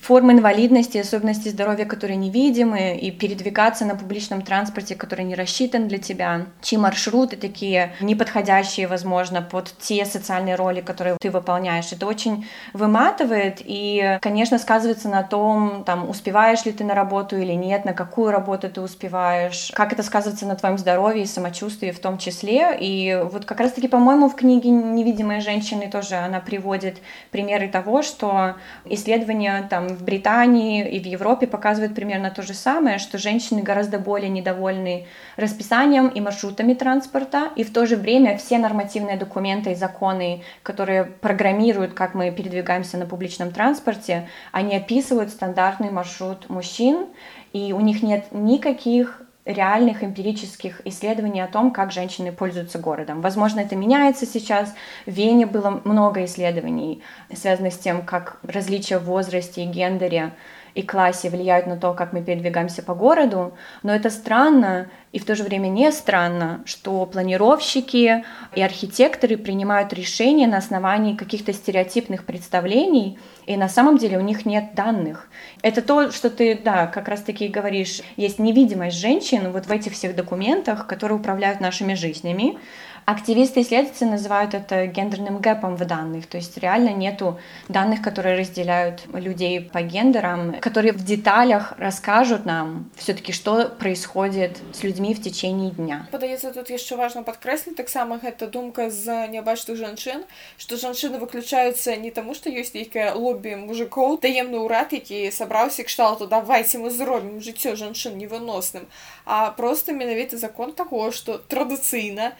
формы 0.00 0.32
инвалидности, 0.32 0.98
особенности 0.98 1.48
здоровья, 1.48 1.84
которые 1.84 2.16
невидимы, 2.16 2.96
и 2.96 3.10
передвигаться 3.10 3.84
на 3.84 3.94
публичном 3.94 4.42
транспорте, 4.42 4.94
который 4.94 5.24
не 5.24 5.34
рассчитан 5.34 5.88
для 5.88 5.98
тебя, 5.98 6.46
чьи 6.62 6.78
маршруты 6.78 7.36
такие 7.36 7.92
неподходящие, 8.00 8.86
возможно, 8.86 9.42
под 9.42 9.72
те 9.78 10.04
социальные 10.04 10.56
роли, 10.56 10.80
которые 10.80 11.16
ты 11.20 11.30
выполняешь. 11.30 11.92
Это 11.92 12.06
очень 12.06 12.46
выматывает 12.72 13.58
и, 13.60 14.18
конечно, 14.20 14.58
сказывается 14.58 15.08
на 15.08 15.22
том, 15.22 15.84
там, 15.84 16.08
успеваешь 16.08 16.64
ли 16.64 16.72
ты 16.72 16.84
на 16.84 16.94
работу 16.94 17.36
или 17.36 17.52
нет, 17.52 17.84
на 17.84 17.92
какую 17.92 18.30
работу 18.30 18.70
ты 18.70 18.80
успеваешь, 18.80 19.70
как 19.74 19.92
это 19.92 20.02
сказывается 20.02 20.46
на 20.46 20.56
твоем 20.56 20.78
здоровье 20.78 21.24
и 21.24 21.26
самочувствии 21.26 21.90
в 21.90 22.00
том 22.00 22.18
числе. 22.18 22.76
И 22.80 23.20
вот 23.30 23.44
как 23.44 23.60
раз-таки, 23.60 23.88
по-моему, 23.88 24.28
в 24.28 24.34
книге 24.34 24.70
«Невидимые 24.70 25.40
женщины» 25.40 25.90
тоже 25.90 26.16
она 26.16 26.40
приводит 26.40 26.98
примеры 27.30 27.68
того, 27.68 28.02
что 28.02 28.54
исследования 28.86 29.66
там 29.68 29.89
в 29.94 30.02
Британии 30.02 30.88
и 30.88 31.00
в 31.00 31.06
Европе 31.06 31.46
показывают 31.46 31.94
примерно 31.94 32.30
то 32.30 32.42
же 32.42 32.54
самое, 32.54 32.98
что 32.98 33.18
женщины 33.18 33.62
гораздо 33.62 33.98
более 33.98 34.28
недовольны 34.28 35.06
расписанием 35.36 36.08
и 36.08 36.20
маршрутами 36.20 36.74
транспорта, 36.74 37.50
и 37.56 37.64
в 37.64 37.72
то 37.72 37.86
же 37.86 37.96
время 37.96 38.36
все 38.36 38.58
нормативные 38.58 39.16
документы 39.16 39.72
и 39.72 39.74
законы, 39.74 40.42
которые 40.62 41.04
программируют, 41.04 41.94
как 41.94 42.14
мы 42.14 42.30
передвигаемся 42.30 42.98
на 42.98 43.06
публичном 43.06 43.50
транспорте, 43.50 44.28
они 44.52 44.76
описывают 44.76 45.30
стандартный 45.30 45.90
маршрут 45.90 46.48
мужчин, 46.48 47.06
и 47.52 47.72
у 47.72 47.80
них 47.80 48.02
нет 48.02 48.26
никаких 48.32 49.22
реальных 49.44 50.04
эмпирических 50.04 50.82
исследований 50.84 51.40
о 51.40 51.48
том, 51.48 51.70
как 51.70 51.92
женщины 51.92 52.32
пользуются 52.32 52.78
городом. 52.78 53.20
Возможно, 53.20 53.60
это 53.60 53.76
меняется 53.76 54.26
сейчас. 54.26 54.74
В 55.06 55.10
Вене 55.10 55.46
было 55.46 55.80
много 55.84 56.24
исследований, 56.24 57.02
связанных 57.34 57.72
с 57.72 57.78
тем, 57.78 58.04
как 58.04 58.38
различия 58.42 58.98
в 58.98 59.04
возрасте 59.04 59.62
и 59.62 59.66
гендере 59.66 60.32
и 60.74 60.82
классе 60.82 61.30
влияют 61.30 61.66
на 61.66 61.76
то, 61.76 61.94
как 61.94 62.12
мы 62.12 62.22
передвигаемся 62.22 62.82
по 62.82 62.94
городу, 62.94 63.54
но 63.82 63.92
это 63.94 64.10
странно 64.10 64.88
и 65.12 65.18
в 65.18 65.24
то 65.24 65.34
же 65.34 65.42
время 65.42 65.68
не 65.68 65.90
странно, 65.90 66.62
что 66.64 67.04
планировщики 67.06 68.24
и 68.54 68.62
архитекторы 68.62 69.36
принимают 69.36 69.92
решения 69.92 70.46
на 70.46 70.58
основании 70.58 71.16
каких-то 71.16 71.52
стереотипных 71.52 72.24
представлений, 72.24 73.18
и 73.46 73.56
на 73.56 73.68
самом 73.68 73.98
деле 73.98 74.18
у 74.18 74.22
них 74.22 74.46
нет 74.46 74.74
данных. 74.74 75.28
Это 75.62 75.82
то, 75.82 76.10
что 76.10 76.30
ты, 76.30 76.58
да, 76.62 76.86
как 76.86 77.08
раз 77.08 77.22
таки 77.22 77.48
говоришь, 77.48 78.02
есть 78.16 78.38
невидимость 78.38 78.96
женщин 78.96 79.52
вот 79.52 79.66
в 79.66 79.70
этих 79.70 79.92
всех 79.92 80.14
документах, 80.14 80.86
которые 80.86 81.18
управляют 81.18 81.60
нашими 81.60 81.94
жизнями, 81.94 82.58
Активисты 83.05 83.59
и 83.59 83.63
исследователи 83.63 84.07
называют 84.07 84.55
это 84.55 84.87
гендерным 84.87 85.37
гэпом 85.37 85.75
в 85.75 85.85
данных, 85.85 86.25
то 86.25 86.37
есть 86.37 86.57
реально 86.57 86.89
нету 86.89 87.39
данных, 87.69 88.01
которые 88.01 88.35
разделяют 88.35 89.03
людей 89.13 89.61
по 89.61 89.83
гендерам, 89.83 90.59
которые 90.59 90.91
в 90.91 91.05
деталях 91.05 91.73
расскажут 91.77 92.45
нам 92.45 92.89
все-таки, 92.95 93.31
что 93.31 93.69
происходит 93.69 94.57
с 94.73 94.81
людьми 94.81 95.13
в 95.13 95.21
течение 95.21 95.69
дня. 95.69 96.07
Падаецца 96.11 96.49
тут 96.49 96.73
яшчэ 96.73 96.97
важна 96.97 97.21
падкрэсліць 97.21 97.77
таксама 97.77 98.17
гэта 98.17 98.49
думка 98.49 98.89
з 98.89 99.29
нябачных 99.29 99.77
жанчын, 99.77 100.25
што 100.57 100.73
жанчыны 100.73 101.21
выключаюцца 101.21 101.95
не 102.01 102.09
таму, 102.09 102.33
што 102.33 102.49
ёсць 102.49 102.73
нейкае 102.73 103.13
лобі 103.13 103.53
мужикоў, 103.69 104.17
таемны 104.17 104.65
ўрад, 104.65 104.97
які 104.97 105.29
сабраўся 105.29 105.85
кшталту 105.85 106.25
давайте 106.25 106.81
мы 106.81 106.89
зробім 106.89 107.37
жыццё 107.37 107.77
жанчын 107.77 108.17
невыносным, 108.17 108.89
а 109.25 109.51
просто 109.51 109.93
менавіта 109.93 110.41
закон 110.41 110.73
таго, 110.73 111.11
што 111.11 111.37
традыцыйна 111.37 112.33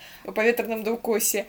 паветраным 0.60 0.84
даўкосе 0.84 1.46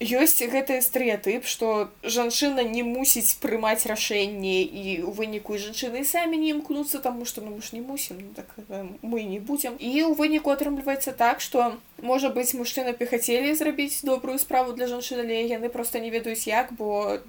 ёсць 0.00 0.44
гэты 0.44 0.76
стэеатып 0.84 1.48
што 1.48 1.88
жанчына 2.04 2.60
не 2.68 2.84
мусіць 2.84 3.40
прымаць 3.40 3.88
рашэнне 3.88 4.60
і 4.60 4.84
ў 5.00 5.10
выніку 5.16 5.56
жанчыны 5.56 6.04
самі 6.04 6.36
не 6.36 6.52
імкнуцца 6.52 7.00
таму 7.00 7.24
што 7.24 7.40
ну 7.40 7.56
мы 7.56 7.62
ж 7.64 7.72
не 7.72 7.80
мусім 7.80 8.20
ну, 8.20 8.30
так 8.36 8.52
э, 8.68 8.84
мы 9.00 9.24
не 9.24 9.40
будзем 9.40 9.80
і 9.80 9.88
ў 9.88 10.12
выніку 10.12 10.52
атрымліваецца 10.52 11.16
так 11.16 11.40
што 11.40 11.80
можа 12.04 12.28
быць 12.28 12.52
мужчына 12.52 12.92
б 12.92 13.08
хацелі 13.08 13.56
зрабіць 13.56 14.04
добрую 14.04 14.36
справу 14.38 14.76
для 14.76 14.86
жанчын 14.86 15.24
але 15.24 15.48
яны 15.48 15.72
проста 15.72 15.98
не 15.98 16.12
ведаюць 16.12 16.44
як 16.44 16.76
бо 16.76 17.24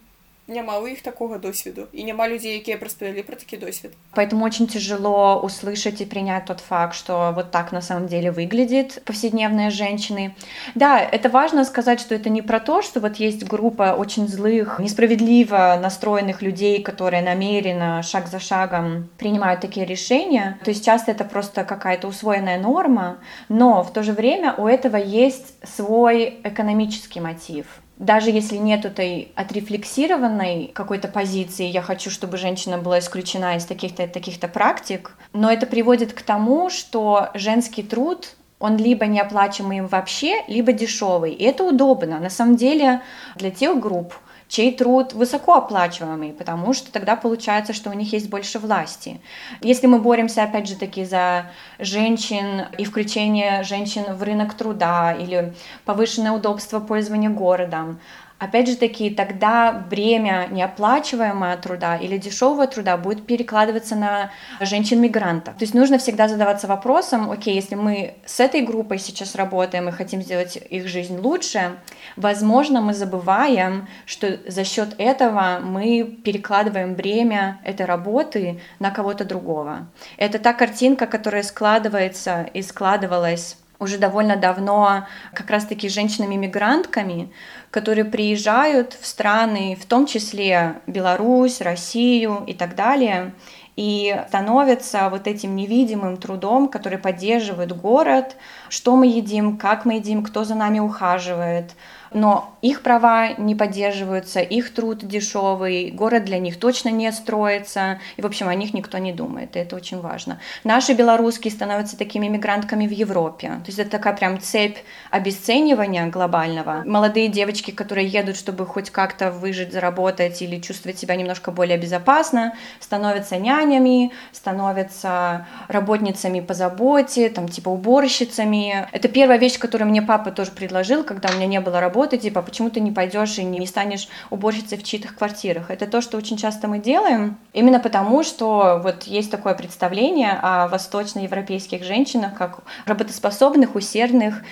няма 0.48 0.80
у 0.80 0.88
іх 0.88 1.02
такого 1.02 1.38
досведу 1.38 1.88
і 1.94 2.04
няма 2.04 2.30
людзей 2.30 2.54
якія 2.54 2.78
распавялі 2.82 3.24
про 3.24 3.36
такі 3.36 3.58
досвед 3.58 3.92
поэтому 4.16 4.46
очень 4.46 4.68
тяжело 4.68 5.42
услышать 5.44 6.02
и 6.02 6.06
принять 6.06 6.46
тот 6.46 6.60
факт 6.60 6.96
что 6.96 7.34
вот 7.36 7.52
так 7.52 7.74
на 7.74 7.82
самом 7.82 8.08
деле 8.08 8.32
выглядит 8.32 9.02
повседневные 9.04 9.70
женщины 9.70 10.36
да 10.76 11.00
это 11.00 11.30
важно 11.30 11.66
сказать 11.66 12.00
что 12.00 12.16
это 12.16 12.30
не 12.30 12.42
про 12.42 12.60
то 12.60 12.82
что 12.82 13.00
вот 13.00 13.18
есть 13.18 13.44
группа 13.44 13.94
очень 13.94 14.28
злых 14.28 14.80
несправедливо 14.80 15.78
настроенных 15.82 16.42
людей 16.42 16.82
которые 16.82 17.22
намеренно 17.22 18.02
шаг 18.04 18.28
за 18.28 18.40
шагом 18.40 19.10
принимают 19.18 19.62
такие 19.62 19.86
решения 19.86 20.58
то 20.64 20.72
есть 20.72 20.86
часто 20.86 21.12
это 21.12 21.26
просто 21.26 21.66
какая-то 21.66 22.08
усвоенная 22.08 22.60
норма 22.60 23.18
но 23.50 23.84
в 23.84 23.92
то 23.92 24.02
же 24.02 24.14
время 24.14 24.54
у 24.54 24.66
этого 24.68 24.96
есть 24.96 25.56
свой 25.76 26.40
экономический 26.44 27.20
мотив 27.20 27.66
даже 28.03 28.31
если 28.31 28.57
нет 28.57 28.85
этой 28.85 29.31
отрефлексированной 29.37 30.73
какой-то 30.75 31.07
позиции, 31.07 31.67
я 31.67 31.83
хочу, 31.83 32.11
чтобы 32.11 32.37
женщина 32.37 32.77
была 32.77 32.99
исключена 32.99 33.57
из 33.57 33.65
таких-то 33.65 34.09
таких-то 34.09 34.49
практик, 34.49 35.17
но 35.33 35.51
это 35.51 35.67
приводит 35.67 36.13
к 36.13 36.23
тому, 36.23 36.69
что 36.69 37.31
женский 37.35 37.85
труд 37.85 38.35
он 38.59 38.77
либо 38.77 39.07
неоплачиваемый 39.07 39.83
вообще, 39.83 40.43
либо 40.49 40.73
дешевый. 40.73 41.33
И 41.33 41.45
это 41.45 41.65
удобно. 41.65 42.19
На 42.19 42.31
самом 42.31 42.57
деле 42.57 43.03
для 43.37 43.51
тех 43.51 43.79
групп, 43.79 44.15
чей 44.53 44.77
труд 44.77 45.15
высокооплачиваемый, 45.15 46.35
потому 46.35 46.75
что 46.75 46.93
тогда 46.93 47.17
получается, 47.17 47.73
что 47.73 47.89
у 47.89 47.95
них 47.95 48.13
есть 48.13 48.29
больше 48.29 48.59
власти. 48.59 49.19
Если 49.63 49.87
мы 49.87 49.99
боремся, 49.99 50.43
опять 50.43 50.69
же 50.69 50.77
таки, 50.77 51.07
за 51.07 51.47
женщин 51.79 52.67
и 52.77 52.85
включение 52.85 53.63
женщин 53.63 54.05
в 54.13 54.23
рынок 54.23 54.53
труда 54.53 55.15
или 55.15 55.55
повышенное 55.87 56.33
удобство 56.33 56.81
пользования 56.81 57.31
городом, 57.31 57.99
Опять 58.43 58.69
же 58.69 58.75
таки, 58.75 59.09
тогда 59.09 59.71
бремя 59.71 60.49
неоплачиваемого 60.51 61.57
труда 61.59 61.97
или 61.97 62.19
дешевого 62.19 62.67
труда 62.67 62.97
будет 62.97 63.25
перекладываться 63.25 63.95
на 63.95 64.33
женщин-мигрантов. 64.59 65.55
То 65.55 65.63
есть 65.63 65.75
нужно 65.75 65.99
всегда 65.99 66.27
задаваться 66.27 66.67
вопросом, 66.67 67.31
окей, 67.31 67.55
если 67.55 67.77
мы 67.77 68.15
с 68.27 68.41
этой 68.41 68.63
группой 68.63 68.99
сейчас 68.99 69.37
работаем 69.37 69.89
и 69.89 69.93
хотим 69.93 70.23
сделать 70.23 70.57
их 70.57 70.89
жизнь 70.89 71.21
лучше, 71.21 71.77
возможно, 72.17 72.81
мы 72.81 72.95
забываем, 72.95 73.87
что 74.07 74.41
за 74.49 74.65
счет 74.65 74.97
этого 74.99 75.61
мы 75.63 76.03
перекладываем 76.03 76.95
бремя 76.95 77.61
этой 77.63 77.87
работы 77.87 78.61
на 78.81 78.91
кого-то 78.91 79.25
другого. 79.25 79.87
Это 80.17 80.41
та 80.41 80.53
картинка, 80.53 81.07
которая 81.07 81.45
складывается 81.45 82.49
и 82.53 82.63
складывалась 82.63 83.57
уже 83.83 83.99
довольно 83.99 84.37
давно 84.37 85.07
как 85.35 85.51
раз-таки 85.51 85.89
женщинами-мигрантками, 85.89 87.33
которые 87.73 88.05
приезжают 88.05 88.97
в 89.01 89.07
страны, 89.07 89.77
в 89.81 89.87
том 89.87 90.07
числе 90.07 90.83
Беларусь, 90.87 91.63
Россию 91.63 92.45
и 92.47 92.53
так 92.53 92.77
далее, 92.77 93.33
и 93.77 94.15
становятся 94.29 95.09
вот 95.09 95.27
этим 95.27 95.57
невидимым 95.57 96.19
трудом, 96.19 96.69
который 96.69 96.99
поддерживает 96.99 97.75
город, 97.75 98.37
что 98.69 98.95
мы 98.95 99.07
едим, 99.07 99.57
как 99.57 99.87
мы 99.87 99.95
едим, 99.95 100.23
кто 100.23 100.45
за 100.45 100.55
нами 100.55 100.81
ухаживает, 100.81 101.73
но 102.15 102.53
их 102.63 102.83
права 102.83 103.35
не 103.39 103.55
поддерживаются, 103.55 104.41
их 104.41 104.73
труд 104.73 105.07
дешевый, 105.07 105.91
город 105.91 106.25
для 106.25 106.39
них 106.39 106.59
точно 106.59 106.91
не 106.91 107.11
строится, 107.13 108.01
и, 108.17 108.23
в 108.23 108.27
общем, 108.27 108.49
о 108.49 108.55
них 108.55 108.73
никто 108.73 108.99
не 108.99 109.13
думает, 109.13 109.57
и 109.57 109.59
это 109.59 109.75
очень 109.77 110.01
важно. 110.01 110.41
Наши 110.63 110.93
белорусские 110.93 111.51
становятся 111.51 111.99
такими 111.99 112.29
мигрантками 112.29 112.87
в 112.87 112.93
Европе, 112.93 113.49
то 113.49 113.67
есть 113.67 113.79
это 113.79 113.91
такая 113.91 114.15
прям 114.15 114.41
цепь 114.41 114.79
обесценивания 115.11 116.07
глобального. 116.07 116.83
Молодые 116.87 117.29
девочки, 117.29 117.71
которые 117.73 118.07
едут, 118.07 118.37
чтобы 118.37 118.65
хоть 118.67 118.91
как-то 118.91 119.31
выжить, 119.31 119.73
заработать 119.73 120.41
или 120.43 120.61
чувствовать 120.61 120.99
себя 120.99 121.17
немножко 121.17 121.51
более 121.51 121.79
безопасно, 121.79 122.55
становятся 122.79 123.37
нянями, 123.39 124.13
становятся 124.31 125.47
работницами 125.69 126.41
по 126.41 126.55
заботе, 126.55 127.29
там 127.29 127.49
типа 127.49 127.71
уборщицами. 127.71 128.87
Это 128.93 129.09
первая 129.09 129.39
вещь, 129.39 129.59
которую 129.59 129.89
мне 129.89 130.03
папа 130.03 130.31
тоже 130.31 130.53
предложил, 130.53 131.03
когда 131.03 131.31
у 131.31 131.35
меня 131.35 131.47
не 131.47 131.61
было 131.61 131.81
работы, 131.81 132.02
типа, 132.07 132.43
почему 132.43 132.71
ты 132.71 132.81
не 132.81 132.93
пойдешь 132.93 133.39
и 133.39 133.45
не 133.45 133.67
станешь 133.67 134.09
уборщицей 134.31 134.79
в 134.79 134.83
чьих-то 134.83 135.09
квартирах. 135.09 135.71
Это 135.71 135.87
то, 135.87 136.01
что 136.01 136.17
очень 136.17 136.37
часто 136.37 136.69
мы 136.69 136.79
делаем, 136.79 137.39
именно 137.53 137.79
потому, 137.79 138.23
что 138.23 138.81
вот 138.83 139.05
есть 139.05 139.31
такое 139.31 139.55
представление 139.55 140.39
о 140.43 140.69
восточноевропейских 140.69 141.85
женщинах 141.85 142.35
как 142.35 142.61
работоспособных, 142.87 143.75
усердных 143.75 144.43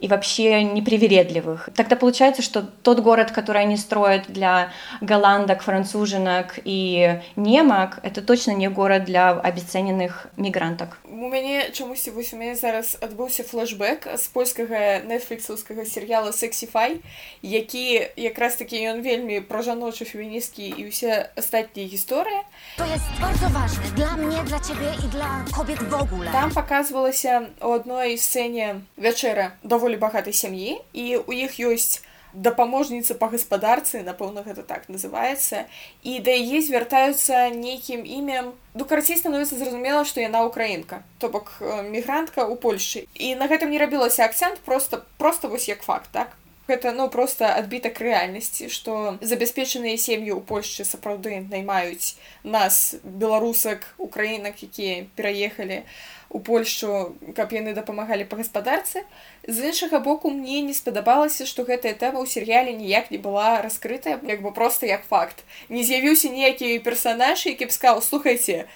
и 0.00 0.08
вообще 0.08 0.62
непривередливых. 0.62 1.68
Тогда 1.74 1.96
получается, 1.96 2.42
что 2.42 2.62
тот 2.62 3.00
город, 3.00 3.30
который 3.30 3.62
они 3.62 3.76
строят 3.76 4.24
для 4.28 4.70
голландок, 5.00 5.62
француженок 5.62 6.58
и 6.64 7.20
немок, 7.36 7.98
это 8.02 8.22
точно 8.22 8.52
не 8.52 8.68
город 8.68 9.04
для 9.04 9.30
обесцененных 9.30 10.28
мигранток. 10.36 10.98
У 11.04 11.28
мяне 11.28 11.70
чамусьці 11.72 12.10
вось 12.10 12.32
у 12.34 12.36
мяне 12.36 12.56
зараз 12.56 12.96
адбыўся 13.00 13.44
флешбэк 13.44 14.08
з 14.18 14.26
польскага 14.34 15.00
нетфліксаўскага 15.06 15.84
серыяла 15.86 16.32
сексіфай 16.32 16.98
які 17.42 18.10
якраз 18.16 18.56
такі 18.56 18.80
ён 18.90 19.02
вельмі 19.02 19.40
пра 19.40 19.62
жаночы 19.62 20.04
феміністкі 20.04 20.66
і 20.78 20.88
ўсе 20.90 21.30
астатнія 21.36 21.86
гісторыі 21.88 22.42
To 22.78 22.84
jest 22.86 23.06
bardzo 23.20 23.48
ważne 23.48 23.84
dla 23.96 24.16
mnie, 24.16 24.36
dla 24.44 24.58
ciebie 24.60 24.90
i 25.04 25.08
dla 25.08 25.44
kobiet 25.56 25.82
w 25.82 25.94
ogóle. 25.94 26.26
там 26.32 26.50
паказвалася 26.50 27.46
у 27.60 27.72
адной 27.72 28.18
сцэне 28.18 28.80
вячэра 28.96 29.52
даволі 29.62 29.85
багатай 29.86 30.32
сям'і 30.32 30.80
і 30.92 31.16
у 31.16 31.32
іх 31.32 31.58
ёсць 31.60 32.02
дапаможніца 32.32 33.14
па 33.20 33.28
гаспадарцы 33.28 34.02
напэўна 34.02 34.42
гэта 34.42 34.64
так 34.64 34.88
называецца 34.88 35.68
і 36.02 36.18
да 36.24 36.32
яе 36.32 36.62
звяртаюцца 36.64 37.52
нейкім 37.52 38.04
імем 38.08 38.52
ну 38.74 38.84
карацей 38.88 39.20
становіцца 39.20 39.60
зразумела 39.60 40.04
што 40.08 40.24
яна 40.24 40.44
украінка 40.48 41.02
то 41.18 41.28
бок 41.28 41.52
э, 41.60 41.82
мігрантка 41.84 42.48
ў 42.48 42.56
польльшы 42.56 43.04
і 43.14 43.34
на 43.36 43.48
гэтым 43.52 43.68
не 43.68 43.78
рабілася 43.78 44.24
акцэнт 44.24 44.64
просто 44.64 45.04
просто 45.18 45.48
вось 45.48 45.68
як 45.68 45.84
факт 45.84 46.08
так 46.12 46.32
гэта 46.68 46.92
ну 46.96 47.08
просто 47.10 47.52
адбітак 47.52 48.00
рэальнасці 48.00 48.72
што 48.72 49.18
забяспечаныя 49.20 50.00
сем'і 50.00 50.32
ў 50.32 50.40
польльшчы 50.40 50.88
сапраўды 50.88 51.44
наймаюць 51.52 52.16
нас 52.44 52.96
беларусак 53.04 53.92
украінак 53.98 54.62
якія 54.62 55.04
пераехалі 55.16 55.82
у 56.29 56.39
польльшу 56.39 57.15
каб 57.35 57.53
яны 57.53 57.73
дапамагалі 57.73 58.25
па 58.25 58.37
гаспадарцы. 58.39 59.03
З 59.47 59.71
іншага 59.71 59.99
боку 59.99 60.29
мне 60.29 60.61
не 60.61 60.73
спадабалася 60.73 61.45
што 61.45 61.63
гэтая 61.63 61.93
тэма 61.93 62.19
ў 62.19 62.27
серыяле 62.27 62.73
ніяк 62.73 63.11
не 63.11 63.17
была 63.17 63.61
раскрытая 63.61 64.19
як 64.23 64.41
бы 64.41 64.51
просто 64.51 64.85
як 64.85 65.05
факт. 65.05 65.43
Не 65.69 65.83
з'явіўся 65.83 66.29
ніякі 66.29 66.79
персанаж 66.79 67.45
які 67.45 67.65
б 67.65 67.71
сказаў 67.71 68.01
слухайце 68.01 68.67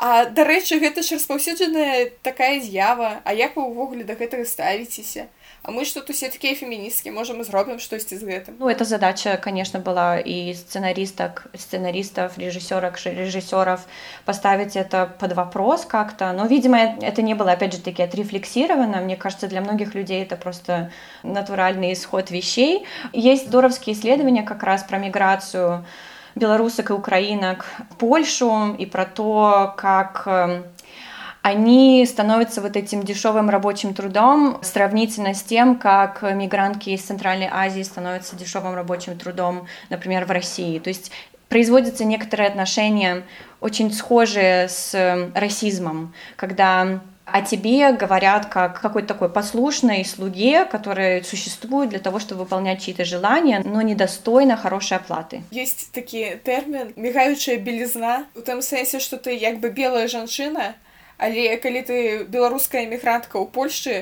а 0.00 0.24
дарэчы 0.24 0.80
гэта 0.80 1.02
ж 1.02 1.18
распаўсюджаная 1.18 2.08
такая 2.22 2.60
з'ява 2.60 3.20
а 3.24 3.34
як 3.36 3.56
вы 3.56 3.68
ўвогуле 3.68 4.04
да 4.08 4.16
гэтага 4.16 4.48
ставіцеся 4.48 5.28
а 5.67 5.71
мы 5.71 5.85
что 5.85 6.01
тут 6.01 6.09
усе 6.09 6.29
такія 6.29 6.55
феміністкі 6.55 7.11
можам 7.11 7.43
зробім 7.43 7.79
штосьці 7.79 8.17
з 8.17 8.23
гэтым 8.23 8.53
Ну, 8.59 8.69
эта 8.69 8.85
задача, 8.85 9.37
конечно, 9.37 9.79
была 9.79 10.19
и 10.19 10.53
сценаристок, 10.53 11.47
сценаристов, 11.57 12.37
режиссерок, 12.37 12.99
режиссеров 13.05 13.85
поставить 14.25 14.75
это 14.75 15.09
под 15.19 15.33
вопрос 15.33 15.85
как-то. 15.85 16.33
Но, 16.33 16.45
видимо, 16.45 16.77
это 16.77 17.21
не 17.21 17.33
было, 17.33 17.53
опять 17.53 17.73
же 17.73 17.81
таки, 17.81 18.03
отрефлексировано. 18.03 19.01
Мне 19.01 19.15
кажется, 19.15 19.47
для 19.47 19.61
многих 19.61 19.95
людей 19.95 20.23
это 20.23 20.35
просто 20.35 20.91
натуральный 21.23 21.93
исход 21.93 22.31
вещей. 22.31 22.85
Есть 23.13 23.47
здоровские 23.47 23.95
исследования 23.95 24.43
как 24.43 24.63
раз 24.63 24.83
про 24.83 24.99
миграцию 24.99 25.83
белорусок 26.35 26.89
и 26.89 26.93
украинок 26.93 27.65
в 27.89 27.95
Польшу 27.95 28.75
и 28.77 28.85
про 28.85 29.05
то, 29.05 29.73
как 29.77 30.23
эм, 30.27 30.63
они 31.41 32.05
становятся 32.07 32.61
вот 32.61 32.75
этим 32.75 33.03
дешевым 33.03 33.49
рабочим 33.49 33.93
трудом 33.93 34.57
сравнительно 34.63 35.33
с 35.33 35.43
тем, 35.43 35.77
как 35.77 36.23
мигрантки 36.23 36.89
из 36.89 37.01
Центральной 37.01 37.49
Азии 37.51 37.83
становятся 37.83 38.35
дешевым 38.35 38.73
рабочим 38.73 39.17
трудом, 39.17 39.67
например, 39.89 40.25
в 40.25 40.31
России. 40.31 40.79
То 40.79 40.89
есть 40.89 41.11
производятся 41.49 42.03
некоторые 42.03 42.49
отношения 42.49 43.23
очень 43.61 43.91
схожие 43.93 44.67
с 44.69 44.95
э, 44.95 45.29
расизмом, 45.35 46.13
когда 46.35 47.01
о 47.25 47.41
тебе 47.41 47.91
говорят 47.91 48.45
как 48.45 48.79
какой-то 48.79 49.09
такой 49.09 49.29
послушной 49.29 50.05
слуге, 50.05 50.65
который 50.65 51.23
существует 51.23 51.89
для 51.89 51.99
того, 51.99 52.19
чтобы 52.19 52.41
выполнять 52.41 52.83
чьи-то 52.83 53.03
желания, 53.03 53.61
но 53.65 53.81
недостойно 53.81 54.55
хорошей 54.57 54.97
оплаты. 54.97 55.41
Есть 55.51 55.91
такі 55.91 56.37
тэрмін 56.43 56.93
мігаючая 56.95 57.57
белізна 57.57 58.25
у 58.35 58.41
тым 58.41 58.61
сэнсе 58.61 58.99
што 58.99 59.17
ты 59.17 59.33
як 59.33 59.59
бы 59.59 59.69
белая 59.69 60.07
жанчына 60.07 60.75
але 61.19 61.57
калі 61.63 61.81
ты 61.87 61.97
беларуская 62.27 62.83
эмігрантка 62.85 63.39
ў 63.39 63.45
Польшчы 63.55 63.95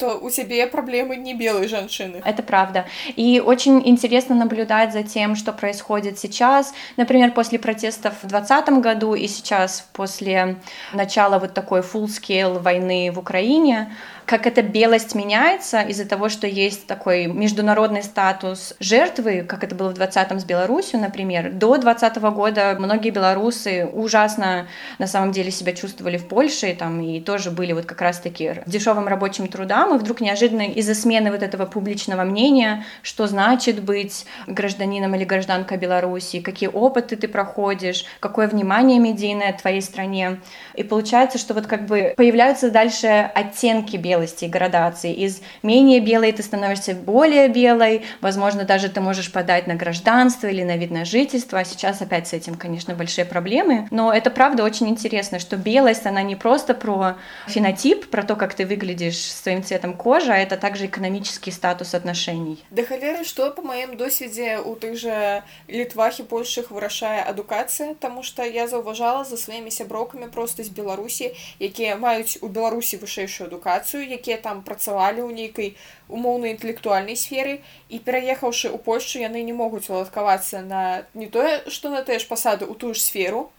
то 0.00 0.18
у 0.18 0.30
цябе 0.30 0.66
праблемы 0.66 1.16
не 1.16 1.34
белой 1.34 1.68
жанчыны 1.68 2.22
Это 2.24 2.42
правда. 2.42 2.86
И 3.16 3.40
очень 3.44 3.86
интересно 3.86 4.34
наблюдать 4.34 4.92
за 4.92 5.02
тем, 5.02 5.36
что 5.36 5.52
происходит 5.52 6.18
сейчас. 6.18 6.72
Например, 6.96 7.32
после 7.32 7.58
протестов 7.58 8.14
в 8.22 8.26
2020 8.26 8.82
году 8.82 9.14
и 9.14 9.28
сейчас 9.28 9.86
после 9.92 10.56
начала 10.94 11.38
вот 11.38 11.52
такой 11.52 11.80
full-scale 11.80 12.58
войны 12.58 13.12
в 13.12 13.18
Украине, 13.18 13.92
как 14.30 14.46
эта 14.46 14.62
белость 14.62 15.16
меняется 15.16 15.80
из-за 15.80 16.06
того, 16.06 16.28
что 16.28 16.46
есть 16.46 16.86
такой 16.86 17.26
международный 17.26 18.04
статус 18.04 18.74
жертвы, 18.78 19.42
как 19.42 19.64
это 19.64 19.74
было 19.74 19.90
в 19.90 19.98
20-м 19.98 20.38
с 20.38 20.44
Беларусью, 20.44 21.00
например. 21.00 21.50
До 21.50 21.76
20 21.76 22.16
года 22.16 22.76
многие 22.78 23.10
белорусы 23.10 23.86
ужасно 23.92 24.68
на 25.00 25.08
самом 25.08 25.32
деле 25.32 25.50
себя 25.50 25.72
чувствовали 25.72 26.16
в 26.16 26.28
Польше, 26.28 26.76
там, 26.78 27.00
и 27.00 27.20
тоже 27.20 27.50
были 27.50 27.72
вот 27.72 27.86
как 27.86 28.00
раз-таки 28.00 28.62
дешевым 28.66 29.08
рабочим 29.08 29.48
трудам, 29.48 29.89
и 29.96 29.98
вдруг 29.98 30.20
неожиданно 30.20 30.62
из-за 30.62 30.94
смены 30.94 31.30
вот 31.30 31.42
этого 31.42 31.66
публичного 31.66 32.24
мнения, 32.24 32.84
что 33.02 33.26
значит 33.26 33.82
быть 33.82 34.26
гражданином 34.46 35.14
или 35.14 35.24
гражданкой 35.24 35.78
Беларуси, 35.78 36.40
какие 36.40 36.68
опыты 36.68 37.16
ты 37.16 37.28
проходишь, 37.28 38.04
какое 38.20 38.48
внимание 38.48 38.98
медийное 38.98 39.52
твоей 39.52 39.82
стране. 39.82 40.40
И 40.74 40.82
получается, 40.82 41.38
что 41.38 41.54
вот 41.54 41.66
как 41.66 41.86
бы 41.86 42.14
появляются 42.16 42.70
дальше 42.70 43.30
оттенки 43.34 43.96
белости 43.96 44.44
и 44.44 44.48
градации. 44.48 45.12
Из 45.12 45.40
менее 45.62 46.00
белой 46.00 46.32
ты 46.32 46.42
становишься 46.42 46.94
более 46.94 47.48
белой, 47.48 48.02
возможно, 48.20 48.64
даже 48.64 48.88
ты 48.88 49.00
можешь 49.00 49.32
подать 49.32 49.66
на 49.66 49.74
гражданство 49.74 50.46
или 50.46 50.62
на 50.62 50.76
вид 50.76 50.90
на 50.90 51.04
жительство, 51.04 51.58
а 51.58 51.64
сейчас 51.64 52.02
опять 52.02 52.28
с 52.28 52.32
этим, 52.32 52.54
конечно, 52.54 52.94
большие 52.94 53.24
проблемы. 53.24 53.88
Но 53.90 54.12
это 54.12 54.30
правда 54.30 54.64
очень 54.64 54.88
интересно, 54.88 55.38
что 55.38 55.56
белость, 55.56 56.06
она 56.06 56.22
не 56.22 56.36
просто 56.36 56.74
про 56.74 57.16
фенотип, 57.46 58.10
про 58.10 58.22
то, 58.22 58.36
как 58.36 58.54
ты 58.54 58.66
выглядишь 58.66 59.20
с 59.20 59.40
твоим 59.40 59.62
цветом 59.62 59.79
кожи, 59.97 60.31
а 60.31 60.37
это 60.37 60.57
также 60.57 60.85
экономический 60.85 61.51
статус 61.51 61.93
отношений. 61.93 62.63
да 62.71 62.83
халеры 62.83 63.23
што 63.23 63.51
па 63.51 63.61
маім 63.61 63.97
досведзе 63.97 64.59
у 64.59 64.75
тых 64.75 64.95
жа 64.95 65.43
літвах 65.67 66.19
і 66.19 66.23
польшах 66.23 66.71
вырашае 66.71 67.23
адукацыя 67.23 67.95
таму 67.95 68.23
што 68.23 68.43
я 68.43 68.67
заўважала 68.67 69.23
за 69.23 69.37
сваімі 69.37 69.71
сяброўкамі 69.71 70.27
проста 70.31 70.63
з 70.63 70.69
беларусі 70.69 71.31
якія 71.59 71.95
маюць 71.95 72.37
у 72.41 72.47
беларусі 72.47 72.97
вышэйшую 72.97 73.47
адукацыю 73.47 74.03
якія 74.03 74.37
там 74.37 74.61
працавалі 74.63 75.21
ў 75.25 75.31
нейкай 75.33 75.77
умоўнай 76.07 76.55
інтэлектуальнай 76.55 77.15
сферы 77.15 77.61
і 77.89 77.99
пераехаўшы 77.99 78.69
ў 78.69 78.77
польшчу 78.77 79.19
яны 79.19 79.43
не 79.43 79.53
могуць 79.53 79.89
уладкавацца 79.89 80.61
на 80.61 81.05
не 81.13 81.27
тое 81.27 81.63
што 81.67 81.89
на 81.89 82.01
тыя 82.03 82.19
ж 82.19 82.27
пасады 82.27 82.65
ў 82.65 82.75
тую 82.75 82.93
ж 82.93 83.01
сферу 83.01 83.49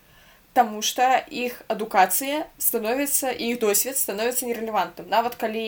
Таму 0.57 0.81
што 0.81 1.07
іх 1.29 1.63
адукацыя 1.69 2.45
становіцца 2.59 3.33
і 3.33 3.51
іх 3.53 3.59
досвед 3.61 3.99
становіцца 4.01 4.49
нерэлевантным 4.49 5.09
нават 5.13 5.37
калі 5.37 5.65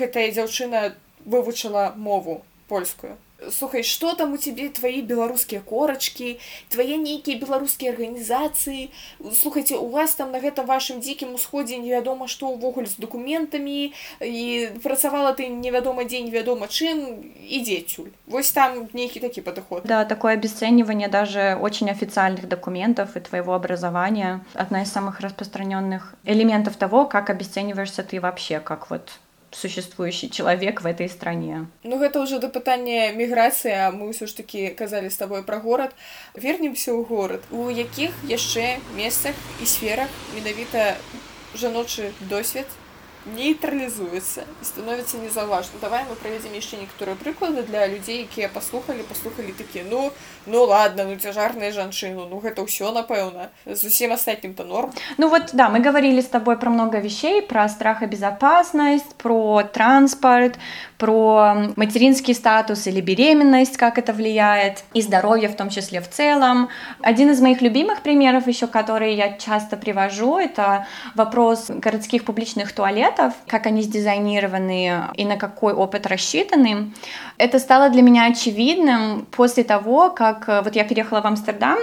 гэтая 0.00 0.28
дзяўчына 0.30 0.82
вывучыла 1.26 1.92
мову 1.96 2.42
польскую 2.68 3.16
слухай 3.50 3.82
что 3.82 4.14
там 4.14 4.32
у 4.32 4.36
цябе 4.36 4.68
твои 4.68 5.00
беларускія 5.02 5.60
корачки 5.60 6.38
твае 6.68 6.98
нейкія 6.98 7.38
беларускія 7.38 7.92
арганізацыі 7.92 8.90
слухайте 9.32 9.76
у 9.76 9.88
вас 9.88 10.14
там 10.14 10.32
на 10.32 10.40
гэтым 10.42 10.66
вашым 10.66 10.98
дзікім 10.98 11.34
усходзе 11.38 11.78
невядома 11.78 12.26
што 12.26 12.50
ўвогуле 12.50 12.90
з 12.90 12.98
документамі 12.98 13.94
і 14.20 14.44
працавала 14.82 15.32
ты 15.38 15.46
невядома 15.46 16.04
дзе 16.04 16.20
невядома 16.26 16.66
чым 16.66 17.22
ідзецюль 17.46 18.10
вось 18.26 18.50
там 18.50 18.90
нейкі 18.92 19.20
такі 19.20 19.40
падыход 19.46 19.86
Да, 19.86 20.04
такое 20.04 20.34
обесценивание 20.34 21.08
даже 21.08 21.56
очень 21.60 21.90
официальных 21.90 22.48
документов 22.48 23.16
и 23.16 23.20
твоего 23.20 23.54
образования 23.54 24.44
одна 24.54 24.82
из 24.82 24.90
самых 24.90 25.20
распространенных 25.20 26.14
элементов 26.24 26.76
того, 26.76 27.06
как 27.06 27.30
обесцениваешься 27.30 28.02
ты 28.02 28.20
вообще, 28.20 28.60
как 28.60 28.90
вот 28.90 29.18
существующий 29.52 30.30
человек 30.30 30.82
в 30.82 30.86
этой 30.86 31.08
стране. 31.08 31.66
Ну 31.82 31.98
гэта 31.98 32.20
ўжо 32.20 32.38
да 32.38 32.48
пытання 32.52 33.12
міграцыі 33.16 33.72
а 33.72 33.90
мы 33.90 34.12
ўсё 34.12 34.28
ж 34.28 34.36
такі 34.36 34.68
казалі 34.76 35.08
з 35.08 35.16
табой 35.16 35.42
пра 35.42 35.58
горад 35.58 35.96
вернемся 36.34 36.92
ў 36.92 37.04
горад 37.08 37.42
у 37.50 37.72
якіх 37.72 38.12
яшчэ 38.28 38.78
месцах 38.96 39.34
і 39.62 39.66
сферах 39.66 40.12
менавіта 40.36 41.00
жаночы 41.56 42.12
досвед 42.28 42.68
нейтралізуецца 43.26 44.44
і 44.44 44.64
становіцца 44.64 45.18
незаўважна 45.18 45.80
давай 45.80 46.04
мы 46.08 46.14
правядзем 46.20 46.52
яшчэ 46.52 46.80
некаторыя 46.84 47.16
прыклады 47.16 47.64
для 47.64 47.88
людзей 47.88 48.28
якія 48.28 48.48
паслухалі 48.48 49.02
паслухалі 49.08 49.52
такі 49.52 49.84
ну 49.88 50.12
ну 50.48 50.64
ладно 50.64 51.04
ну 51.04 51.16
цяжарная 51.16 51.72
жанчыну 51.72 52.26
ну 52.28 52.40
гэта 52.40 52.64
ўсё 52.64 52.90
напэўна 52.92 53.52
зусім 53.66 54.12
астатнім 54.16 54.54
то 54.54 54.64
норм 54.64 54.90
ну 55.18 55.28
вот 55.28 55.50
да 55.52 55.68
мы 55.68 55.80
говорили 55.80 56.20
с 56.20 56.28
тобой 56.28 56.56
про 56.56 56.70
много 56.70 56.98
вещей 56.98 57.42
про 57.42 57.68
страх 57.68 58.02
и 58.02 58.06
безопасность 58.06 59.14
про 59.16 59.62
транспорт 59.62 60.58
про 60.96 61.72
материнский 61.76 62.34
статус 62.34 62.86
или 62.86 63.00
беременность 63.00 63.76
как 63.76 63.98
это 63.98 64.12
влияет 64.12 64.84
и 64.94 65.02
здоровье 65.02 65.48
в 65.48 65.56
том 65.56 65.68
числе 65.68 66.00
в 66.00 66.08
целом 66.08 66.68
один 67.02 67.30
из 67.30 67.40
моих 67.40 67.60
любимых 67.60 68.00
примеров 68.00 68.46
еще 68.48 68.66
которые 68.66 69.14
я 69.14 69.36
часто 69.36 69.76
привожу 69.76 70.38
это 70.38 70.86
вопрос 71.14 71.66
городских 71.68 72.24
публичных 72.24 72.72
туалетов 72.72 73.34
как 73.46 73.66
они 73.66 73.82
сдизайнированы 73.82 75.12
и 75.14 75.24
на 75.24 75.36
какой 75.36 75.74
опыт 75.74 76.06
рассчитаны 76.06 76.92
это 77.36 77.58
стало 77.58 77.90
для 77.90 78.02
меня 78.02 78.26
очевидным 78.26 79.26
после 79.30 79.62
того 79.62 80.10
как 80.10 80.31
как 80.33 80.49
э, 80.49 80.61
вот 80.63 80.75
я 80.75 80.83
переехала 80.83 81.21
в 81.21 81.25
Амстердам, 81.25 81.77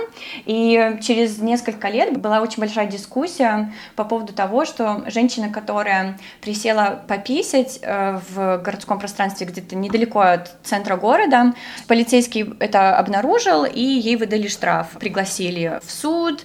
и 0.47 0.99
через 1.03 1.39
несколько 1.39 1.89
лет 1.89 2.19
была 2.19 2.41
очень 2.41 2.61
большая 2.61 2.87
дискуссия 2.87 3.73
по 3.97 4.05
поводу 4.05 4.33
того, 4.33 4.65
что 4.65 5.05
женщина, 5.07 5.51
которая 5.51 6.19
присела 6.41 7.03
пописать 7.07 7.79
э, 7.83 8.21
в 8.31 8.59
городском 8.59 8.99
пространстве 8.99 9.47
где-то 9.47 9.77
недалеко 9.77 10.21
от 10.21 10.55
центра 10.63 10.97
города, 10.97 11.55
полицейский 11.87 12.55
это 12.61 12.97
обнаружил, 12.97 13.65
и 13.65 13.81
ей 13.81 14.17
выдали 14.17 14.49
штраф, 14.49 14.89
пригласили 14.99 15.81
в 15.85 15.91
суд, 15.91 16.45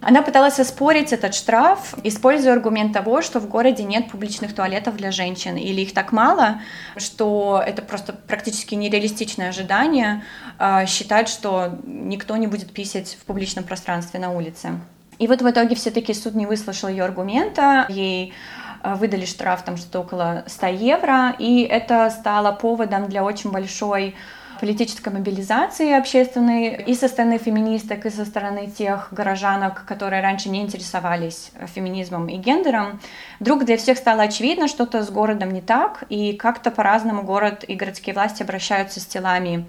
она 0.00 0.22
пыталась 0.22 0.60
оспорить 0.60 1.12
этот 1.12 1.34
штраф, 1.34 1.94
используя 2.04 2.52
аргумент 2.52 2.92
того, 2.92 3.22
что 3.22 3.40
в 3.40 3.48
городе 3.48 3.82
нет 3.82 4.10
публичных 4.10 4.54
туалетов 4.54 4.96
для 4.96 5.10
женщин, 5.10 5.56
или 5.56 5.80
их 5.80 5.94
так 5.94 6.12
мало, 6.12 6.60
что 6.96 7.62
это 7.66 7.82
просто 7.82 8.12
практически 8.12 8.74
нереалистичное 8.74 9.48
ожидание 9.48 10.22
э, 10.58 10.86
считать, 10.86 11.28
что 11.28 11.78
никто 11.84 12.36
не 12.36 12.46
будет 12.46 12.72
писать 12.72 13.16
в 13.20 13.24
публичном 13.24 13.64
пространстве 13.64 14.20
на 14.20 14.32
улице. 14.32 14.80
И 15.18 15.26
вот 15.26 15.40
в 15.40 15.50
итоге 15.50 15.74
все-таки 15.74 16.12
суд 16.12 16.34
не 16.34 16.46
выслушал 16.46 16.90
ее 16.90 17.04
аргумента, 17.04 17.86
ей 17.88 18.34
а, 18.82 18.94
выдали 18.94 19.24
штраф 19.24 19.62
там 19.64 19.76
что-то 19.76 20.00
около 20.00 20.44
100 20.46 20.66
евро, 20.66 21.34
и 21.38 21.62
это 21.62 22.10
стало 22.10 22.52
поводом 22.52 23.08
для 23.08 23.24
очень 23.24 23.50
большой 23.50 24.14
политической 24.60 25.12
мобилизации 25.12 25.92
общественной 25.92 26.82
и 26.84 26.94
со 26.94 27.08
стороны 27.08 27.38
феминисток, 27.38 28.06
и 28.06 28.10
со 28.10 28.24
стороны 28.24 28.68
тех 28.70 29.08
горожанок, 29.12 29.84
которые 29.84 30.22
раньше 30.22 30.48
не 30.48 30.62
интересовались 30.62 31.50
феминизмом 31.74 32.28
и 32.28 32.36
гендером, 32.36 33.00
вдруг 33.40 33.64
для 33.64 33.76
всех 33.76 33.98
стало 33.98 34.22
очевидно, 34.22 34.68
что-то 34.68 35.02
с 35.02 35.10
городом 35.10 35.52
не 35.52 35.60
так, 35.60 36.04
и 36.08 36.32
как-то 36.32 36.70
по-разному 36.70 37.22
город 37.22 37.64
и 37.66 37.74
городские 37.74 38.14
власти 38.14 38.42
обращаются 38.42 39.00
с 39.00 39.06
телами 39.06 39.66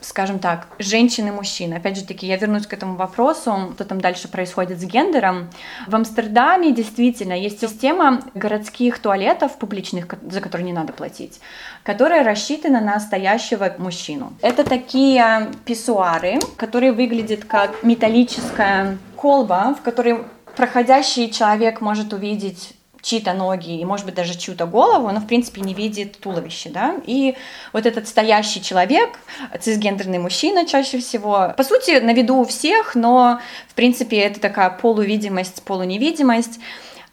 скажем 0.00 0.38
так, 0.38 0.68
женщин 0.78 1.28
и 1.28 1.30
мужчин. 1.30 1.72
Опять 1.72 1.98
же 1.98 2.04
таки, 2.04 2.26
я 2.26 2.36
вернусь 2.36 2.66
к 2.66 2.72
этому 2.72 2.96
вопросу, 2.96 3.72
что 3.74 3.84
там 3.84 4.00
дальше 4.00 4.28
происходит 4.28 4.80
с 4.80 4.84
гендером. 4.84 5.50
В 5.86 5.94
Амстердаме 5.94 6.72
действительно 6.72 7.34
есть 7.34 7.60
система 7.60 8.22
городских 8.34 8.98
туалетов 8.98 9.58
публичных, 9.58 10.06
за 10.22 10.40
которые 10.40 10.66
не 10.66 10.72
надо 10.72 10.92
платить, 10.92 11.40
которая 11.82 12.24
рассчитана 12.24 12.80
на 12.80 12.94
настоящего 12.94 13.74
мужчину. 13.78 14.32
Это 14.42 14.64
такие 14.64 15.50
писсуары, 15.64 16.38
которые 16.56 16.92
выглядят 16.92 17.44
как 17.44 17.82
металлическая 17.82 18.98
колба, 19.16 19.76
в 19.78 19.82
которой 19.82 20.18
проходящий 20.56 21.30
человек 21.30 21.80
может 21.80 22.12
увидеть 22.12 22.74
чьи-то 23.02 23.32
ноги 23.32 23.78
и, 23.78 23.84
может 23.84 24.06
быть, 24.06 24.14
даже 24.14 24.36
чью-то 24.36 24.66
голову, 24.66 25.10
но, 25.10 25.20
в 25.20 25.26
принципе, 25.26 25.60
не 25.60 25.74
видит 25.74 26.18
туловище, 26.20 26.70
да, 26.70 26.96
и 27.06 27.36
вот 27.72 27.86
этот 27.86 28.08
стоящий 28.08 28.62
человек, 28.62 29.18
цисгендерный 29.60 30.18
мужчина 30.18 30.66
чаще 30.66 30.98
всего, 30.98 31.54
по 31.56 31.62
сути, 31.62 31.98
на 32.00 32.12
виду 32.12 32.36
у 32.36 32.44
всех, 32.44 32.94
но, 32.94 33.40
в 33.68 33.74
принципе, 33.74 34.18
это 34.18 34.40
такая 34.40 34.70
полувидимость, 34.70 35.62
полуневидимость, 35.62 36.60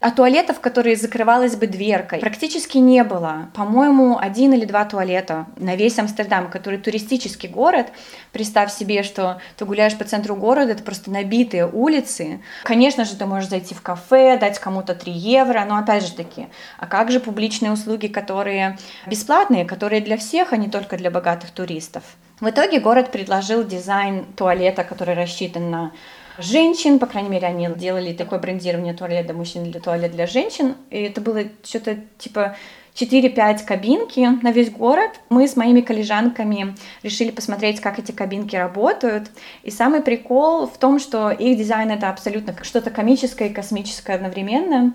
а 0.00 0.10
туалетов, 0.12 0.60
которые 0.60 0.96
закрывалась 0.96 1.56
бы 1.56 1.66
дверкой, 1.66 2.20
практически 2.20 2.78
не 2.78 3.02
было. 3.02 3.50
По-моему, 3.54 4.16
один 4.18 4.52
или 4.52 4.64
два 4.64 4.84
туалета 4.84 5.46
на 5.56 5.74
весь 5.74 5.98
Амстердам, 5.98 6.50
который 6.50 6.78
туристический 6.78 7.48
город. 7.48 7.88
Представь 8.32 8.72
себе, 8.72 9.02
что 9.02 9.40
ты 9.56 9.64
гуляешь 9.64 9.98
по 9.98 10.04
центру 10.04 10.36
города, 10.36 10.72
это 10.72 10.82
просто 10.82 11.10
набитые 11.10 11.66
улицы. 11.66 12.40
Конечно 12.62 13.04
же, 13.04 13.16
ты 13.16 13.26
можешь 13.26 13.48
зайти 13.48 13.74
в 13.74 13.82
кафе, 13.82 14.38
дать 14.38 14.58
кому-то 14.58 14.94
3 14.94 15.12
евро, 15.12 15.64
но 15.68 15.78
опять 15.78 16.06
же 16.06 16.12
таки, 16.12 16.46
а 16.78 16.86
как 16.86 17.10
же 17.10 17.18
публичные 17.18 17.72
услуги, 17.72 18.06
которые 18.06 18.78
бесплатные, 19.06 19.64
которые 19.64 20.00
для 20.00 20.16
всех, 20.16 20.52
а 20.52 20.56
не 20.56 20.68
только 20.68 20.96
для 20.96 21.10
богатых 21.10 21.50
туристов? 21.50 22.04
В 22.40 22.48
итоге 22.48 22.78
город 22.78 23.10
предложил 23.10 23.64
дизайн 23.64 24.24
туалета, 24.36 24.84
который 24.84 25.16
рассчитан 25.16 25.70
на 25.70 25.92
женщин, 26.38 26.98
по 26.98 27.06
крайней 27.06 27.28
мере, 27.28 27.46
они 27.46 27.68
делали 27.76 28.12
такое 28.12 28.38
брендирование 28.38 28.94
туалет 28.94 29.26
для 29.26 29.34
мужчин 29.34 29.64
или 29.64 29.78
туалет 29.78 30.12
для 30.12 30.26
женщин, 30.26 30.74
и 30.90 31.02
это 31.02 31.20
было 31.20 31.44
что-то 31.62 31.98
типа 32.18 32.56
4-5 32.94 33.64
кабинки 33.64 34.20
на 34.42 34.50
весь 34.50 34.70
город. 34.70 35.12
Мы 35.28 35.46
с 35.46 35.56
моими 35.56 35.80
коллежанками 35.80 36.74
решили 37.02 37.30
посмотреть, 37.30 37.80
как 37.80 37.98
эти 37.98 38.12
кабинки 38.12 38.56
работают. 38.56 39.30
И 39.62 39.70
самый 39.70 40.00
прикол 40.00 40.66
в 40.66 40.78
том, 40.78 40.98
что 40.98 41.30
их 41.30 41.56
дизайн 41.56 41.90
это 41.90 42.10
абсолютно 42.10 42.54
что-то 42.62 42.90
комическое 42.90 43.48
и 43.48 43.52
космическое 43.52 44.14
одновременно. 44.14 44.94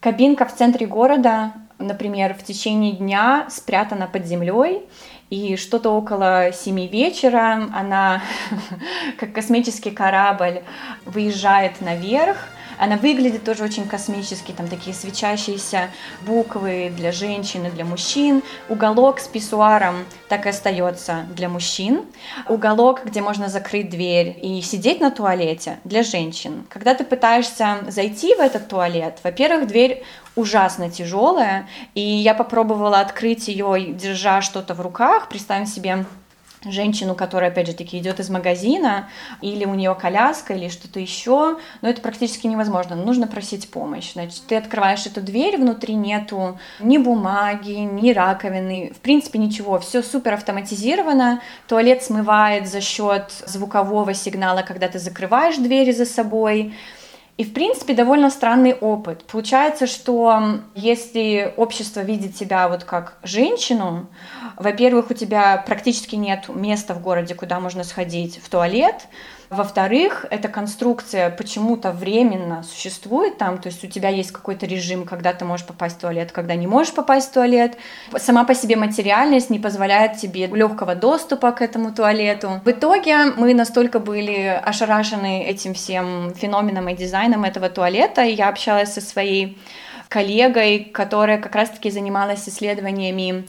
Кабинка 0.00 0.44
в 0.46 0.54
центре 0.54 0.86
города, 0.86 1.52
например, 1.78 2.34
в 2.34 2.42
течение 2.42 2.92
дня 2.92 3.46
спрятана 3.50 4.06
под 4.06 4.26
землей, 4.26 4.82
и 5.30 5.56
что-то 5.56 5.90
около 5.90 6.52
семи 6.52 6.88
вечера 6.88 7.68
она, 7.72 8.22
как 9.18 9.32
космический 9.32 9.92
корабль, 9.92 10.62
выезжает 11.06 11.80
наверх, 11.80 12.36
она 12.80 12.96
выглядит 12.96 13.44
тоже 13.44 13.62
очень 13.62 13.86
космически, 13.86 14.52
там 14.52 14.66
такие 14.66 14.96
свечащиеся 14.96 15.90
буквы 16.22 16.90
для 16.96 17.12
женщин 17.12 17.66
и 17.66 17.70
для 17.70 17.84
мужчин. 17.84 18.42
Уголок 18.70 19.20
с 19.20 19.28
писсуаром 19.28 20.06
так 20.30 20.46
и 20.46 20.48
остается 20.48 21.26
для 21.36 21.50
мужчин. 21.50 22.06
Уголок, 22.48 23.04
где 23.04 23.20
можно 23.20 23.48
закрыть 23.48 23.90
дверь 23.90 24.34
и 24.42 24.62
сидеть 24.62 25.00
на 25.00 25.10
туалете 25.10 25.78
для 25.84 26.02
женщин. 26.02 26.64
Когда 26.70 26.94
ты 26.94 27.04
пытаешься 27.04 27.80
зайти 27.88 28.34
в 28.34 28.40
этот 28.40 28.68
туалет, 28.68 29.18
во-первых, 29.22 29.66
дверь 29.66 30.02
ужасно 30.34 30.90
тяжелая, 30.90 31.68
и 31.94 32.00
я 32.00 32.32
попробовала 32.32 33.00
открыть 33.00 33.48
ее, 33.48 33.92
держа 33.92 34.40
что-то 34.40 34.72
в 34.72 34.80
руках. 34.80 35.28
Представим 35.28 35.66
себе 35.66 36.06
женщину, 36.64 37.14
которая, 37.14 37.50
опять 37.50 37.68
же 37.68 37.74
таки, 37.74 37.98
идет 37.98 38.20
из 38.20 38.28
магазина, 38.28 39.08
или 39.40 39.64
у 39.64 39.74
нее 39.74 39.94
коляска, 39.94 40.54
или 40.54 40.68
что-то 40.68 41.00
еще, 41.00 41.58
но 41.80 41.88
это 41.88 42.00
практически 42.00 42.46
невозможно, 42.46 42.96
нужно 42.96 43.26
просить 43.26 43.70
помощь. 43.70 44.12
Значит, 44.12 44.42
ты 44.46 44.56
открываешь 44.56 45.06
эту 45.06 45.20
дверь, 45.20 45.56
внутри 45.56 45.94
нету 45.94 46.58
ни 46.80 46.98
бумаги, 46.98 47.72
ни 47.72 48.12
раковины, 48.12 48.92
в 48.94 49.00
принципе 49.00 49.38
ничего, 49.38 49.78
все 49.78 50.02
супер 50.02 50.34
автоматизировано, 50.34 51.40
туалет 51.66 52.02
смывает 52.02 52.68
за 52.68 52.80
счет 52.80 53.32
звукового 53.46 54.14
сигнала, 54.14 54.62
когда 54.62 54.88
ты 54.88 54.98
закрываешь 54.98 55.56
двери 55.56 55.92
за 55.92 56.04
собой, 56.04 56.74
и, 57.40 57.44
в 57.44 57.54
принципе, 57.54 57.94
довольно 57.94 58.28
странный 58.28 58.74
опыт. 58.74 59.24
Получается, 59.24 59.86
что 59.86 60.60
если 60.74 61.54
общество 61.56 62.00
видит 62.00 62.34
тебя 62.34 62.68
вот 62.68 62.84
как 62.84 63.16
женщину, 63.22 64.08
во-первых, 64.60 65.10
у 65.10 65.14
тебя 65.14 65.62
практически 65.66 66.16
нет 66.16 66.48
места 66.48 66.94
в 66.94 67.02
городе, 67.02 67.34
куда 67.34 67.60
можно 67.60 67.82
сходить 67.82 68.40
в 68.42 68.48
туалет, 68.48 69.08
во-вторых, 69.50 70.26
эта 70.30 70.46
конструкция 70.46 71.28
почему-то 71.28 71.90
временно 71.90 72.62
существует 72.62 73.36
там, 73.36 73.58
то 73.58 73.66
есть 73.66 73.82
у 73.82 73.88
тебя 73.88 74.08
есть 74.08 74.30
какой-то 74.30 74.64
режим, 74.64 75.04
когда 75.04 75.32
ты 75.32 75.44
можешь 75.44 75.66
попасть 75.66 75.96
в 75.96 76.00
туалет, 76.00 76.30
когда 76.30 76.54
не 76.54 76.68
можешь 76.68 76.94
попасть 76.94 77.30
в 77.30 77.32
туалет. 77.32 77.76
Сама 78.16 78.44
по 78.44 78.54
себе 78.54 78.76
материальность 78.76 79.50
не 79.50 79.58
позволяет 79.58 80.18
тебе 80.18 80.46
легкого 80.46 80.94
доступа 80.94 81.50
к 81.50 81.62
этому 81.62 81.92
туалету. 81.92 82.60
В 82.64 82.70
итоге 82.70 83.24
мы 83.24 83.52
настолько 83.54 83.98
были 83.98 84.60
ошарашены 84.62 85.42
этим 85.42 85.74
всем 85.74 86.32
феноменом 86.36 86.88
и 86.88 86.94
дизайном 86.94 87.42
этого 87.42 87.68
туалета, 87.70 88.22
и 88.22 88.34
я 88.34 88.50
общалась 88.50 88.92
со 88.92 89.00
своей 89.00 89.58
коллегой, 90.08 90.84
которая 90.84 91.38
как 91.38 91.56
раз-таки 91.56 91.90
занималась 91.90 92.48
исследованиями 92.48 93.46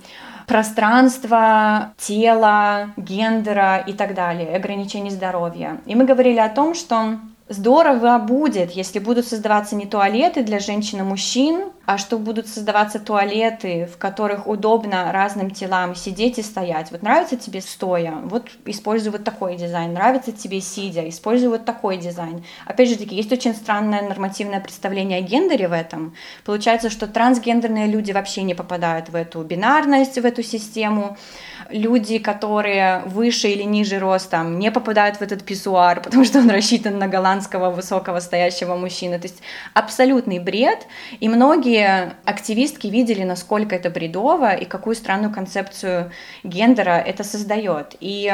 пространства, 0.48 1.94
тела, 1.98 2.90
гендера 2.98 3.78
и 3.78 3.94
так 3.94 4.14
далее, 4.14 4.56
ограничений 4.56 5.12
здоровья. 5.12 5.82
И 5.86 5.96
мы 5.96 6.06
говорили 6.06 6.40
о 6.40 6.50
том, 6.50 6.74
что 6.74 7.18
здорово 7.50 8.18
будет, 8.20 8.72
если 8.72 9.00
будут 9.00 9.28
создаваться 9.28 9.76
не 9.76 9.86
туалеты 9.86 10.44
для 10.44 10.60
женщин 10.60 11.00
и 11.00 11.04
мужчин, 11.04 11.72
а 11.86 11.98
что 11.98 12.18
будут 12.18 12.48
создаваться 12.48 13.00
туалеты, 13.00 13.86
в 13.86 13.98
которых 13.98 14.48
удобно 14.48 15.12
разным 15.12 15.52
телам 15.52 15.96
сидеть 15.96 16.38
и 16.40 16.42
стоять. 16.42 16.92
Вот 16.92 17.02
нравится 17.02 17.36
тебе 17.36 17.62
стоя, 17.62 18.14
вот 18.24 18.50
используй 18.66 19.12
вот 19.12 19.24
такой 19.24 19.58
дизайн. 19.58 19.94
Нравится 19.94 20.32
тебе 20.32 20.62
сидя, 20.62 21.08
используй 21.10 21.50
вот 21.50 21.66
такой 21.66 21.98
дизайн. 21.98 22.44
Опять 22.66 22.90
же 22.90 22.96
таки, 22.96 23.16
есть 23.16 23.32
очень 23.32 23.54
странное 23.54 24.08
нормативное 24.08 24.62
представление 24.62 25.20
о 25.20 25.22
гендере 25.22 25.68
в 25.68 25.74
этом. 25.74 26.16
Получается, 26.46 26.90
что 26.90 27.08
трансгендерные 27.08 27.88
люди 27.88 28.12
вообще 28.12 28.44
не 28.44 28.54
попадают 28.54 29.10
в 29.10 29.16
эту 29.16 29.42
бинарность, 29.44 30.18
в 30.18 30.26
эту 30.26 30.44
систему 30.44 31.18
люди, 31.72 32.20
которые 32.20 33.04
выше 33.06 33.50
или 33.50 33.64
ниже 33.64 34.00
ростом, 34.00 34.60
не 34.60 34.72
попадают 34.72 35.18
в 35.18 35.22
этот 35.22 35.44
писсуар, 35.44 36.02
потому 36.04 36.26
что 36.26 36.40
он 36.40 36.50
рассчитан 36.50 36.98
на 37.00 37.08
голландского 37.08 37.70
высокого 37.70 38.20
стоящего 38.20 38.76
мужчину. 38.76 39.20
То 39.20 39.28
есть 39.28 39.42
абсолютный 39.74 40.40
бред. 40.40 40.88
И 41.20 41.30
многие 41.30 42.14
активистки 42.26 42.88
видели, 42.88 43.24
насколько 43.24 43.76
это 43.76 43.90
бредово 43.90 44.54
и 44.54 44.66
какую 44.66 44.96
странную 44.96 45.34
концепцию 45.34 46.12
гендера 46.44 46.98
это 47.00 47.24
создает. 47.24 47.96
И 48.00 48.34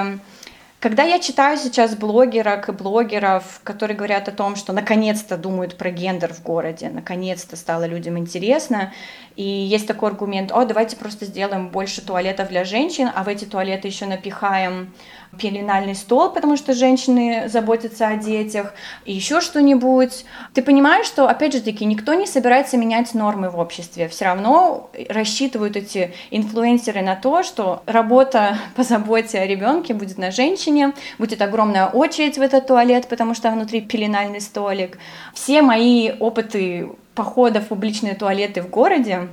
когда 0.79 1.03
я 1.03 1.19
читаю 1.19 1.57
сейчас 1.57 1.95
блогерок 1.95 2.69
и 2.69 2.71
блогеров, 2.71 3.61
которые 3.63 3.97
говорят 3.97 4.27
о 4.27 4.31
том, 4.31 4.55
что 4.55 4.73
наконец-то 4.73 5.35
думают 5.35 5.75
про 5.75 5.89
гендер 5.89 6.33
в 6.33 6.43
городе, 6.43 6.89
наконец-то 6.89 7.55
стало 7.55 7.85
людям 7.85 8.17
интересно, 8.17 8.93
и 9.35 9.43
есть 9.43 9.87
такой 9.87 10.09
аргумент, 10.09 10.51
о, 10.51 10.65
давайте 10.65 10.95
просто 10.95 11.25
сделаем 11.25 11.69
больше 11.69 12.05
туалетов 12.05 12.49
для 12.49 12.63
женщин, 12.63 13.09
а 13.13 13.23
в 13.23 13.27
эти 13.27 13.45
туалеты 13.45 13.87
еще 13.87 14.05
напихаем 14.05 14.93
пеленальный 15.39 15.95
стол, 15.95 16.31
потому 16.31 16.57
что 16.57 16.73
женщины 16.73 17.43
заботятся 17.47 18.07
о 18.07 18.15
детях, 18.15 18.73
и 19.05 19.13
еще 19.13 19.41
что-нибудь. 19.41 20.25
Ты 20.53 20.61
понимаешь, 20.61 21.05
что, 21.05 21.27
опять 21.27 21.53
же 21.53 21.61
таки, 21.61 21.85
никто 21.85 22.13
не 22.13 22.25
собирается 22.25 22.77
менять 22.77 23.13
нормы 23.13 23.49
в 23.49 23.59
обществе. 23.59 24.07
Все 24.07 24.25
равно 24.25 24.89
рассчитывают 25.09 25.75
эти 25.75 26.13
инфлюенсеры 26.31 27.01
на 27.01 27.15
то, 27.15 27.43
что 27.43 27.83
работа 27.85 28.57
по 28.75 28.83
заботе 28.83 29.39
о 29.39 29.47
ребенке 29.47 29.93
будет 29.93 30.17
на 30.17 30.31
женщине, 30.31 30.93
будет 31.17 31.41
огромная 31.41 31.87
очередь 31.87 32.37
в 32.37 32.41
этот 32.41 32.67
туалет, 32.67 33.07
потому 33.07 33.33
что 33.33 33.51
внутри 33.51 33.81
пеленальный 33.81 34.41
столик. 34.41 34.97
Все 35.33 35.61
мои 35.61 36.11
опыты 36.19 36.89
походов 37.15 37.65
в 37.65 37.67
публичные 37.67 38.13
туалеты 38.13 38.61
в 38.61 38.69
городе 38.69 39.27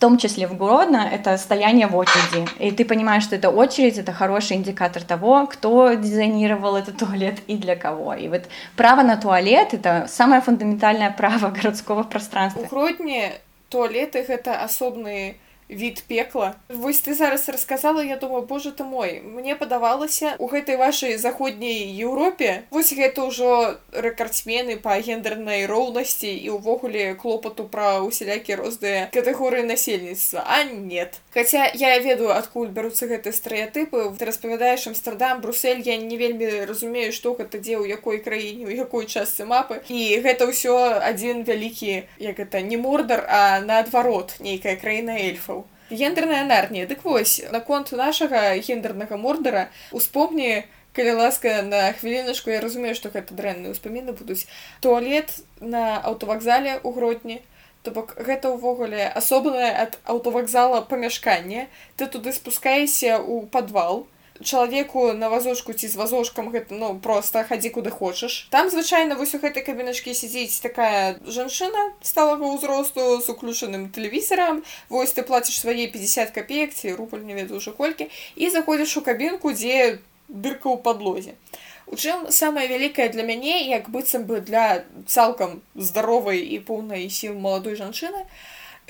том 0.00 0.18
числе 0.18 0.46
в 0.46 0.56
Гродно, 0.56 1.08
это 1.12 1.36
стояние 1.36 1.86
в 1.86 1.96
очереди. 1.96 2.48
И 2.58 2.70
ты 2.72 2.84
понимаешь, 2.84 3.22
что 3.22 3.36
это 3.36 3.50
очередь, 3.50 3.98
это 3.98 4.12
хороший 4.12 4.56
индикатор 4.56 5.02
того, 5.02 5.46
кто 5.46 5.92
дизайнировал 5.92 6.76
этот 6.76 6.98
туалет 6.98 7.36
и 7.46 7.56
для 7.56 7.76
кого. 7.76 8.14
И 8.14 8.28
вот 8.28 8.42
право 8.76 9.02
на 9.02 9.16
туалет— 9.16 9.68
это 9.74 10.06
самое 10.08 10.40
фундаментальное 10.40 11.10
право 11.16 11.50
городского 11.50 12.02
пространства. 12.02 12.62
У 12.62 12.66
Гродни 12.66 13.30
туалеты— 13.68 14.18
это 14.28 14.62
особные 14.62 15.36
від 15.69 16.03
пекла 16.07 16.55
вось 16.69 17.01
ты 17.01 17.13
зараз 17.13 17.49
рассказала 17.49 18.03
я 18.03 18.17
думаю 18.17 18.43
боже 18.43 18.71
ты 18.71 18.83
мой 18.83 19.21
мне 19.21 19.55
падавалася 19.55 20.35
у 20.37 20.47
гэтай 20.47 20.77
вашай 20.77 21.17
заходняй 21.17 21.89
Еўропе 21.89 22.63
вось 22.69 22.93
гэта 22.93 23.25
ўжо 23.25 23.79
рэкардсмены 23.91 24.77
па 24.77 24.99
гендернай 25.01 25.65
роўнасці 25.65 26.29
і 26.29 26.49
ўвогуле 26.61 27.15
клопату 27.15 27.65
пра 27.65 28.05
усялякія 28.05 28.57
розныя 28.57 29.09
катэгорыі 29.09 29.65
насельніцтва 29.65 30.45
а 30.45 30.63
нет 30.63 31.21
Хаця 31.33 31.71
я 31.73 31.97
ведаю 31.97 32.37
адкуль 32.37 32.69
бяруцца 32.69 33.09
гэтыя 33.09 33.33
стэеатыпы 33.33 34.13
ты 34.19 34.25
распавядаеш 34.25 34.85
амстердам 34.87 35.41
брусель 35.41 35.81
я 35.81 35.97
не 35.97 36.17
вельмі 36.17 36.69
разумею 36.69 37.09
што 37.11 37.33
гэта 37.33 37.57
дзе 37.57 37.81
ў 37.81 37.89
якой 37.89 38.21
краіне 38.21 38.69
у 38.69 38.69
якой 38.69 39.09
частцы 39.09 39.49
мапы 39.49 39.81
і 39.89 40.21
гэта 40.21 40.45
ўсё 40.45 41.01
адзін 41.01 41.41
вялікі 41.41 42.05
як 42.21 42.39
это 42.39 42.61
не 42.61 42.77
мордар 42.77 43.25
а 43.25 43.59
наадварот 43.65 44.37
нейкая 44.39 44.77
краіна 44.77 45.17
эльфаў 45.17 45.55
Гендерная 45.90 46.44
нарнія 46.44 46.86
дык 46.86 47.04
вось 47.04 47.42
наконт 47.52 47.92
нашага 47.92 48.56
гендернага 48.56 49.16
мордара 49.16 49.68
успомні 49.92 50.64
калі 50.92 51.12
ласка 51.22 51.62
на 51.62 51.92
хвіліначку 51.92 52.50
я 52.50 52.60
разумею 52.60 52.94
што 52.98 53.10
гэта 53.14 53.34
дрэнныя 53.34 53.74
ўспаміны 53.74 54.14
будуць. 54.14 54.46
Туалет 54.80 55.30
на 55.60 56.02
аўтавакзале 56.02 56.82
ў 56.82 56.88
гродні 56.94 57.38
то 57.82 57.90
бок 57.90 58.12
гэта 58.18 58.52
ўвогуле 58.52 59.08
асобнае 59.08 59.70
ад 59.72 59.96
аўтавакзала 60.04 60.82
памяшканне. 60.84 61.68
Ты 61.96 62.06
туды 62.06 62.32
спускаешся 62.36 63.16
ў 63.16 63.48
падвал 63.48 64.06
чалавеку 64.43 65.13
на 65.13 65.29
вазочку 65.29 65.73
ці 65.73 65.87
з 65.87 65.95
вазочкам 65.95 66.49
гэта 66.51 66.75
ну 66.75 66.99
просто 66.99 67.43
хадзі 67.43 67.69
куды 67.69 67.89
хочаш 67.89 68.47
там 68.51 68.69
звычайна 68.69 69.15
вось 69.15 69.35
у 69.35 69.39
гэтай 69.39 69.63
кабіначкі 69.63 70.11
сядзіць 70.11 70.59
такая 70.59 71.19
жанчына 71.23 71.95
сталага 72.03 72.43
ўзросту 72.43 73.21
з 73.21 73.27
уключаным 73.31 73.87
тэлевізарам 73.95 74.63
вось 74.89 75.15
ты 75.15 75.23
плаціш 75.23 75.59
свае 75.63 75.87
50 75.87 76.35
копеек 76.35 76.75
ці 76.75 76.91
рубль 76.99 77.23
не 77.23 77.33
ведаю 77.33 77.63
ўжо 77.63 77.71
колькі 77.71 78.11
і 78.35 78.49
заходзіш 78.51 78.97
у 78.99 79.05
кабінку 79.07 79.55
дзе 79.55 80.03
дырка 80.27 80.67
ў 80.67 80.83
падлозе 80.83 81.39
у 81.87 81.95
чым 81.95 82.27
самае 82.27 82.67
вялікае 82.67 83.07
для 83.15 83.23
мяне 83.23 83.63
як 83.71 83.87
быццам 83.87 84.27
бы 84.27 84.41
для 84.41 84.83
цалкам 85.07 85.61
здаровай 85.75 86.43
і 86.43 86.59
поўнай 86.59 87.07
сіл 87.07 87.39
маладой 87.39 87.79
жанчыны 87.79 88.27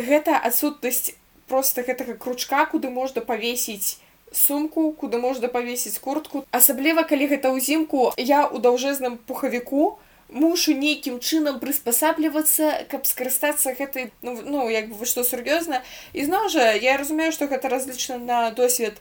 гэта 0.01 0.41
адсутнасць 0.41 1.14
просто 1.45 1.86
гэтага 1.86 2.18
кручка 2.18 2.66
куды 2.66 2.89
можна 2.89 3.22
павесіць 3.22 4.01
сумку 4.32 4.91
куды 4.91 5.18
можна 5.18 5.47
павесіць 5.47 5.99
куртку 5.99 6.43
асабліва 6.51 7.03
калі 7.03 7.28
гэта 7.32 7.51
ўзімку 7.56 8.12
я 8.18 8.43
ў 8.45 8.60
даўжэзным 8.60 9.18
пухавіку 9.30 9.97
мушу 10.30 10.74
нейкім 10.74 11.20
чынам 11.20 11.60
прыспасаблівацца 11.62 12.89
каб 12.91 13.06
скарыстацца 13.06 13.76
гэтай 13.78 14.12
ну, 14.22 14.36
ну 14.43 14.70
як 14.70 14.89
бы 14.89 14.97
вы 14.99 15.06
што 15.06 15.24
сур'ёзна 15.24 15.82
і 16.14 16.26
зноў 16.26 16.49
жа 16.49 16.74
я 16.74 16.97
разумею 16.97 17.32
што 17.32 17.47
гэта 17.47 17.70
разлічана 17.70 18.20
на 18.26 18.51
досвед 18.51 18.99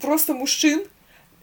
просто 0.00 0.34
мужчын 0.34 0.82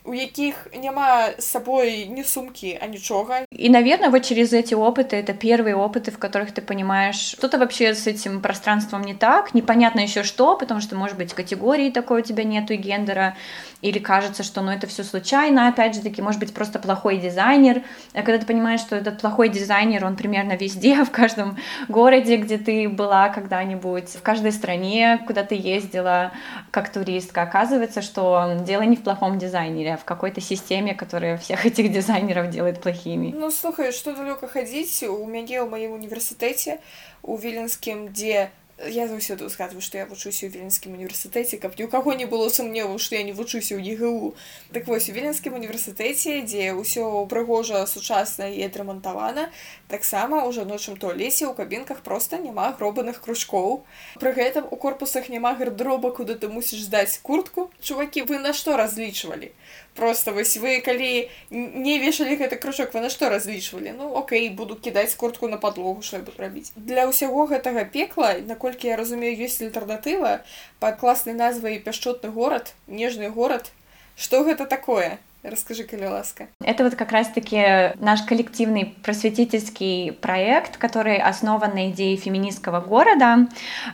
у 0.04 0.14
якіх 0.14 0.66
няма 0.82 1.28
с 1.38 1.44
собой 1.44 2.06
ни 2.08 2.22
сумки, 2.22 2.78
а 2.82 2.86
ничего. 2.86 3.24
И, 3.50 3.70
наверное, 3.70 4.10
вот 4.10 4.22
через 4.22 4.52
эти 4.52 4.74
опыты, 4.74 5.16
это 5.16 5.32
первые 5.32 5.76
опыты, 5.76 6.10
в 6.10 6.18
которых 6.18 6.52
ты 6.52 6.60
понимаешь, 6.60 7.16
что-то 7.16 7.58
вообще 7.58 7.94
с 7.94 8.06
этим 8.06 8.40
пространством 8.40 9.02
не 9.02 9.14
так, 9.14 9.54
непонятно 9.54 10.00
еще 10.00 10.22
что, 10.22 10.56
потому 10.56 10.80
что, 10.80 10.96
может 10.96 11.16
быть, 11.16 11.32
категории 11.32 11.90
такой 11.90 12.20
у 12.20 12.24
тебя 12.24 12.44
нету 12.44 12.74
и 12.74 12.76
гендера, 12.76 13.34
или 13.80 13.98
кажется, 13.98 14.42
что 14.42 14.62
ну 14.62 14.70
это 14.70 14.86
все 14.86 15.04
случайно, 15.04 15.68
опять 15.68 15.94
же 15.94 16.02
таки, 16.02 16.22
может 16.22 16.40
быть, 16.40 16.52
просто 16.52 16.78
плохой 16.78 17.18
дизайнер, 17.18 17.82
а 18.12 18.22
когда 18.22 18.38
ты 18.38 18.46
понимаешь, 18.46 18.80
что 18.80 18.96
этот 18.96 19.20
плохой 19.20 19.48
дизайнер, 19.48 20.04
он 20.04 20.16
примерно 20.16 20.56
везде, 20.56 21.04
в 21.04 21.10
каждом 21.10 21.56
городе, 21.88 22.36
где 22.36 22.58
ты 22.58 22.88
была 22.88 23.30
когда-нибудь, 23.30 24.08
в 24.08 24.22
каждой 24.22 24.52
стране, 24.52 25.22
куда 25.26 25.44
ты 25.44 25.54
ездила 25.54 26.32
как 26.70 26.92
туристка, 26.92 27.42
оказывается, 27.42 28.02
что 28.02 28.58
дело 28.66 28.82
не 28.82 28.96
в 28.96 29.02
плохом 29.02 29.38
дизайнере, 29.38 29.93
в 29.93 30.05
какой-то 30.05 30.41
системе, 30.41 30.93
которая 30.95 31.37
всех 31.37 31.65
этих 31.65 31.91
дизайнеров 31.91 32.49
делает 32.49 32.81
плохими. 32.81 33.33
Ну, 33.35 33.51
слухай, 33.51 33.91
что 33.91 34.15
далеко 34.15 34.47
ходить, 34.47 35.03
у 35.03 35.25
меня 35.25 35.65
в 35.65 35.69
моем 35.69 35.91
университете, 35.91 36.79
у 37.23 37.37
Виленским, 37.37 38.07
где 38.07 38.51
я 38.87 39.07
заўсёды 39.07 39.45
ўсказваю 39.45 39.81
што 39.83 39.99
я 39.99 40.05
вучуся 40.07 40.47
ў 40.47 40.55
віленскім 40.55 40.95
універсітэце 40.95 41.59
каб 41.59 41.75
ні 41.75 41.83
ў 41.85 41.91
каго 41.91 42.15
не 42.15 42.23
было 42.23 42.47
сумневу 42.47 42.95
што 42.95 43.19
я 43.19 43.23
не 43.27 43.35
вучуся 43.35 43.75
ў 43.75 43.83
егу 43.83 44.35
так 44.71 44.87
вось 44.87 45.09
у 45.11 45.15
віленскім 45.15 45.53
універсітэце 45.59 46.39
дзе 46.47 46.71
ўсё 46.79 47.27
прыгожа 47.27 47.83
сучасна 47.91 48.47
і 48.47 48.63
адрамантавана 48.63 49.51
таксама 49.91 50.47
ў 50.47 50.55
жаночым 50.55 50.95
туалеце 50.95 51.51
ў 51.51 51.53
кабінках 51.59 51.99
проста 52.07 52.39
няма 52.39 52.71
гробаных 52.79 53.19
кружкоў 53.19 53.83
пры 54.23 54.31
гэтым 54.31 54.71
у 54.71 54.79
корпусах 54.79 55.27
няма 55.27 55.53
гардроба 55.59 56.15
куды 56.15 56.39
ты 56.39 56.47
мусіш 56.47 56.87
здаць 56.87 57.19
куртку 57.19 57.67
чувакі 57.83 58.23
вы 58.31 58.39
на 58.39 58.55
што 58.55 58.79
разлічвалі 58.79 59.51
просто 59.95 60.31
вось 60.31 60.57
вы 60.57 60.81
калі 60.81 61.29
не 61.49 61.99
вешалі 61.99 62.37
гэты 62.39 62.55
кружок 62.55 62.93
вы 62.93 63.01
на 63.01 63.09
што 63.09 63.29
разлічвалі 63.29 63.93
ну 63.97 64.11
окей 64.13 64.49
буду 64.49 64.75
кідаць 64.75 65.15
куртку 65.15 65.47
на 65.47 65.57
подлогу 65.57 66.01
що 66.01 66.19
буду 66.19 66.37
рабіць 66.37 66.71
для 66.75 67.07
ўсяго 67.09 67.47
гэтага 67.47 67.83
пекла 67.83 68.35
наколькі 68.39 68.87
я 68.87 68.95
разумею 68.95 69.35
ёсць 69.35 69.61
альтэрнатыва 69.61 70.43
под 70.79 70.99
класнай 70.99 71.35
назвай 71.35 71.79
пяшчотны 71.79 72.29
горад 72.29 72.73
нежны 72.87 73.29
горад 73.29 73.71
что 74.15 74.43
гэта 74.43 74.65
такое 74.65 75.19
Расскажи, 75.41 75.83
Каля 75.83 76.09
Ласка. 76.09 76.47
Это 76.61 76.83
вот 76.83 76.95
как 76.95 77.13
раз-таки 77.13 77.93
наш 78.03 78.23
коллективный 78.23 78.93
просветительский 79.03 80.11
проект, 80.11 80.75
который 80.75 81.15
основан 81.15 81.75
на 81.75 81.89
идее 81.91 82.17
феминистского 82.17 82.81
города, 82.81 83.47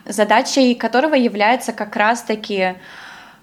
задачей 0.06 0.74
которого 0.74 1.14
является 1.14 1.72
как 1.72 1.96
раз-таки 1.96 2.74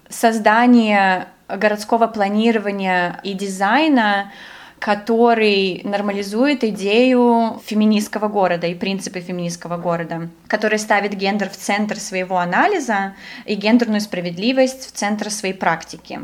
создание 0.09 1.27
городского 1.48 2.06
планирования 2.06 3.20
и 3.22 3.34
дизайна 3.34 4.30
который 4.78 5.80
нормализует 5.84 6.62
идею 6.64 7.60
феминистского 7.64 8.28
города 8.28 8.66
и 8.66 8.74
принципы 8.74 9.20
феминистского 9.20 9.76
города, 9.76 10.28
который 10.46 10.78
ставит 10.78 11.14
гендер 11.14 11.50
в 11.50 11.56
центр 11.56 11.98
своего 11.98 12.38
анализа 12.38 13.14
и 13.44 13.54
гендерную 13.54 14.00
справедливость 14.00 14.88
в 14.88 14.92
центр 14.92 15.30
своей 15.30 15.54
практики. 15.54 16.20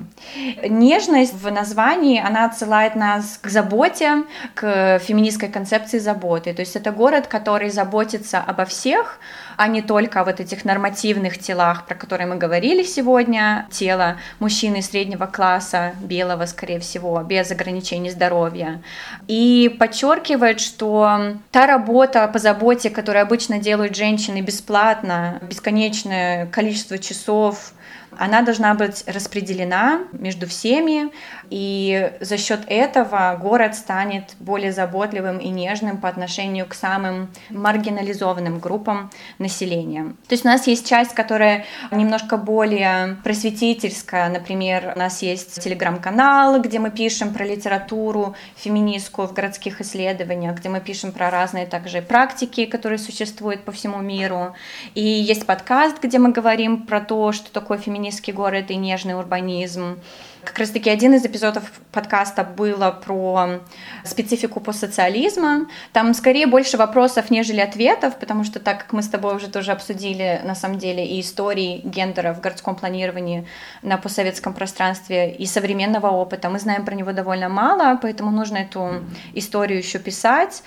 Нежность 0.69 1.35
в 1.35 1.51
названии, 1.51 2.23
она 2.25 2.45
отсылает 2.45 2.95
нас 2.95 3.39
к 3.43 3.49
заботе, 3.49 4.25
к 4.55 5.01
феминистской 5.01 5.49
концепции 5.49 5.99
заботы. 5.99 6.55
То 6.55 6.61
есть 6.61 6.77
это 6.77 6.93
город, 6.93 7.27
который 7.27 7.71
заботится 7.71 8.39
обо 8.39 8.65
всех, 8.65 9.19
а 9.57 9.69
не 9.69 9.83
только 9.83 10.25
вот 10.25 10.41
этих 10.41 10.65
нормативных 10.65 11.39
телах, 11.39 11.87
про 11.87 11.95
которые 11.95 12.27
мы 12.27 12.37
говорили 12.37 12.83
сегодня, 12.83 13.67
тело 13.71 14.17
мужчины 14.39 14.83
среднего 14.83 15.27
класса, 15.27 15.95
белого, 16.01 16.47
скорее 16.47 16.81
всего, 16.81 17.23
без 17.23 17.51
ограничений 17.51 18.11
здоровья. 18.11 18.83
И 19.29 19.75
подчеркивает, 19.79 20.61
что 20.61 21.37
та 21.51 21.67
работа 21.67 22.27
по 22.29 22.39
заботе, 22.39 22.91
которую 22.91 23.23
обычно 23.23 23.59
делают 23.59 23.97
женщины 23.97 24.41
бесплатно, 24.41 25.39
бесконечное 25.43 26.47
количество 26.47 26.99
часов, 26.99 27.73
она 28.19 28.43
должна 28.43 28.75
быть 28.75 29.05
распределена 29.07 30.01
между 30.13 30.47
всеми, 30.47 31.11
и 31.51 32.13
за 32.21 32.39
счет 32.39 32.61
этого 32.69 33.37
город 33.41 33.75
станет 33.75 34.35
более 34.39 34.73
заботливым 34.73 35.39
и 35.39 35.49
нежным 35.49 35.99
по 35.99 36.09
отношению 36.09 36.67
к 36.67 36.75
самым 36.75 37.31
маргинализованным 37.51 38.59
группам 38.61 39.11
населения. 39.39 40.15
То 40.29 40.35
есть 40.35 40.45
у 40.45 40.49
нас 40.49 40.67
есть 40.67 40.89
часть, 40.89 41.15
которая 41.15 41.65
немножко 41.91 42.37
более 42.37 43.17
просветительская, 43.25 44.29
например, 44.29 44.93
у 44.95 44.99
нас 44.99 45.23
есть 45.23 45.63
телеграм-канал, 45.63 46.61
где 46.61 46.79
мы 46.79 46.91
пишем 46.91 47.35
про 47.35 47.45
литературу 47.45 48.35
феминистскую 48.57 49.29
в 49.29 49.33
городских 49.33 49.81
исследованиях, 49.81 50.57
где 50.57 50.69
мы 50.69 50.81
пишем 50.81 51.13
про 51.13 51.31
разные 51.31 51.67
также 51.67 52.01
практики, 52.01 52.67
которые 52.67 52.99
существуют 52.99 53.65
по 53.65 53.73
всему 53.73 53.99
миру, 53.99 54.55
и 54.95 55.03
есть 55.03 55.47
подкаст, 55.47 56.03
где 56.03 56.19
мы 56.19 56.33
говорим 56.33 56.87
про 56.87 57.01
то, 57.01 57.33
что 57.33 57.51
такое 57.53 57.79
феминизм 57.79 58.04
феминистский 58.05 58.35
город 58.35 58.71
и 58.71 58.77
нежный 58.77 59.19
урбанизм. 59.19 59.99
Как 60.45 60.59
раз-таки 60.59 60.91
один 60.91 61.15
из 61.15 61.25
эпизодов 61.25 61.71
подкаста 61.91 62.45
было 62.45 62.91
про 62.91 63.61
специфику 64.05 64.61
постсоциализма. 64.61 65.67
Там 65.93 66.13
скорее 66.13 66.47
больше 66.47 66.77
вопросов, 66.77 67.31
нежели 67.31 67.61
ответов, 67.61 68.19
потому 68.19 68.45
что 68.45 68.61
так 68.61 68.81
как 68.81 68.93
мы 68.93 69.03
с 69.03 69.09
тобой 69.09 69.35
уже 69.37 69.49
тоже 69.49 69.73
обсудили, 69.73 70.41
на 70.45 70.55
самом 70.55 70.79
деле, 70.79 71.07
и 71.07 71.21
истории 71.21 71.81
гендера 71.85 72.35
в 72.35 72.41
городском 72.41 72.77
планировании 72.77 73.47
на 73.83 73.97
постсоветском 73.97 74.53
пространстве, 74.53 75.33
и 75.33 75.47
современного 75.47 76.09
опыта, 76.09 76.51
мы 76.51 76.59
знаем 76.59 76.85
про 76.85 76.95
него 76.95 77.13
довольно 77.13 77.49
мало, 77.49 77.99
поэтому 78.01 78.31
нужно 78.31 78.59
эту 78.59 79.05
историю 79.33 79.79
еще 79.79 79.99
писать. 79.99 80.63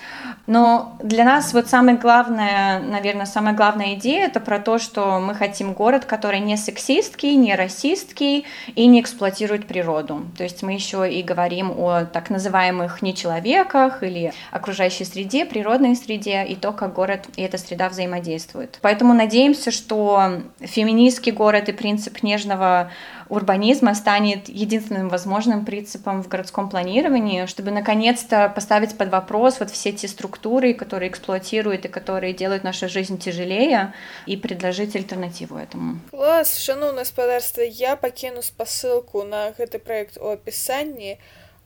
Но 0.46 0.96
для 1.02 1.24
нас 1.24 1.52
вот 1.52 1.68
самое 1.68 1.96
главное, 1.96 2.80
наверное, 2.80 3.26
самая 3.26 3.54
главная 3.54 3.94
идея 3.94 4.26
это 4.26 4.40
про 4.40 4.58
то, 4.58 4.78
что 4.78 5.20
мы 5.20 5.34
хотим 5.34 5.72
город, 5.72 6.04
который 6.04 6.40
не 6.40 6.56
сексистский, 6.56 7.36
не 7.36 7.54
расистский 7.54 8.44
и 8.74 8.86
не 8.86 9.00
эксплуатирует 9.00 9.67
природу. 9.68 10.26
То 10.36 10.42
есть 10.42 10.62
мы 10.62 10.72
еще 10.72 11.10
и 11.12 11.22
говорим 11.22 11.70
о 11.70 12.04
так 12.04 12.30
называемых 12.30 13.02
нечеловеках 13.02 14.02
или 14.02 14.32
окружающей 14.50 15.04
среде, 15.04 15.44
природной 15.44 15.94
среде 15.94 16.44
и 16.44 16.56
то, 16.56 16.72
как 16.72 16.94
город 16.94 17.26
и 17.36 17.42
эта 17.42 17.58
среда 17.58 17.88
взаимодействуют. 17.88 18.78
Поэтому 18.82 19.14
надеемся, 19.14 19.70
что 19.70 20.42
феминистский 20.60 21.32
город 21.32 21.68
и 21.68 21.72
принцип 21.72 22.22
нежного 22.22 22.90
урбанизма 23.29 23.95
станет 23.95 24.49
единственным 24.49 25.09
возможным 25.09 25.65
принципом 25.65 26.23
в 26.23 26.27
городском 26.27 26.69
планировании, 26.69 27.45
чтобы 27.45 27.71
наконец-то 27.71 28.51
поставить 28.53 28.97
под 28.97 29.09
вопрос 29.09 29.59
вот 29.59 29.71
все 29.71 29.91
те 29.91 30.07
структуры, 30.07 30.73
которые 30.73 31.09
эксплуатируют 31.09 31.85
и 31.85 31.89
которые 31.89 32.33
делают 32.33 32.63
нашу 32.63 32.89
жизнь 32.89 33.17
тяжелее, 33.17 33.93
и 34.25 34.37
предложить 34.37 34.95
альтернативу 34.95 35.57
этому. 35.57 35.99
Клас, 36.11 36.57
шановное 36.57 37.03
господарство, 37.03 37.61
я 37.61 37.95
покину 37.95 38.41
спасылку 38.41 39.23
на 39.23 39.51
гэты 39.51 39.79
проект 39.79 40.17
у 40.17 40.27
опісанні. 40.27 41.17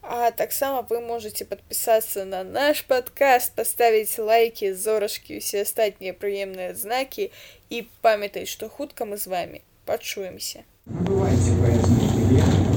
А 0.10 0.32
таксама 0.32 0.84
вы 0.84 1.02
можете 1.02 1.44
подписаться 1.44 2.24
на 2.24 2.44
наш 2.44 2.86
подкаст, 2.86 3.54
поставить 3.56 4.18
лайки, 4.18 4.74
зорашки, 4.74 5.40
усе 5.44 5.68
астатнія 5.68 6.16
прыемныя 6.16 6.72
знакі 6.72 7.28
і 7.68 7.84
памятаць, 8.00 8.48
што 8.48 8.70
хутка 8.70 9.04
мы 9.04 9.18
з 9.18 9.28
вами 9.28 9.62
пачуемся. 9.84 10.64
Поездные 10.85 12.09
билеты 12.17 12.72